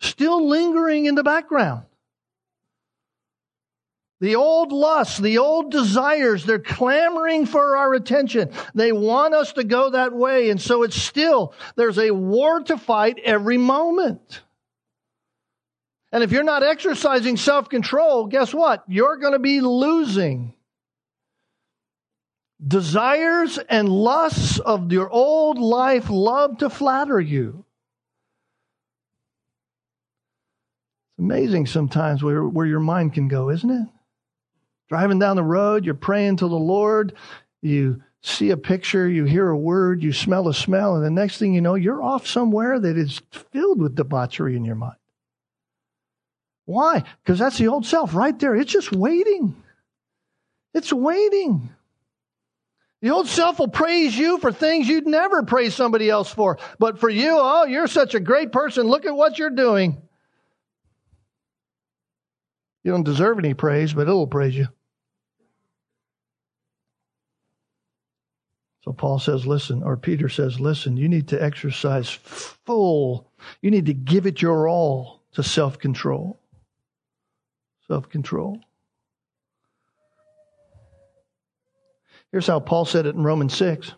still 0.00 0.48
lingering 0.48 1.06
in 1.06 1.14
the 1.14 1.22
background. 1.22 1.84
The 4.20 4.34
old 4.34 4.72
lusts, 4.72 5.18
the 5.18 5.38
old 5.38 5.70
desires, 5.70 6.44
they're 6.44 6.58
clamoring 6.58 7.46
for 7.46 7.76
our 7.76 7.94
attention. 7.94 8.50
They 8.74 8.90
want 8.90 9.34
us 9.34 9.52
to 9.52 9.62
go 9.62 9.90
that 9.90 10.12
way. 10.12 10.50
And 10.50 10.60
so 10.60 10.82
it's 10.82 11.00
still, 11.00 11.54
there's 11.76 11.98
a 11.98 12.10
war 12.10 12.60
to 12.62 12.76
fight 12.76 13.20
every 13.22 13.58
moment. 13.58 14.42
And 16.10 16.24
if 16.24 16.32
you're 16.32 16.42
not 16.42 16.64
exercising 16.64 17.36
self 17.36 17.68
control, 17.68 18.26
guess 18.26 18.52
what? 18.52 18.82
You're 18.88 19.18
going 19.18 19.34
to 19.34 19.38
be 19.38 19.60
losing 19.60 20.53
desires 22.66 23.58
and 23.68 23.88
lusts 23.88 24.58
of 24.58 24.90
your 24.92 25.10
old 25.10 25.58
life 25.58 26.08
love 26.08 26.58
to 26.58 26.70
flatter 26.70 27.20
you. 27.20 27.64
It's 31.10 31.18
amazing 31.18 31.66
sometimes 31.66 32.22
where, 32.22 32.44
where 32.44 32.66
your 32.66 32.80
mind 32.80 33.14
can 33.14 33.28
go, 33.28 33.50
isn't 33.50 33.70
it? 33.70 33.88
Driving 34.88 35.18
down 35.18 35.36
the 35.36 35.42
road, 35.42 35.84
you're 35.84 35.94
praying 35.94 36.36
to 36.38 36.48
the 36.48 36.54
Lord, 36.54 37.14
you 37.62 38.02
see 38.22 38.50
a 38.50 38.56
picture, 38.56 39.08
you 39.08 39.24
hear 39.24 39.48
a 39.48 39.56
word, 39.56 40.02
you 40.02 40.12
smell 40.12 40.48
a 40.48 40.54
smell, 40.54 40.96
and 40.96 41.04
the 41.04 41.10
next 41.10 41.38
thing 41.38 41.54
you 41.54 41.60
know, 41.60 41.74
you're 41.74 42.02
off 42.02 42.26
somewhere 42.26 42.78
that 42.78 42.96
is 42.96 43.20
filled 43.52 43.80
with 43.80 43.94
debauchery 43.94 44.56
in 44.56 44.64
your 44.64 44.74
mind. 44.74 44.96
Why? 46.66 47.04
Because 47.22 47.38
that's 47.38 47.58
the 47.58 47.68
old 47.68 47.84
self 47.84 48.14
right 48.14 48.38
there. 48.38 48.54
It's 48.54 48.72
just 48.72 48.92
waiting. 48.92 49.54
It's 50.72 50.92
waiting. 50.92 51.70
The 53.04 53.10
old 53.10 53.28
self 53.28 53.58
will 53.58 53.68
praise 53.68 54.16
you 54.16 54.38
for 54.38 54.50
things 54.50 54.88
you'd 54.88 55.06
never 55.06 55.42
praise 55.42 55.74
somebody 55.74 56.08
else 56.08 56.32
for. 56.32 56.56
But 56.78 56.98
for 56.98 57.10
you, 57.10 57.36
oh, 57.38 57.66
you're 57.66 57.86
such 57.86 58.14
a 58.14 58.18
great 58.18 58.50
person. 58.50 58.86
Look 58.86 59.04
at 59.04 59.14
what 59.14 59.38
you're 59.38 59.50
doing. 59.50 60.00
You 62.82 62.92
don't 62.92 63.02
deserve 63.02 63.38
any 63.38 63.52
praise, 63.52 63.92
but 63.92 64.08
it'll 64.08 64.26
praise 64.26 64.56
you. 64.56 64.68
So 68.84 68.94
Paul 68.94 69.18
says, 69.18 69.46
listen, 69.46 69.82
or 69.82 69.98
Peter 69.98 70.30
says, 70.30 70.58
listen, 70.58 70.96
you 70.96 71.10
need 71.10 71.28
to 71.28 71.42
exercise 71.42 72.08
full, 72.08 73.30
you 73.60 73.70
need 73.70 73.84
to 73.84 73.94
give 73.94 74.26
it 74.26 74.40
your 74.40 74.66
all 74.66 75.20
to 75.32 75.42
self 75.42 75.78
control. 75.78 76.40
Self 77.86 78.08
control. 78.08 78.60
Here's 82.34 82.48
how 82.48 82.58
Paul 82.58 82.84
said 82.84 83.06
it 83.06 83.14
in 83.14 83.22
Romans 83.22 83.56
6. 83.56 83.92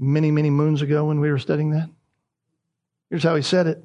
Many, 0.00 0.32
many 0.32 0.50
moons 0.50 0.82
ago 0.82 1.04
when 1.04 1.20
we 1.20 1.30
were 1.30 1.38
studying 1.38 1.70
that. 1.70 1.88
Here's 3.08 3.22
how 3.22 3.36
he 3.36 3.42
said 3.42 3.68
it 3.68 3.84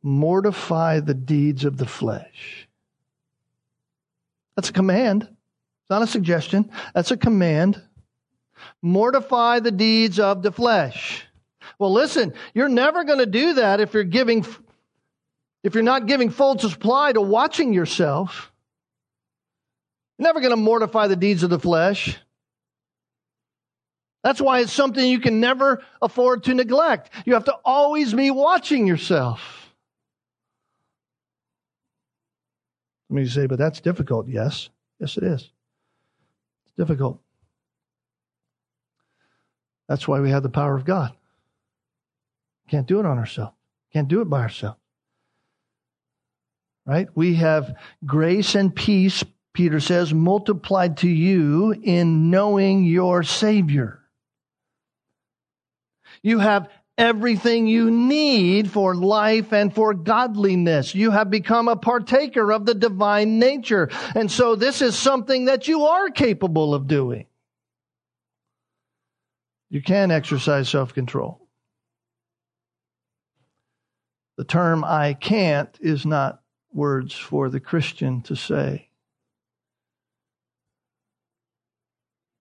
Mortify 0.00 1.00
the 1.00 1.14
deeds 1.14 1.64
of 1.64 1.76
the 1.76 1.86
flesh. 1.86 2.68
That's 4.54 4.70
a 4.70 4.72
command. 4.72 5.24
It's 5.24 5.90
not 5.90 6.02
a 6.02 6.06
suggestion. 6.06 6.70
That's 6.94 7.10
a 7.10 7.16
command. 7.16 7.82
Mortify 8.80 9.58
the 9.58 9.72
deeds 9.72 10.20
of 10.20 10.44
the 10.44 10.52
flesh. 10.52 11.26
Well, 11.80 11.92
listen, 11.92 12.32
you're 12.54 12.68
never 12.68 13.02
going 13.02 13.18
to 13.18 13.26
do 13.26 13.54
that 13.54 13.80
if 13.80 13.92
you're 13.92 14.04
giving, 14.04 14.46
if 15.64 15.74
you're 15.74 15.82
not 15.82 16.06
giving 16.06 16.30
full 16.30 16.56
supply 16.60 17.12
to 17.12 17.20
watching 17.20 17.72
yourself. 17.74 18.52
Never 20.18 20.40
going 20.40 20.50
to 20.50 20.56
mortify 20.56 21.06
the 21.06 21.16
deeds 21.16 21.42
of 21.42 21.50
the 21.50 21.60
flesh. 21.60 22.18
That's 24.24 24.40
why 24.40 24.60
it's 24.60 24.72
something 24.72 25.08
you 25.08 25.20
can 25.20 25.40
never 25.40 25.82
afford 26.02 26.44
to 26.44 26.54
neglect. 26.54 27.10
You 27.24 27.34
have 27.34 27.44
to 27.44 27.54
always 27.64 28.12
be 28.12 28.30
watching 28.30 28.86
yourself. 28.86 29.40
Let 33.10 33.22
me 33.22 33.28
say, 33.28 33.46
but 33.46 33.58
that's 33.58 33.80
difficult. 33.80 34.28
Yes. 34.28 34.70
Yes, 35.00 35.16
it 35.16 35.22
is 35.22 35.50
It's 36.64 36.74
difficult. 36.76 37.20
That's 39.88 40.06
why 40.06 40.20
we 40.20 40.30
have 40.30 40.42
the 40.42 40.48
power 40.50 40.74
of 40.74 40.84
God. 40.84 41.12
Can't 42.68 42.86
do 42.86 43.00
it 43.00 43.06
on 43.06 43.16
ourselves. 43.16 43.54
Can't 43.92 44.08
do 44.08 44.20
it 44.20 44.26
by 44.26 44.42
ourselves. 44.42 44.78
Right? 46.84 47.08
We 47.14 47.34
have 47.36 47.76
grace 48.04 48.54
and 48.54 48.74
peace, 48.74 49.24
Peter 49.58 49.80
says, 49.80 50.14
multiplied 50.14 50.98
to 50.98 51.08
you 51.08 51.72
in 51.72 52.30
knowing 52.30 52.84
your 52.84 53.24
Savior. 53.24 53.98
You 56.22 56.38
have 56.38 56.68
everything 56.96 57.66
you 57.66 57.90
need 57.90 58.70
for 58.70 58.94
life 58.94 59.52
and 59.52 59.74
for 59.74 59.94
godliness. 59.94 60.94
You 60.94 61.10
have 61.10 61.28
become 61.28 61.66
a 61.66 61.74
partaker 61.74 62.52
of 62.52 62.66
the 62.66 62.74
divine 62.74 63.40
nature. 63.40 63.90
And 64.14 64.30
so 64.30 64.54
this 64.54 64.80
is 64.80 64.96
something 64.96 65.46
that 65.46 65.66
you 65.66 65.86
are 65.86 66.08
capable 66.10 66.72
of 66.72 66.86
doing. 66.86 67.26
You 69.70 69.82
can 69.82 70.12
exercise 70.12 70.68
self 70.68 70.94
control. 70.94 71.48
The 74.36 74.44
term 74.44 74.84
I 74.84 75.14
can't 75.14 75.76
is 75.80 76.06
not 76.06 76.42
words 76.72 77.12
for 77.12 77.48
the 77.48 77.58
Christian 77.58 78.22
to 78.22 78.36
say. 78.36 78.87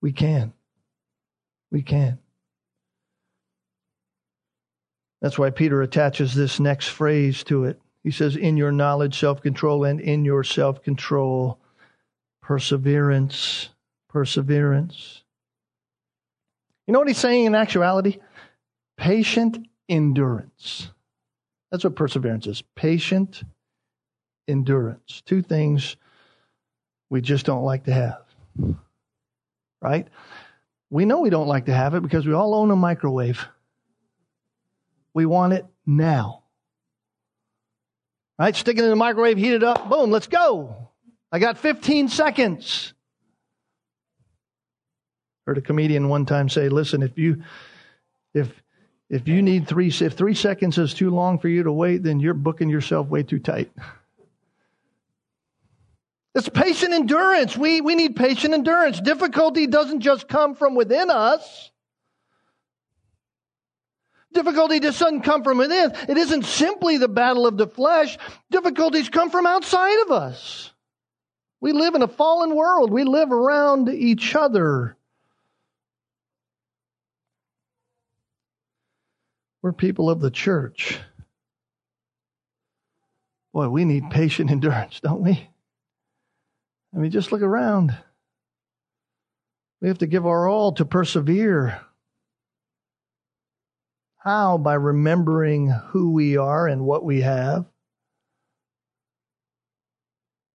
We 0.01 0.11
can. 0.11 0.53
We 1.71 1.81
can. 1.81 2.19
That's 5.21 5.39
why 5.39 5.49
Peter 5.49 5.81
attaches 5.81 6.33
this 6.35 6.59
next 6.59 6.87
phrase 6.87 7.43
to 7.45 7.65
it. 7.65 7.81
He 8.03 8.11
says, 8.11 8.35
In 8.35 8.55
your 8.55 8.71
knowledge, 8.71 9.19
self 9.19 9.41
control, 9.41 9.83
and 9.83 9.99
in 9.99 10.23
your 10.23 10.43
self 10.43 10.83
control, 10.83 11.59
perseverance. 12.41 13.69
Perseverance. 14.09 15.23
You 16.87 16.93
know 16.93 16.99
what 16.99 17.07
he's 17.09 17.17
saying 17.17 17.45
in 17.45 17.55
actuality? 17.55 18.19
Patient 18.95 19.67
endurance. 19.89 20.89
That's 21.71 21.83
what 21.83 21.95
perseverance 21.95 22.47
is 22.47 22.63
patient 22.75 23.43
endurance. 24.47 25.21
Two 25.25 25.41
things 25.41 25.97
we 27.09 27.21
just 27.21 27.45
don't 27.45 27.63
like 27.63 27.83
to 27.85 27.93
have. 27.93 28.77
Right? 29.81 30.07
We 30.89 31.05
know 31.05 31.21
we 31.21 31.29
don't 31.29 31.47
like 31.47 31.65
to 31.65 31.73
have 31.73 31.93
it 31.93 32.01
because 32.01 32.25
we 32.25 32.33
all 32.33 32.55
own 32.55 32.71
a 32.71 32.75
microwave. 32.75 33.45
We 35.13 35.25
want 35.25 35.53
it 35.53 35.65
now. 35.85 36.43
Right? 38.39 38.55
Stick 38.55 38.77
it 38.77 38.83
in 38.83 38.89
the 38.89 38.95
microwave, 38.95 39.37
heat 39.37 39.53
it 39.53 39.63
up, 39.63 39.89
boom, 39.89 40.11
let's 40.11 40.27
go. 40.27 40.89
I 41.31 41.39
got 41.39 41.57
15 41.57 42.07
seconds. 42.07 42.93
Heard 45.45 45.57
a 45.57 45.61
comedian 45.61 46.09
one 46.09 46.25
time 46.25 46.49
say, 46.49 46.69
listen, 46.69 47.01
if 47.01 47.17
you 47.17 47.43
if 48.33 48.51
if 49.09 49.27
you 49.27 49.41
need 49.41 49.67
three 49.67 49.87
if 49.87 50.13
three 50.13 50.33
seconds 50.33 50.77
is 50.77 50.93
too 50.93 51.09
long 51.09 51.39
for 51.39 51.47
you 51.47 51.63
to 51.63 51.71
wait, 51.71 52.03
then 52.03 52.19
you're 52.19 52.33
booking 52.33 52.69
yourself 52.69 53.07
way 53.07 53.23
too 53.23 53.39
tight. 53.39 53.71
It's 56.37 56.49
patient 56.49 56.93
endurance. 56.93 57.57
We, 57.57 57.81
we 57.81 57.95
need 57.95 58.15
patient 58.15 58.53
endurance. 58.53 59.01
Difficulty 59.01 59.65
doesn't 59.65 60.01
just 60.01 60.27
come 60.27 60.53
from 60.53 60.75
within 60.75 61.09
us. 61.09 61.71
Difficulty 64.33 64.79
doesn't 64.79 65.21
come 65.21 65.43
from 65.43 65.57
within. 65.57 65.93
It 66.07 66.15
isn't 66.15 66.45
simply 66.45 66.97
the 66.97 67.07
battle 67.07 67.47
of 67.47 67.57
the 67.57 67.65
flesh. 67.65 68.19
Difficulties 68.51 69.09
come 69.09 69.31
from 69.31 69.47
outside 69.47 69.99
of 70.03 70.11
us. 70.11 70.71
We 71.59 71.71
live 71.71 71.95
in 71.95 72.03
a 72.03 72.07
fallen 72.07 72.55
world. 72.55 72.91
We 72.91 73.03
live 73.03 73.31
around 73.31 73.89
each 73.89 74.35
other. 74.35 74.95
We're 79.63 79.73
people 79.73 80.07
of 80.07 80.19
the 80.19 80.29
church. 80.29 80.99
Boy, 83.53 83.69
we 83.69 83.85
need 83.85 84.11
patient 84.11 84.51
endurance, 84.51 84.99
don't 84.99 85.23
we? 85.23 85.49
I 86.95 86.99
mean, 86.99 87.11
just 87.11 87.31
look 87.31 87.41
around. 87.41 87.95
We 89.81 89.87
have 89.87 89.99
to 89.99 90.07
give 90.07 90.25
our 90.25 90.47
all 90.47 90.71
to 90.73 90.85
persevere. 90.85 91.79
How? 94.17 94.57
By 94.57 94.73
remembering 94.73 95.69
who 95.69 96.11
we 96.11 96.37
are 96.37 96.67
and 96.67 96.85
what 96.85 97.03
we 97.03 97.21
have. 97.21 97.65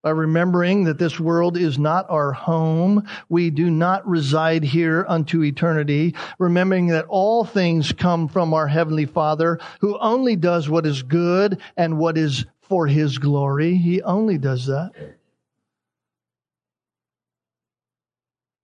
By 0.02 0.10
remembering 0.10 0.84
that 0.84 0.98
this 0.98 1.20
world 1.20 1.56
is 1.56 1.78
not 1.78 2.10
our 2.10 2.32
home. 2.32 3.06
We 3.28 3.50
do 3.50 3.70
not 3.70 4.06
reside 4.06 4.64
here 4.64 5.06
unto 5.08 5.44
eternity. 5.44 6.16
Remembering 6.40 6.88
that 6.88 7.06
all 7.08 7.44
things 7.44 7.92
come 7.92 8.26
from 8.26 8.52
our 8.52 8.66
Heavenly 8.66 9.06
Father 9.06 9.60
who 9.80 9.96
only 10.00 10.34
does 10.34 10.68
what 10.68 10.86
is 10.86 11.04
good 11.04 11.60
and 11.76 11.98
what 11.98 12.18
is 12.18 12.44
for 12.62 12.88
His 12.88 13.18
glory. 13.18 13.76
He 13.76 14.02
only 14.02 14.38
does 14.38 14.66
that. 14.66 14.90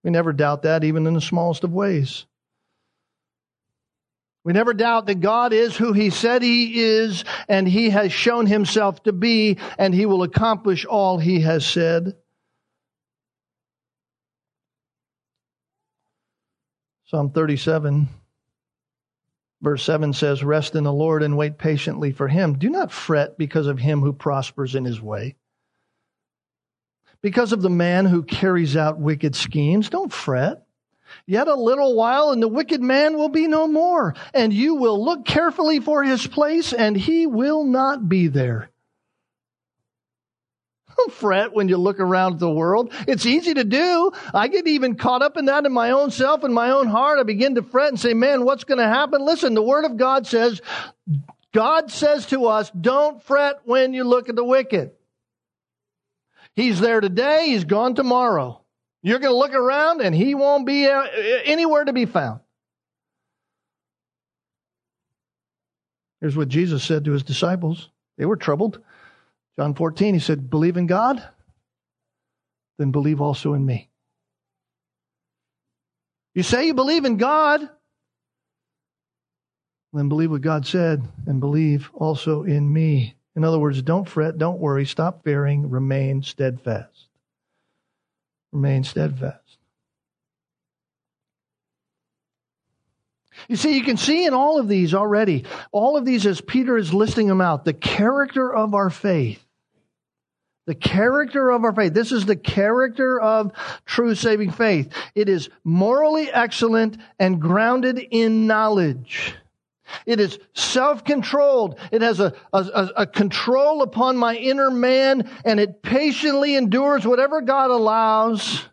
We 0.09 0.13
never 0.13 0.33
doubt 0.33 0.63
that, 0.63 0.85
even 0.85 1.07
in 1.07 1.13
the 1.13 1.21
smallest 1.21 1.65
of 1.65 1.73
ways. 1.75 2.25
We 4.43 4.55
never 4.55 4.73
doubt 4.73 5.05
that 5.05 5.21
God 5.21 5.53
is 5.53 5.77
who 5.77 5.93
He 5.93 6.09
said 6.09 6.41
He 6.41 6.81
is, 6.81 7.27
and 7.47 7.69
He 7.69 7.91
has 7.91 8.11
shown 8.11 8.47
Himself 8.47 9.03
to 9.03 9.13
be, 9.13 9.59
and 9.77 9.93
He 9.93 10.07
will 10.07 10.23
accomplish 10.23 10.87
all 10.87 11.19
He 11.19 11.43
has 11.43 11.67
said. 11.67 12.17
Psalm 17.09 17.29
37, 17.29 18.09
verse 19.61 19.83
7 19.83 20.15
says, 20.15 20.43
Rest 20.43 20.75
in 20.75 20.85
the 20.85 20.91
Lord 20.91 21.23
and 21.23 21.37
wait 21.37 21.59
patiently 21.59 22.13
for 22.13 22.29
Him. 22.29 22.57
Do 22.57 22.71
not 22.71 22.93
fret 22.93 23.37
because 23.37 23.67
of 23.67 23.79
him 23.79 24.01
who 24.01 24.15
prospers 24.15 24.75
in 24.75 24.87
his 24.87 25.03
way. 25.03 25.37
Because 27.23 27.53
of 27.53 27.63
the 27.63 27.71
man 27.71 28.07
who 28.07 28.23
carries 28.23 28.77
out 28.77 29.01
wicked 29.01 29.35
schemes, 29.35 29.91
don't 29.91 30.13
fret. 30.13 30.65
Yet 31.27 31.49
a 31.49 31.55
little 31.55 31.97
while, 31.97 32.31
and 32.31 32.43
the 32.43 32.49
wicked 32.49 32.81
man 32.81 33.17
will 33.17 33.29
be 33.29 33.49
no 33.49 33.67
more, 33.67 34.15
and 34.35 34.53
you 34.53 34.75
will 34.75 35.03
look 35.05 35.25
carefully 35.25 35.81
for 35.81 36.05
his 36.05 36.27
place, 36.27 36.73
and 36.73 36.97
he 36.97 37.27
will 37.27 37.65
not 37.65 38.09
be 38.09 38.29
there. 38.29 38.71
Don't 40.97 41.13
fret 41.13 41.53
when 41.53 41.69
you 41.69 41.77
look 41.77 42.01
around 42.01 42.39
the 42.39 42.51
world. 42.51 42.93
It's 43.07 43.25
easy 43.25 43.55
to 43.55 43.65
do. 43.65 44.11
I 44.35 44.49
get 44.49 44.67
even 44.67 44.97
caught 44.97 45.23
up 45.23 45.37
in 45.37 45.45
that 45.45 45.65
in 45.65 45.73
my 45.73 45.93
own 45.93 46.11
self 46.11 46.43
and 46.43 46.53
my 46.53 46.71
own 46.71 46.89
heart. 46.89 47.21
I 47.21 47.23
begin 47.23 47.55
to 47.55 47.63
fret 47.63 47.89
and 47.89 48.01
say, 48.01 48.15
man, 48.15 48.45
what's 48.45 48.65
going 48.65 48.79
to 48.79 48.89
happen? 48.89 49.25
Listen, 49.25 49.55
the 49.55 49.63
Word 49.63 49.85
of 49.85 49.97
God 49.97 50.27
says, 50.27 50.61
God 51.53 51.91
says 51.91 52.27
to 52.27 52.47
us, 52.47 52.71
don't 52.71 53.23
fret 53.23 53.61
when 53.65 53.95
you 53.95 54.05
look 54.05 54.29
at 54.29 54.35
the 54.37 54.45
wicked. 54.45 54.91
He's 56.59 56.81
there 56.81 57.01
today, 57.01 57.51
he's 57.51 57.63
gone 57.63 57.95
tomorrow. 57.95 58.61
You're 59.05 59.21
going 59.21 59.33
to 59.33 59.39
look 59.39 59.55
around 59.55 60.01
and 60.01 60.13
he 60.13 60.35
won't 60.35 60.67
be 60.67 60.89
uh, 60.89 61.05
anywhere 61.45 61.85
to 61.85 61.93
be 61.93 62.05
found. 62.05 62.41
Here's 66.21 66.37
what 66.37 66.49
Jesus 66.49 66.83
said 66.83 67.05
to 67.05 67.13
his 67.13 67.23
disciples. 67.23 67.91
They 68.17 68.27
were 68.27 68.35
troubled. 68.35 68.81
John 69.57 69.75
14, 69.75 70.15
he 70.15 70.19
said, 70.19 70.51
Believe 70.51 70.77
in 70.77 70.89
God, 70.89 71.23
then 72.77 72.91
believe 72.91 73.21
also 73.21 73.55
in 73.55 73.65
me. 73.65 73.89
You 76.35 76.43
say 76.43 76.67
you 76.67 76.75
believe 76.75 77.05
in 77.05 77.19
God, 77.19 77.61
then 79.93 80.09
believe 80.09 80.33
what 80.33 80.41
God 80.41 80.67
said 80.67 81.07
and 81.25 81.39
believe 81.39 81.89
also 81.95 82.43
in 82.43 82.73
me. 82.73 83.15
In 83.39 83.45
other 83.45 83.61
words, 83.61 83.81
don't 83.83 84.09
fret, 84.09 84.37
don't 84.37 84.59
worry, 84.59 84.85
stop 84.85 85.23
fearing, 85.23 85.71
remain 85.71 86.25
steadfast. 86.25 87.07
Remain 88.51 88.83
steadfast. 88.83 89.59
You 93.47 93.55
see, 93.55 93.77
you 93.77 93.85
can 93.85 93.97
see 93.97 94.27
in 94.27 94.35
all 94.35 94.59
of 94.59 94.67
these 94.67 94.93
already, 94.93 95.45
all 95.71 95.97
of 95.97 96.05
these 96.05 96.27
as 96.27 96.41
Peter 96.41 96.77
is 96.77 96.93
listing 96.93 97.29
them 97.29 97.41
out, 97.41 97.65
the 97.65 97.73
character 97.73 98.53
of 98.53 98.75
our 98.75 98.91
faith. 98.91 99.41
The 100.67 100.75
character 100.75 101.51
of 101.51 101.63
our 101.63 101.73
faith. 101.73 101.95
This 101.95 102.11
is 102.11 102.27
the 102.27 102.35
character 102.35 103.21
of 103.21 103.53
true 103.87 104.17
saving 104.17 104.51
faith. 104.51 104.93
It 105.15 105.29
is 105.29 105.49
morally 105.63 106.29
excellent 106.29 106.99
and 107.21 107.41
grounded 107.41 108.01
in 108.01 108.49
knowledge. 108.49 109.37
It 110.07 110.21
is 110.21 110.39
self-controlled. 110.55 111.79
It 111.93 112.03
has 112.03 112.21
a, 112.21 112.35
a, 112.53 112.91
a, 112.97 113.07
control 113.07 113.83
upon 113.83 114.17
my 114.17 114.37
inner 114.37 114.71
man 114.71 115.31
and 115.45 115.59
it 115.59 115.83
patiently 115.83 116.57
endures 116.57 117.07
whatever 117.07 117.41
God 117.41 117.71
allows. 117.71 118.65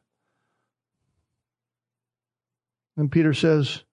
And 2.98 3.12
Peter 3.12 3.34
says, 3.34 3.84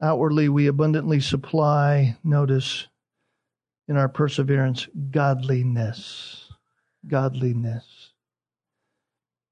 Outwardly, 0.00 0.48
we 0.48 0.68
abundantly 0.68 1.20
supply, 1.20 2.16
notice, 2.22 2.86
in 3.88 3.96
our 3.96 4.08
perseverance, 4.08 4.86
godliness. 5.10 6.52
Godliness. 7.06 8.12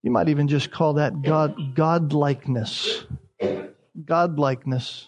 You 0.03 0.13
might 0.13 0.29
even 0.29 0.47
just 0.47 0.71
call 0.71 0.95
that 0.95 1.23
God, 1.23 1.75
godlikeness. 1.75 3.07
Godlikeness. 4.05 5.07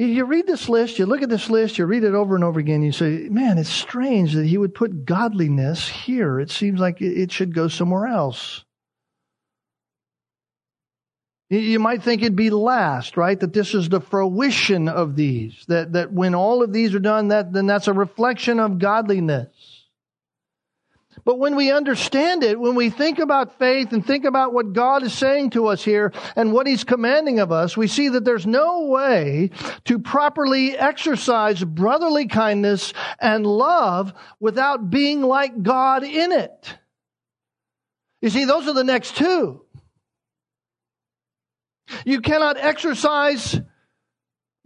You 0.00 0.26
read 0.26 0.46
this 0.46 0.68
list, 0.68 1.00
you 1.00 1.06
look 1.06 1.22
at 1.22 1.28
this 1.28 1.50
list, 1.50 1.76
you 1.76 1.84
read 1.84 2.04
it 2.04 2.14
over 2.14 2.36
and 2.36 2.44
over 2.44 2.60
again, 2.60 2.82
you 2.82 2.92
say, 2.92 3.28
man, 3.28 3.58
it's 3.58 3.68
strange 3.68 4.32
that 4.34 4.46
he 4.46 4.56
would 4.56 4.72
put 4.72 5.04
godliness 5.04 5.88
here. 5.88 6.38
It 6.38 6.52
seems 6.52 6.78
like 6.78 7.02
it 7.02 7.32
should 7.32 7.52
go 7.52 7.66
somewhere 7.66 8.06
else. 8.06 8.64
You 11.50 11.80
might 11.80 12.04
think 12.04 12.22
it'd 12.22 12.36
be 12.36 12.50
last, 12.50 13.16
right? 13.16 13.40
That 13.40 13.52
this 13.52 13.74
is 13.74 13.88
the 13.88 14.00
fruition 14.00 14.88
of 14.88 15.16
these. 15.16 15.64
That, 15.66 15.94
that 15.94 16.12
when 16.12 16.34
all 16.36 16.62
of 16.62 16.72
these 16.72 16.94
are 16.94 17.00
done, 17.00 17.28
that, 17.28 17.52
then 17.52 17.66
that's 17.66 17.88
a 17.88 17.92
reflection 17.92 18.60
of 18.60 18.78
godliness. 18.78 19.48
But 21.28 21.38
when 21.38 21.56
we 21.56 21.70
understand 21.70 22.42
it, 22.42 22.58
when 22.58 22.74
we 22.74 22.88
think 22.88 23.18
about 23.18 23.58
faith 23.58 23.92
and 23.92 24.02
think 24.02 24.24
about 24.24 24.54
what 24.54 24.72
God 24.72 25.02
is 25.02 25.12
saying 25.12 25.50
to 25.50 25.66
us 25.66 25.84
here 25.84 26.10
and 26.36 26.54
what 26.54 26.66
He's 26.66 26.84
commanding 26.84 27.38
of 27.38 27.52
us, 27.52 27.76
we 27.76 27.86
see 27.86 28.08
that 28.08 28.24
there's 28.24 28.46
no 28.46 28.86
way 28.86 29.50
to 29.84 29.98
properly 29.98 30.74
exercise 30.74 31.62
brotherly 31.62 32.28
kindness 32.28 32.94
and 33.20 33.46
love 33.46 34.14
without 34.40 34.88
being 34.88 35.20
like 35.20 35.62
God 35.62 36.02
in 36.02 36.32
it. 36.32 36.78
You 38.22 38.30
see, 38.30 38.46
those 38.46 38.66
are 38.66 38.72
the 38.72 38.82
next 38.82 39.14
two. 39.14 39.66
You 42.06 42.22
cannot 42.22 42.56
exercise 42.56 43.60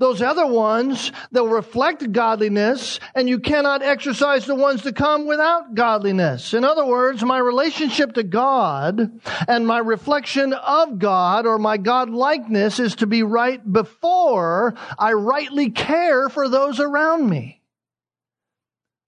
those 0.03 0.21
other 0.21 0.47
ones 0.47 1.13
that 1.31 1.45
reflect 1.45 2.11
godliness, 2.11 2.99
and 3.15 3.29
you 3.29 3.39
cannot 3.39 3.83
exercise 3.83 4.45
the 4.45 4.55
ones 4.55 4.83
that 4.83 4.97
come 4.97 5.27
without 5.27 5.77
godliness. 5.77 6.55
In 6.55 6.65
other 6.65 6.85
words, 6.85 7.23
my 7.23 7.39
relationship 7.39 8.15
to 8.15 8.25
God 8.25 9.21
and 9.47 9.65
my 9.65 9.79
reflection 9.79 10.53
of 10.55 10.99
God 10.99 11.47
or 11.47 11.57
my 11.57 11.77
God 11.77 12.11
likeness 12.11 12.81
is 12.81 12.97
to 12.97 13.07
be 13.07 13.23
right 13.23 13.61
before 13.73 14.75
I 14.99 15.13
rightly 15.13 15.71
care 15.71 16.29
for 16.29 16.49
those 16.49 16.81
around 16.81 17.31
me. 17.31 17.63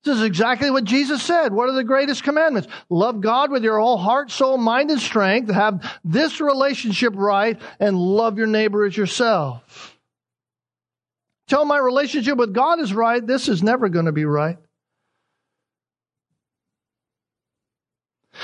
This 0.04 0.18
is 0.18 0.22
exactly 0.22 0.70
what 0.70 0.84
Jesus 0.84 1.22
said. 1.22 1.52
What 1.52 1.68
are 1.70 1.74
the 1.74 1.82
greatest 1.82 2.22
commandments? 2.22 2.68
Love 2.88 3.20
God 3.20 3.50
with 3.50 3.64
your 3.64 3.80
whole 3.80 3.96
heart, 3.96 4.30
soul, 4.30 4.58
mind, 4.58 4.90
and 4.92 5.00
strength. 5.00 5.50
Have 5.50 5.98
this 6.04 6.40
relationship 6.40 7.14
right 7.16 7.60
and 7.80 7.98
love 7.98 8.38
your 8.38 8.46
neighbor 8.46 8.84
as 8.84 8.96
yourself. 8.96 9.93
Tell 11.46 11.64
my 11.64 11.78
relationship 11.78 12.38
with 12.38 12.54
God 12.54 12.80
is 12.80 12.94
right. 12.94 13.24
This 13.24 13.48
is 13.48 13.62
never 13.62 13.88
going 13.88 14.06
to 14.06 14.12
be 14.12 14.24
right. 14.24 14.56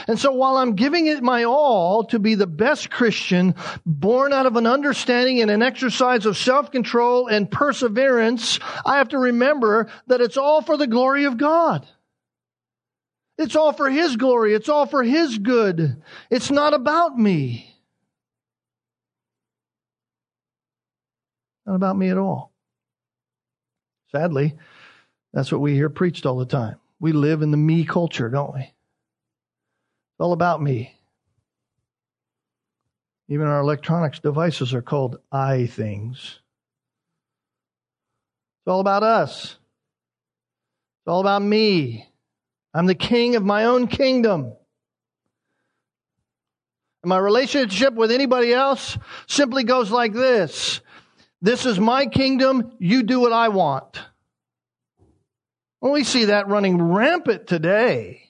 And 0.06 0.18
so 0.18 0.32
while 0.32 0.56
I'm 0.56 0.76
giving 0.76 1.06
it 1.06 1.22
my 1.22 1.44
all 1.44 2.04
to 2.04 2.18
be 2.18 2.34
the 2.34 2.46
best 2.46 2.90
Christian, 2.90 3.54
born 3.84 4.32
out 4.32 4.46
of 4.46 4.56
an 4.56 4.66
understanding 4.66 5.40
and 5.40 5.50
an 5.50 5.62
exercise 5.62 6.26
of 6.26 6.36
self-control 6.36 7.26
and 7.26 7.50
perseverance, 7.50 8.58
I 8.84 8.98
have 8.98 9.08
to 9.08 9.18
remember 9.18 9.88
that 10.06 10.20
it's 10.20 10.36
all 10.36 10.62
for 10.62 10.76
the 10.76 10.86
glory 10.86 11.24
of 11.24 11.38
God. 11.38 11.86
It's 13.36 13.56
all 13.56 13.72
for 13.72 13.90
His 13.90 14.16
glory. 14.16 14.54
It's 14.54 14.68
all 14.68 14.86
for 14.86 15.02
His 15.02 15.38
good. 15.38 16.02
It's 16.30 16.50
not 16.50 16.74
about 16.74 17.18
me. 17.18 17.74
Not 21.66 21.76
about 21.76 21.96
me 21.96 22.10
at 22.10 22.18
all. 22.18 22.49
Sadly, 24.12 24.56
that's 25.32 25.52
what 25.52 25.60
we 25.60 25.74
hear 25.74 25.88
preached 25.88 26.26
all 26.26 26.38
the 26.38 26.46
time. 26.46 26.76
We 26.98 27.12
live 27.12 27.42
in 27.42 27.50
the 27.50 27.56
me 27.56 27.84
culture, 27.84 28.28
don't 28.28 28.54
we? 28.54 28.60
It's 28.60 28.74
all 30.18 30.32
about 30.32 30.60
me. 30.60 30.94
Even 33.28 33.46
our 33.46 33.60
electronics 33.60 34.18
devices 34.18 34.74
are 34.74 34.82
called 34.82 35.18
I 35.30 35.66
things. 35.66 36.40
It's 38.60 38.70
all 38.70 38.80
about 38.80 39.04
us. 39.04 39.44
It's 39.44 41.08
all 41.08 41.20
about 41.20 41.42
me. 41.42 42.08
I'm 42.74 42.86
the 42.86 42.94
king 42.94 43.36
of 43.36 43.44
my 43.44 43.64
own 43.64 43.86
kingdom. 43.86 44.52
And 47.02 47.08
my 47.08 47.18
relationship 47.18 47.94
with 47.94 48.10
anybody 48.10 48.52
else 48.52 48.98
simply 49.26 49.64
goes 49.64 49.90
like 49.90 50.12
this 50.12 50.80
This 51.42 51.66
is 51.66 51.78
my 51.80 52.06
kingdom. 52.06 52.72
You 52.78 53.02
do 53.02 53.20
what 53.20 53.32
I 53.32 53.48
want. 53.48 54.00
Well, 55.80 55.92
we 55.92 56.04
see 56.04 56.26
that 56.26 56.48
running 56.48 56.80
rampant 56.80 57.46
today. 57.46 58.28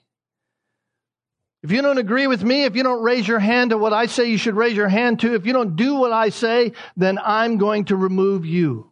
If 1.62 1.72
you 1.72 1.82
don't 1.82 1.98
agree 1.98 2.26
with 2.26 2.42
me, 2.42 2.64
if 2.64 2.74
you 2.74 2.82
don't 2.82 3.02
raise 3.02 3.28
your 3.28 3.38
hand 3.38 3.70
to 3.70 3.78
what 3.78 3.92
I 3.92 4.06
say 4.06 4.30
you 4.30 4.38
should 4.38 4.54
raise 4.54 4.74
your 4.74 4.88
hand 4.88 5.20
to, 5.20 5.34
if 5.34 5.44
you 5.44 5.52
don't 5.52 5.76
do 5.76 5.96
what 5.96 6.12
I 6.12 6.30
say, 6.30 6.72
then 6.96 7.18
I'm 7.18 7.58
going 7.58 7.86
to 7.86 7.96
remove 7.96 8.46
you. 8.46 8.90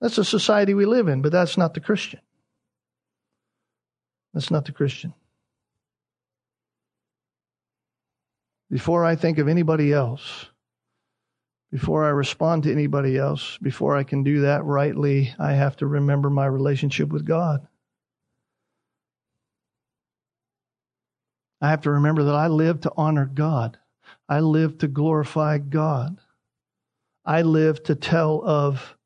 That's 0.00 0.16
the 0.16 0.24
society 0.24 0.74
we 0.74 0.84
live 0.84 1.08
in, 1.08 1.22
but 1.22 1.32
that's 1.32 1.56
not 1.56 1.74
the 1.74 1.80
Christian. 1.80 2.20
That's 4.34 4.50
not 4.50 4.64
the 4.64 4.72
Christian. 4.72 5.14
Before 8.70 9.04
I 9.04 9.16
think 9.16 9.38
of 9.38 9.48
anybody 9.48 9.92
else, 9.92 10.46
before 11.70 12.04
I 12.04 12.08
respond 12.08 12.64
to 12.64 12.72
anybody 12.72 13.16
else, 13.16 13.56
before 13.62 13.96
I 13.96 14.02
can 14.02 14.24
do 14.24 14.40
that 14.40 14.64
rightly, 14.64 15.34
I 15.38 15.52
have 15.52 15.76
to 15.76 15.86
remember 15.86 16.28
my 16.28 16.46
relationship 16.46 17.10
with 17.10 17.24
God. 17.24 17.66
I 21.60 21.70
have 21.70 21.82
to 21.82 21.90
remember 21.90 22.24
that 22.24 22.34
I 22.34 22.48
live 22.48 22.80
to 22.82 22.92
honor 22.96 23.26
God. 23.26 23.78
I 24.28 24.40
live 24.40 24.78
to 24.78 24.88
glorify 24.88 25.58
God. 25.58 26.18
I 27.24 27.42
live 27.42 27.82
to 27.84 27.94
tell 27.94 28.42
of 28.44 28.96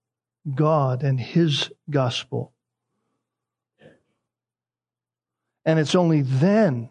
God 0.54 1.02
and 1.02 1.20
His 1.20 1.70
gospel. 1.90 2.52
And 5.66 5.78
it's 5.78 5.94
only 5.94 6.22
then, 6.22 6.90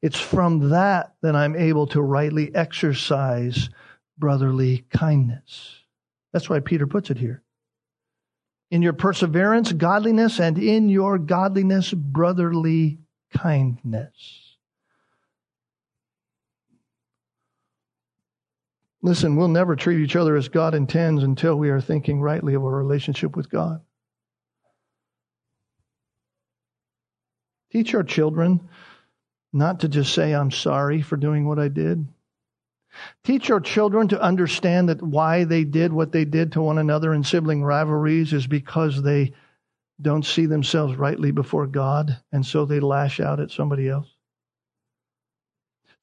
it's 0.00 0.20
from 0.20 0.70
that 0.70 1.14
that 1.22 1.34
I'm 1.34 1.56
able 1.56 1.86
to 1.88 2.00
rightly 2.00 2.54
exercise 2.54 3.70
brotherly 4.18 4.84
kindness. 4.90 5.76
That's 6.32 6.48
why 6.50 6.60
Peter 6.60 6.86
puts 6.86 7.10
it 7.10 7.18
here 7.18 7.42
in 8.70 8.82
your 8.82 8.92
perseverance, 8.92 9.72
godliness, 9.72 10.40
and 10.40 10.58
in 10.58 10.88
your 10.88 11.18
godliness, 11.18 11.92
brotherly 11.92 12.98
kindness. 13.32 14.56
Listen, 19.02 19.36
we'll 19.36 19.48
never 19.48 19.76
treat 19.76 20.00
each 20.00 20.16
other 20.16 20.34
as 20.34 20.48
God 20.48 20.74
intends 20.74 21.22
until 21.22 21.56
we 21.56 21.68
are 21.68 21.80
thinking 21.80 22.20
rightly 22.20 22.54
of 22.54 22.64
our 22.64 22.74
relationship 22.74 23.36
with 23.36 23.50
God. 23.50 23.82
Teach 27.70 27.94
our 27.94 28.02
children 28.02 28.68
not 29.52 29.80
to 29.80 29.88
just 29.88 30.14
say, 30.14 30.34
I'm 30.34 30.50
sorry 30.50 31.02
for 31.02 31.16
doing 31.16 31.46
what 31.46 31.58
I 31.58 31.68
did. 31.68 32.08
Teach 33.24 33.50
our 33.50 33.60
children 33.60 34.08
to 34.08 34.22
understand 34.22 34.88
that 34.88 35.02
why 35.02 35.44
they 35.44 35.64
did 35.64 35.92
what 35.92 36.12
they 36.12 36.24
did 36.24 36.52
to 36.52 36.62
one 36.62 36.78
another 36.78 37.12
in 37.14 37.24
sibling 37.24 37.64
rivalries 37.64 38.32
is 38.32 38.46
because 38.46 39.02
they 39.02 39.32
don't 40.00 40.24
see 40.24 40.46
themselves 40.46 40.96
rightly 40.96 41.30
before 41.30 41.66
God, 41.66 42.18
and 42.32 42.44
so 42.44 42.64
they 42.64 42.80
lash 42.80 43.20
out 43.20 43.40
at 43.40 43.50
somebody 43.50 43.88
else. 43.88 44.13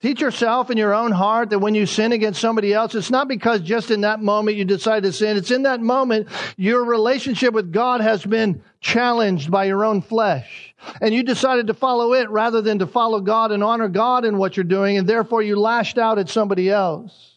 Teach 0.02 0.20
yourself 0.20 0.72
in 0.72 0.78
your 0.78 0.96
own 0.96 1.12
heart 1.12 1.52
that 1.52 1.60
when 1.60 1.76
you 1.76 1.86
sin 1.86 2.12
against 2.12 2.42
somebody 2.42 2.74
else, 2.74 2.96
it's 2.96 3.12
not 3.12 3.28
because 3.28 3.62
just 3.62 3.92
in 3.92 4.02
that 4.02 4.20
moment 4.20 4.58
you 4.58 4.66
decide 4.66 5.04
to 5.04 5.14
sin. 5.14 5.38
It's 5.38 5.52
in 5.52 5.64
that 5.64 5.80
moment 5.80 6.28
your 6.58 6.84
relationship 6.84 7.54
with 7.54 7.72
God 7.72 8.02
has 8.02 8.26
been 8.26 8.64
challenged 8.80 9.52
by 9.52 9.66
your 9.66 9.86
own 9.86 10.02
flesh. 10.02 10.74
And 11.02 11.14
you 11.14 11.22
decided 11.22 11.68
to 11.68 11.76
follow 11.76 12.14
it 12.14 12.32
rather 12.32 12.62
than 12.62 12.80
to 12.80 12.88
follow 12.88 13.22
God 13.22 13.52
and 13.52 13.64
honor 13.64 13.88
God 13.88 14.26
in 14.26 14.40
what 14.40 14.58
you're 14.58 14.64
doing, 14.64 14.98
and 14.98 15.08
therefore 15.08 15.44
you 15.44 15.56
lashed 15.56 16.00
out 16.00 16.18
at 16.18 16.30
somebody 16.30 16.68
else. 16.72 17.36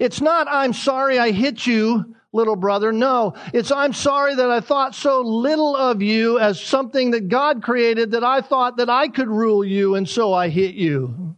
It's 0.00 0.22
not, 0.22 0.48
I'm 0.50 0.72
sorry 0.72 1.18
I 1.18 1.32
hit 1.32 1.66
you 1.66 2.15
little 2.36 2.54
brother. 2.54 2.92
No, 2.92 3.34
it's 3.52 3.72
I'm 3.72 3.92
sorry 3.92 4.36
that 4.36 4.50
I 4.50 4.60
thought 4.60 4.94
so 4.94 5.22
little 5.22 5.74
of 5.74 6.02
you 6.02 6.38
as 6.38 6.60
something 6.60 7.10
that 7.10 7.28
God 7.28 7.62
created 7.62 8.12
that 8.12 8.22
I 8.22 8.40
thought 8.42 8.76
that 8.76 8.88
I 8.88 9.08
could 9.08 9.28
rule 9.28 9.64
you 9.64 9.96
and 9.96 10.08
so 10.08 10.32
I 10.32 10.48
hit 10.48 10.74
you. 10.76 11.36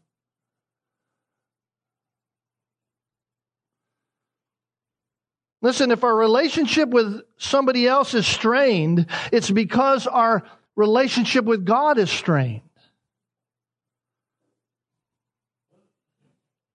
Listen, 5.60 5.90
if 5.90 6.04
our 6.04 6.14
relationship 6.14 6.90
with 6.90 7.22
somebody 7.36 7.86
else 7.86 8.14
is 8.14 8.26
strained, 8.26 9.06
it's 9.32 9.50
because 9.50 10.06
our 10.06 10.44
relationship 10.76 11.44
with 11.44 11.64
God 11.64 11.98
is 11.98 12.10
strained. 12.10 12.62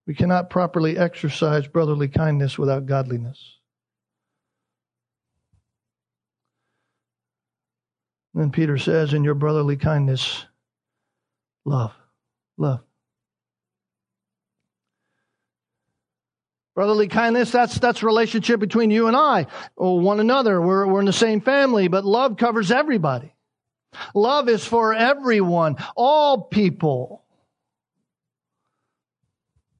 We 0.06 0.14
cannot 0.14 0.50
properly 0.50 0.98
exercise 0.98 1.66
brotherly 1.66 2.08
kindness 2.08 2.58
without 2.58 2.84
godliness. 2.84 3.53
Then 8.34 8.50
Peter 8.50 8.78
says, 8.78 9.12
in 9.12 9.24
your 9.24 9.34
brotherly 9.34 9.76
kindness, 9.76 10.44
love. 11.64 11.92
Love. 12.56 12.80
Brotherly 16.74 17.06
kindness, 17.06 17.52
that's, 17.52 17.78
that's 17.78 18.02
relationship 18.02 18.58
between 18.58 18.90
you 18.90 19.06
and 19.06 19.16
I, 19.16 19.46
or 19.76 20.00
one 20.00 20.18
another. 20.18 20.60
We're, 20.60 20.86
we're 20.86 21.00
in 21.00 21.06
the 21.06 21.12
same 21.12 21.40
family, 21.40 21.86
but 21.86 22.04
love 22.04 22.36
covers 22.36 22.72
everybody. 22.72 23.32
Love 24.14 24.48
is 24.48 24.64
for 24.64 24.92
everyone, 24.92 25.76
all 25.94 26.42
people. 26.42 27.23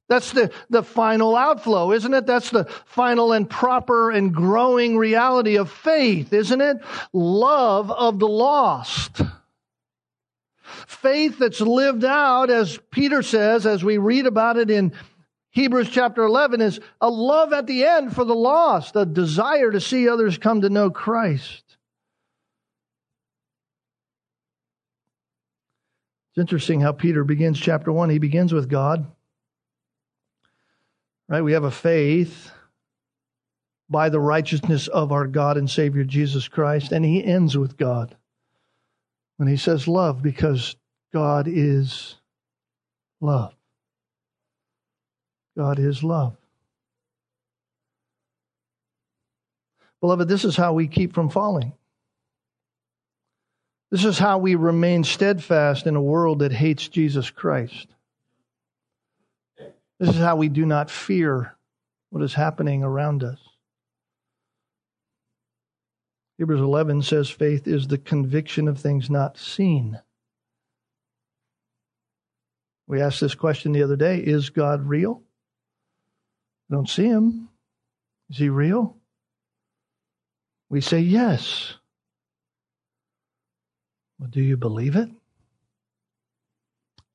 That's 0.07 0.31
the, 0.31 0.51
the 0.69 0.83
final 0.83 1.35
outflow, 1.35 1.91
isn't 1.91 2.13
it? 2.13 2.27
That's 2.27 2.51
the 2.51 2.65
final 2.85 3.33
and 3.33 3.49
proper 3.49 4.11
and 4.11 4.33
growing 4.33 4.97
reality 4.97 5.57
of 5.57 5.71
faith, 5.71 6.31
isn't 6.31 6.61
it? 6.61 6.77
Love 7.11 7.89
of 7.89 8.19
the 8.19 8.27
lost. 8.27 9.21
Faith 10.87 11.39
that's 11.39 11.61
lived 11.61 12.05
out, 12.05 12.51
as 12.51 12.79
Peter 12.91 13.23
says, 13.23 13.65
as 13.65 13.83
we 13.83 13.97
read 13.97 14.27
about 14.27 14.57
it 14.57 14.69
in 14.69 14.93
Hebrews 15.51 15.89
chapter 15.89 16.23
11, 16.23 16.61
is 16.61 16.79
a 17.01 17.09
love 17.09 17.53
at 17.53 17.65
the 17.65 17.85
end 17.85 18.13
for 18.13 18.25
the 18.25 18.35
lost, 18.35 18.95
a 18.95 19.05
desire 19.05 19.71
to 19.71 19.79
see 19.79 20.07
others 20.07 20.37
come 20.37 20.61
to 20.61 20.69
know 20.69 20.91
Christ. 20.91 21.63
It's 26.31 26.41
interesting 26.41 26.81
how 26.81 26.91
Peter 26.91 27.23
begins 27.23 27.59
chapter 27.59 27.91
1. 27.91 28.09
He 28.09 28.19
begins 28.19 28.53
with 28.53 28.69
God. 28.69 29.07
Right? 31.27 31.41
We 31.41 31.53
have 31.53 31.63
a 31.63 31.71
faith 31.71 32.51
by 33.89 34.09
the 34.09 34.19
righteousness 34.19 34.87
of 34.87 35.11
our 35.11 35.27
God 35.27 35.57
and 35.57 35.69
Savior 35.69 36.03
Jesus 36.03 36.47
Christ. 36.47 36.91
And 36.91 37.03
he 37.05 37.23
ends 37.23 37.57
with 37.57 37.77
God 37.77 38.15
when 39.37 39.47
he 39.47 39.57
says 39.57 39.87
love 39.87 40.21
because 40.21 40.75
God 41.13 41.47
is 41.47 42.15
love. 43.21 43.53
God 45.57 45.79
is 45.79 46.03
love. 46.03 46.35
Beloved, 50.01 50.27
this 50.27 50.45
is 50.45 50.55
how 50.55 50.73
we 50.73 50.87
keep 50.87 51.13
from 51.13 51.29
falling. 51.29 51.73
This 53.91 54.03
is 54.03 54.19
how 54.19 54.39
we 54.39 54.55
remain 54.55 55.03
steadfast 55.03 55.87
in 55.87 55.95
a 55.95 56.01
world 56.01 56.39
that 56.39 56.51
hates 56.51 56.87
Jesus 56.87 57.29
Christ. 57.29 57.87
This 59.99 60.09
is 60.09 60.17
how 60.17 60.35
we 60.35 60.49
do 60.49 60.65
not 60.65 60.91
fear 60.91 61.55
what 62.09 62.23
is 62.23 62.33
happening 62.33 62.83
around 62.83 63.23
us. 63.23 63.39
Hebrews 66.37 66.59
11 66.59 67.01
says 67.03 67.29
faith 67.29 67.65
is 67.65 67.87
the 67.87 67.97
conviction 67.97 68.67
of 68.67 68.77
things 68.77 69.09
not 69.09 69.37
seen. 69.37 69.99
We 72.87 73.01
asked 73.01 73.21
this 73.21 73.35
question 73.35 73.71
the 73.71 73.83
other 73.83 73.95
day 73.95 74.19
Is 74.19 74.49
God 74.49 74.85
real? 74.87 75.23
I 76.69 76.75
don't 76.75 76.89
see 76.89 77.05
him. 77.05 77.49
Is 78.29 78.37
he 78.37 78.49
real? 78.49 78.97
We 80.69 80.81
say 80.81 80.99
yes. 80.99 81.75
Well, 84.19 84.29
do 84.29 84.41
you 84.41 84.57
believe 84.57 84.95
it? 84.95 85.09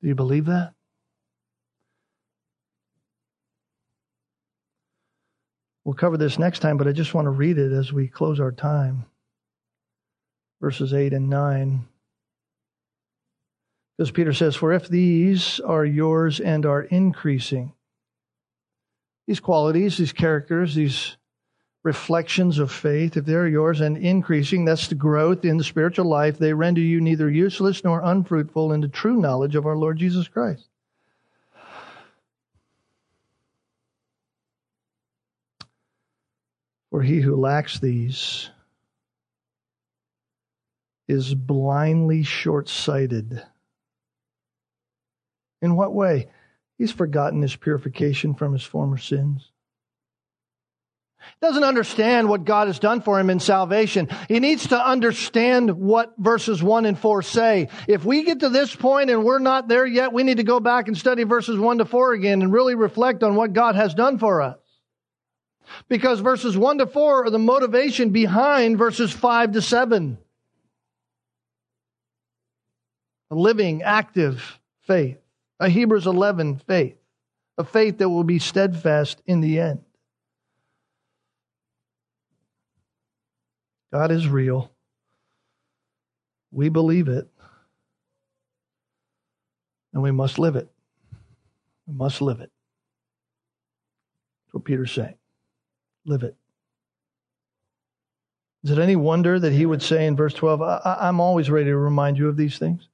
Do 0.01 0.07
you 0.07 0.15
believe 0.15 0.45
that? 0.45 0.73
We'll 5.83 5.95
cover 5.95 6.17
this 6.17 6.37
next 6.37 6.59
time, 6.59 6.77
but 6.77 6.87
I 6.87 6.91
just 6.91 7.13
want 7.13 7.25
to 7.25 7.31
read 7.31 7.57
it 7.57 7.71
as 7.71 7.91
we 7.91 8.07
close 8.07 8.39
our 8.39 8.51
time. 8.51 9.05
Verses 10.61 10.93
8 10.93 11.13
and 11.13 11.29
9. 11.29 11.87
Because 13.97 14.11
Peter 14.11 14.33
says, 14.33 14.55
For 14.55 14.73
if 14.73 14.87
these 14.87 15.59
are 15.59 15.85
yours 15.85 16.39
and 16.39 16.65
are 16.65 16.81
increasing, 16.81 17.73
these 19.27 19.39
qualities, 19.39 19.97
these 19.97 20.13
characters, 20.13 20.75
these 20.75 21.17
reflections 21.83 22.59
of 22.59 22.71
faith, 22.71 23.17
if 23.17 23.25
they're 23.25 23.47
yours 23.47 23.81
and 23.81 23.97
increasing, 23.97 24.65
that's 24.65 24.87
the 24.87 24.95
growth 24.95 25.45
in 25.45 25.57
the 25.57 25.63
spiritual 25.63 26.05
life, 26.05 26.37
they 26.37 26.53
render 26.53 26.81
you 26.81 27.01
neither 27.01 27.29
useless 27.29 27.83
nor 27.83 28.01
unfruitful 28.03 28.71
in 28.71 28.81
the 28.81 28.87
true 28.87 29.19
knowledge 29.19 29.55
of 29.55 29.65
our 29.65 29.75
Lord 29.75 29.97
Jesus 29.97 30.27
Christ. 30.27 30.70
For 37.01 37.05
he 37.05 37.19
who 37.19 37.35
lacks 37.35 37.79
these 37.79 38.51
is 41.07 41.33
blindly 41.33 42.21
short 42.21 42.69
sighted. 42.69 43.41
In 45.63 45.75
what 45.75 45.95
way? 45.95 46.27
He's 46.77 46.91
forgotten 46.91 47.41
his 47.41 47.55
purification 47.55 48.35
from 48.35 48.53
his 48.53 48.61
former 48.61 48.99
sins. 48.99 49.51
Doesn't 51.41 51.63
understand 51.63 52.29
what 52.29 52.45
God 52.45 52.67
has 52.67 52.77
done 52.77 53.01
for 53.01 53.19
him 53.19 53.31
in 53.31 53.39
salvation. 53.39 54.07
He 54.27 54.39
needs 54.39 54.67
to 54.67 54.79
understand 54.79 55.71
what 55.71 56.13
verses 56.19 56.61
1 56.61 56.85
and 56.85 56.99
4 56.99 57.23
say. 57.23 57.69
If 57.87 58.05
we 58.05 58.21
get 58.25 58.41
to 58.41 58.49
this 58.49 58.75
point 58.75 59.09
and 59.09 59.23
we're 59.23 59.39
not 59.39 59.67
there 59.67 59.87
yet, 59.87 60.13
we 60.13 60.21
need 60.21 60.37
to 60.37 60.43
go 60.43 60.59
back 60.59 60.87
and 60.87 60.95
study 60.95 61.23
verses 61.23 61.57
1 61.57 61.79
to 61.79 61.85
4 61.85 62.13
again 62.13 62.43
and 62.43 62.53
really 62.53 62.75
reflect 62.75 63.23
on 63.23 63.33
what 63.33 63.53
God 63.53 63.73
has 63.73 63.95
done 63.95 64.19
for 64.19 64.43
us. 64.43 64.60
Because 65.87 66.19
verses 66.19 66.57
1 66.57 66.79
to 66.79 66.87
4 66.87 67.25
are 67.25 67.29
the 67.29 67.39
motivation 67.39 68.09
behind 68.09 68.77
verses 68.77 69.11
5 69.11 69.53
to 69.53 69.61
7. 69.61 70.17
A 73.31 73.35
living, 73.35 73.81
active 73.83 74.59
faith. 74.81 75.17
A 75.59 75.69
Hebrews 75.69 76.07
11 76.07 76.61
faith. 76.67 76.97
A 77.57 77.63
faith 77.63 77.99
that 77.99 78.09
will 78.09 78.23
be 78.23 78.39
steadfast 78.39 79.21
in 79.25 79.41
the 79.41 79.59
end. 79.59 79.81
God 83.91 84.11
is 84.11 84.27
real. 84.27 84.71
We 86.51 86.69
believe 86.69 87.07
it. 87.07 87.27
And 89.93 90.01
we 90.01 90.11
must 90.11 90.39
live 90.39 90.55
it. 90.55 90.69
We 91.87 91.93
must 91.93 92.21
live 92.21 92.39
it. 92.39 92.51
That's 94.45 94.53
what 94.53 94.65
Peter's 94.65 94.91
saying. 94.91 95.15
Live 96.05 96.23
it. 96.23 96.35
Is 98.63 98.71
it 98.71 98.79
any 98.79 98.95
wonder 98.95 99.39
that 99.39 99.53
he 99.53 99.65
would 99.65 99.81
say 99.81 100.05
in 100.05 100.15
verse 100.15 100.33
12, 100.33 100.61
I- 100.61 101.07
am 101.07 101.19
always 101.19 101.49
ready 101.49 101.65
to 101.65 101.77
remind 101.77 102.17
you 102.17 102.27
of 102.27 102.37
these 102.37 102.57
things? 102.57 102.87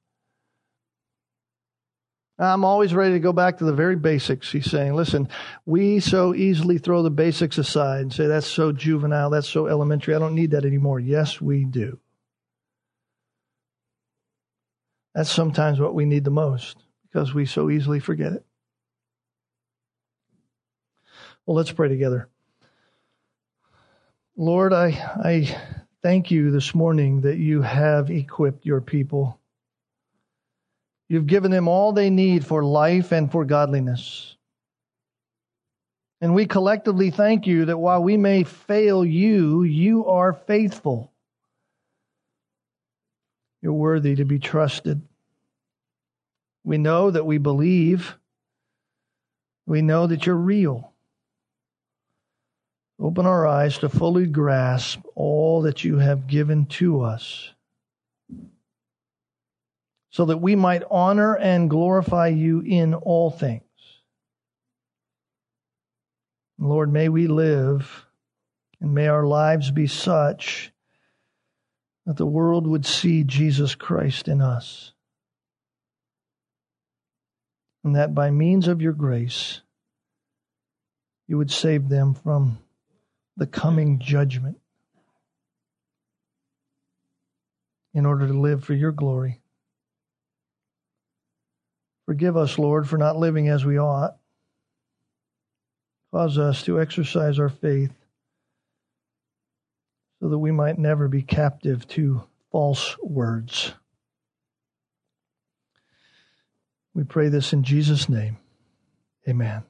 I'm 2.38 2.64
always 2.64 2.94
ready 2.94 3.14
to 3.14 3.20
go 3.20 3.32
back 3.32 3.58
to 3.58 3.64
the 3.64 3.72
very 3.72 3.96
basics. 3.96 4.52
He's 4.52 4.70
saying, 4.70 4.94
listen, 4.94 5.28
we 5.66 5.98
so 5.98 6.34
easily 6.34 6.78
throw 6.78 7.02
the 7.02 7.10
basics 7.10 7.58
aside 7.58 8.02
and 8.02 8.12
say, 8.12 8.28
that's 8.28 8.46
so 8.46 8.70
juvenile, 8.70 9.30
that's 9.30 9.48
so 9.48 9.66
elementary, 9.66 10.14
I 10.14 10.20
don't 10.20 10.36
need 10.36 10.52
that 10.52 10.64
anymore. 10.64 11.00
Yes, 11.00 11.40
we 11.40 11.64
do. 11.64 11.98
That's 15.14 15.32
sometimes 15.32 15.80
what 15.80 15.94
we 15.94 16.04
need 16.04 16.22
the 16.22 16.30
most 16.30 16.78
because 17.02 17.34
we 17.34 17.44
so 17.44 17.70
easily 17.70 17.98
forget 17.98 18.32
it. 18.32 18.46
Well, 21.44 21.56
let's 21.56 21.72
pray 21.72 21.88
together. 21.88 22.28
Lord, 24.40 24.72
I, 24.72 24.90
I 25.24 25.60
thank 26.00 26.30
you 26.30 26.52
this 26.52 26.72
morning 26.72 27.22
that 27.22 27.38
you 27.38 27.60
have 27.60 28.08
equipped 28.08 28.64
your 28.64 28.80
people. 28.80 29.36
You've 31.08 31.26
given 31.26 31.50
them 31.50 31.66
all 31.66 31.92
they 31.92 32.08
need 32.08 32.46
for 32.46 32.64
life 32.64 33.10
and 33.10 33.32
for 33.32 33.44
godliness. 33.44 34.36
And 36.20 36.36
we 36.36 36.46
collectively 36.46 37.10
thank 37.10 37.48
you 37.48 37.64
that 37.64 37.78
while 37.78 38.00
we 38.00 38.16
may 38.16 38.44
fail 38.44 39.04
you, 39.04 39.64
you 39.64 40.06
are 40.06 40.32
faithful. 40.32 41.12
You're 43.60 43.72
worthy 43.72 44.14
to 44.14 44.24
be 44.24 44.38
trusted. 44.38 45.02
We 46.62 46.78
know 46.78 47.10
that 47.10 47.26
we 47.26 47.38
believe. 47.38 48.16
We 49.66 49.82
know 49.82 50.06
that 50.06 50.26
you're 50.26 50.36
real. 50.36 50.87
Open 53.00 53.26
our 53.26 53.46
eyes 53.46 53.78
to 53.78 53.88
fully 53.88 54.26
grasp 54.26 55.00
all 55.14 55.62
that 55.62 55.84
you 55.84 55.98
have 55.98 56.26
given 56.26 56.66
to 56.66 57.02
us 57.02 57.50
so 60.10 60.24
that 60.24 60.38
we 60.38 60.56
might 60.56 60.82
honor 60.90 61.36
and 61.36 61.70
glorify 61.70 62.26
you 62.26 62.60
in 62.60 62.94
all 62.94 63.30
things. 63.30 63.62
Lord, 66.58 66.92
may 66.92 67.08
we 67.08 67.28
live 67.28 68.04
and 68.80 68.94
may 68.94 69.06
our 69.06 69.24
lives 69.24 69.70
be 69.70 69.86
such 69.86 70.72
that 72.04 72.16
the 72.16 72.26
world 72.26 72.66
would 72.66 72.84
see 72.84 73.22
Jesus 73.22 73.76
Christ 73.76 74.26
in 74.26 74.40
us. 74.40 74.92
And 77.84 77.94
that 77.94 78.12
by 78.12 78.30
means 78.30 78.66
of 78.66 78.82
your 78.82 78.92
grace, 78.92 79.60
you 81.28 81.38
would 81.38 81.50
save 81.50 81.88
them 81.88 82.14
from 82.14 82.58
the 83.38 83.46
coming 83.46 84.00
judgment 84.00 84.58
in 87.94 88.04
order 88.04 88.26
to 88.26 88.38
live 88.38 88.64
for 88.64 88.74
your 88.74 88.92
glory. 88.92 89.40
Forgive 92.04 92.36
us, 92.36 92.58
Lord, 92.58 92.88
for 92.88 92.98
not 92.98 93.16
living 93.16 93.48
as 93.48 93.64
we 93.64 93.78
ought. 93.78 94.16
Cause 96.12 96.36
us 96.36 96.62
to 96.64 96.80
exercise 96.80 97.38
our 97.38 97.48
faith 97.48 97.92
so 100.20 100.28
that 100.28 100.38
we 100.38 100.50
might 100.50 100.78
never 100.78 101.06
be 101.06 101.22
captive 101.22 101.86
to 101.88 102.24
false 102.50 102.96
words. 103.02 103.72
We 106.94 107.04
pray 107.04 107.28
this 107.28 107.52
in 107.52 107.62
Jesus' 107.62 108.08
name. 108.08 108.38
Amen. 109.28 109.62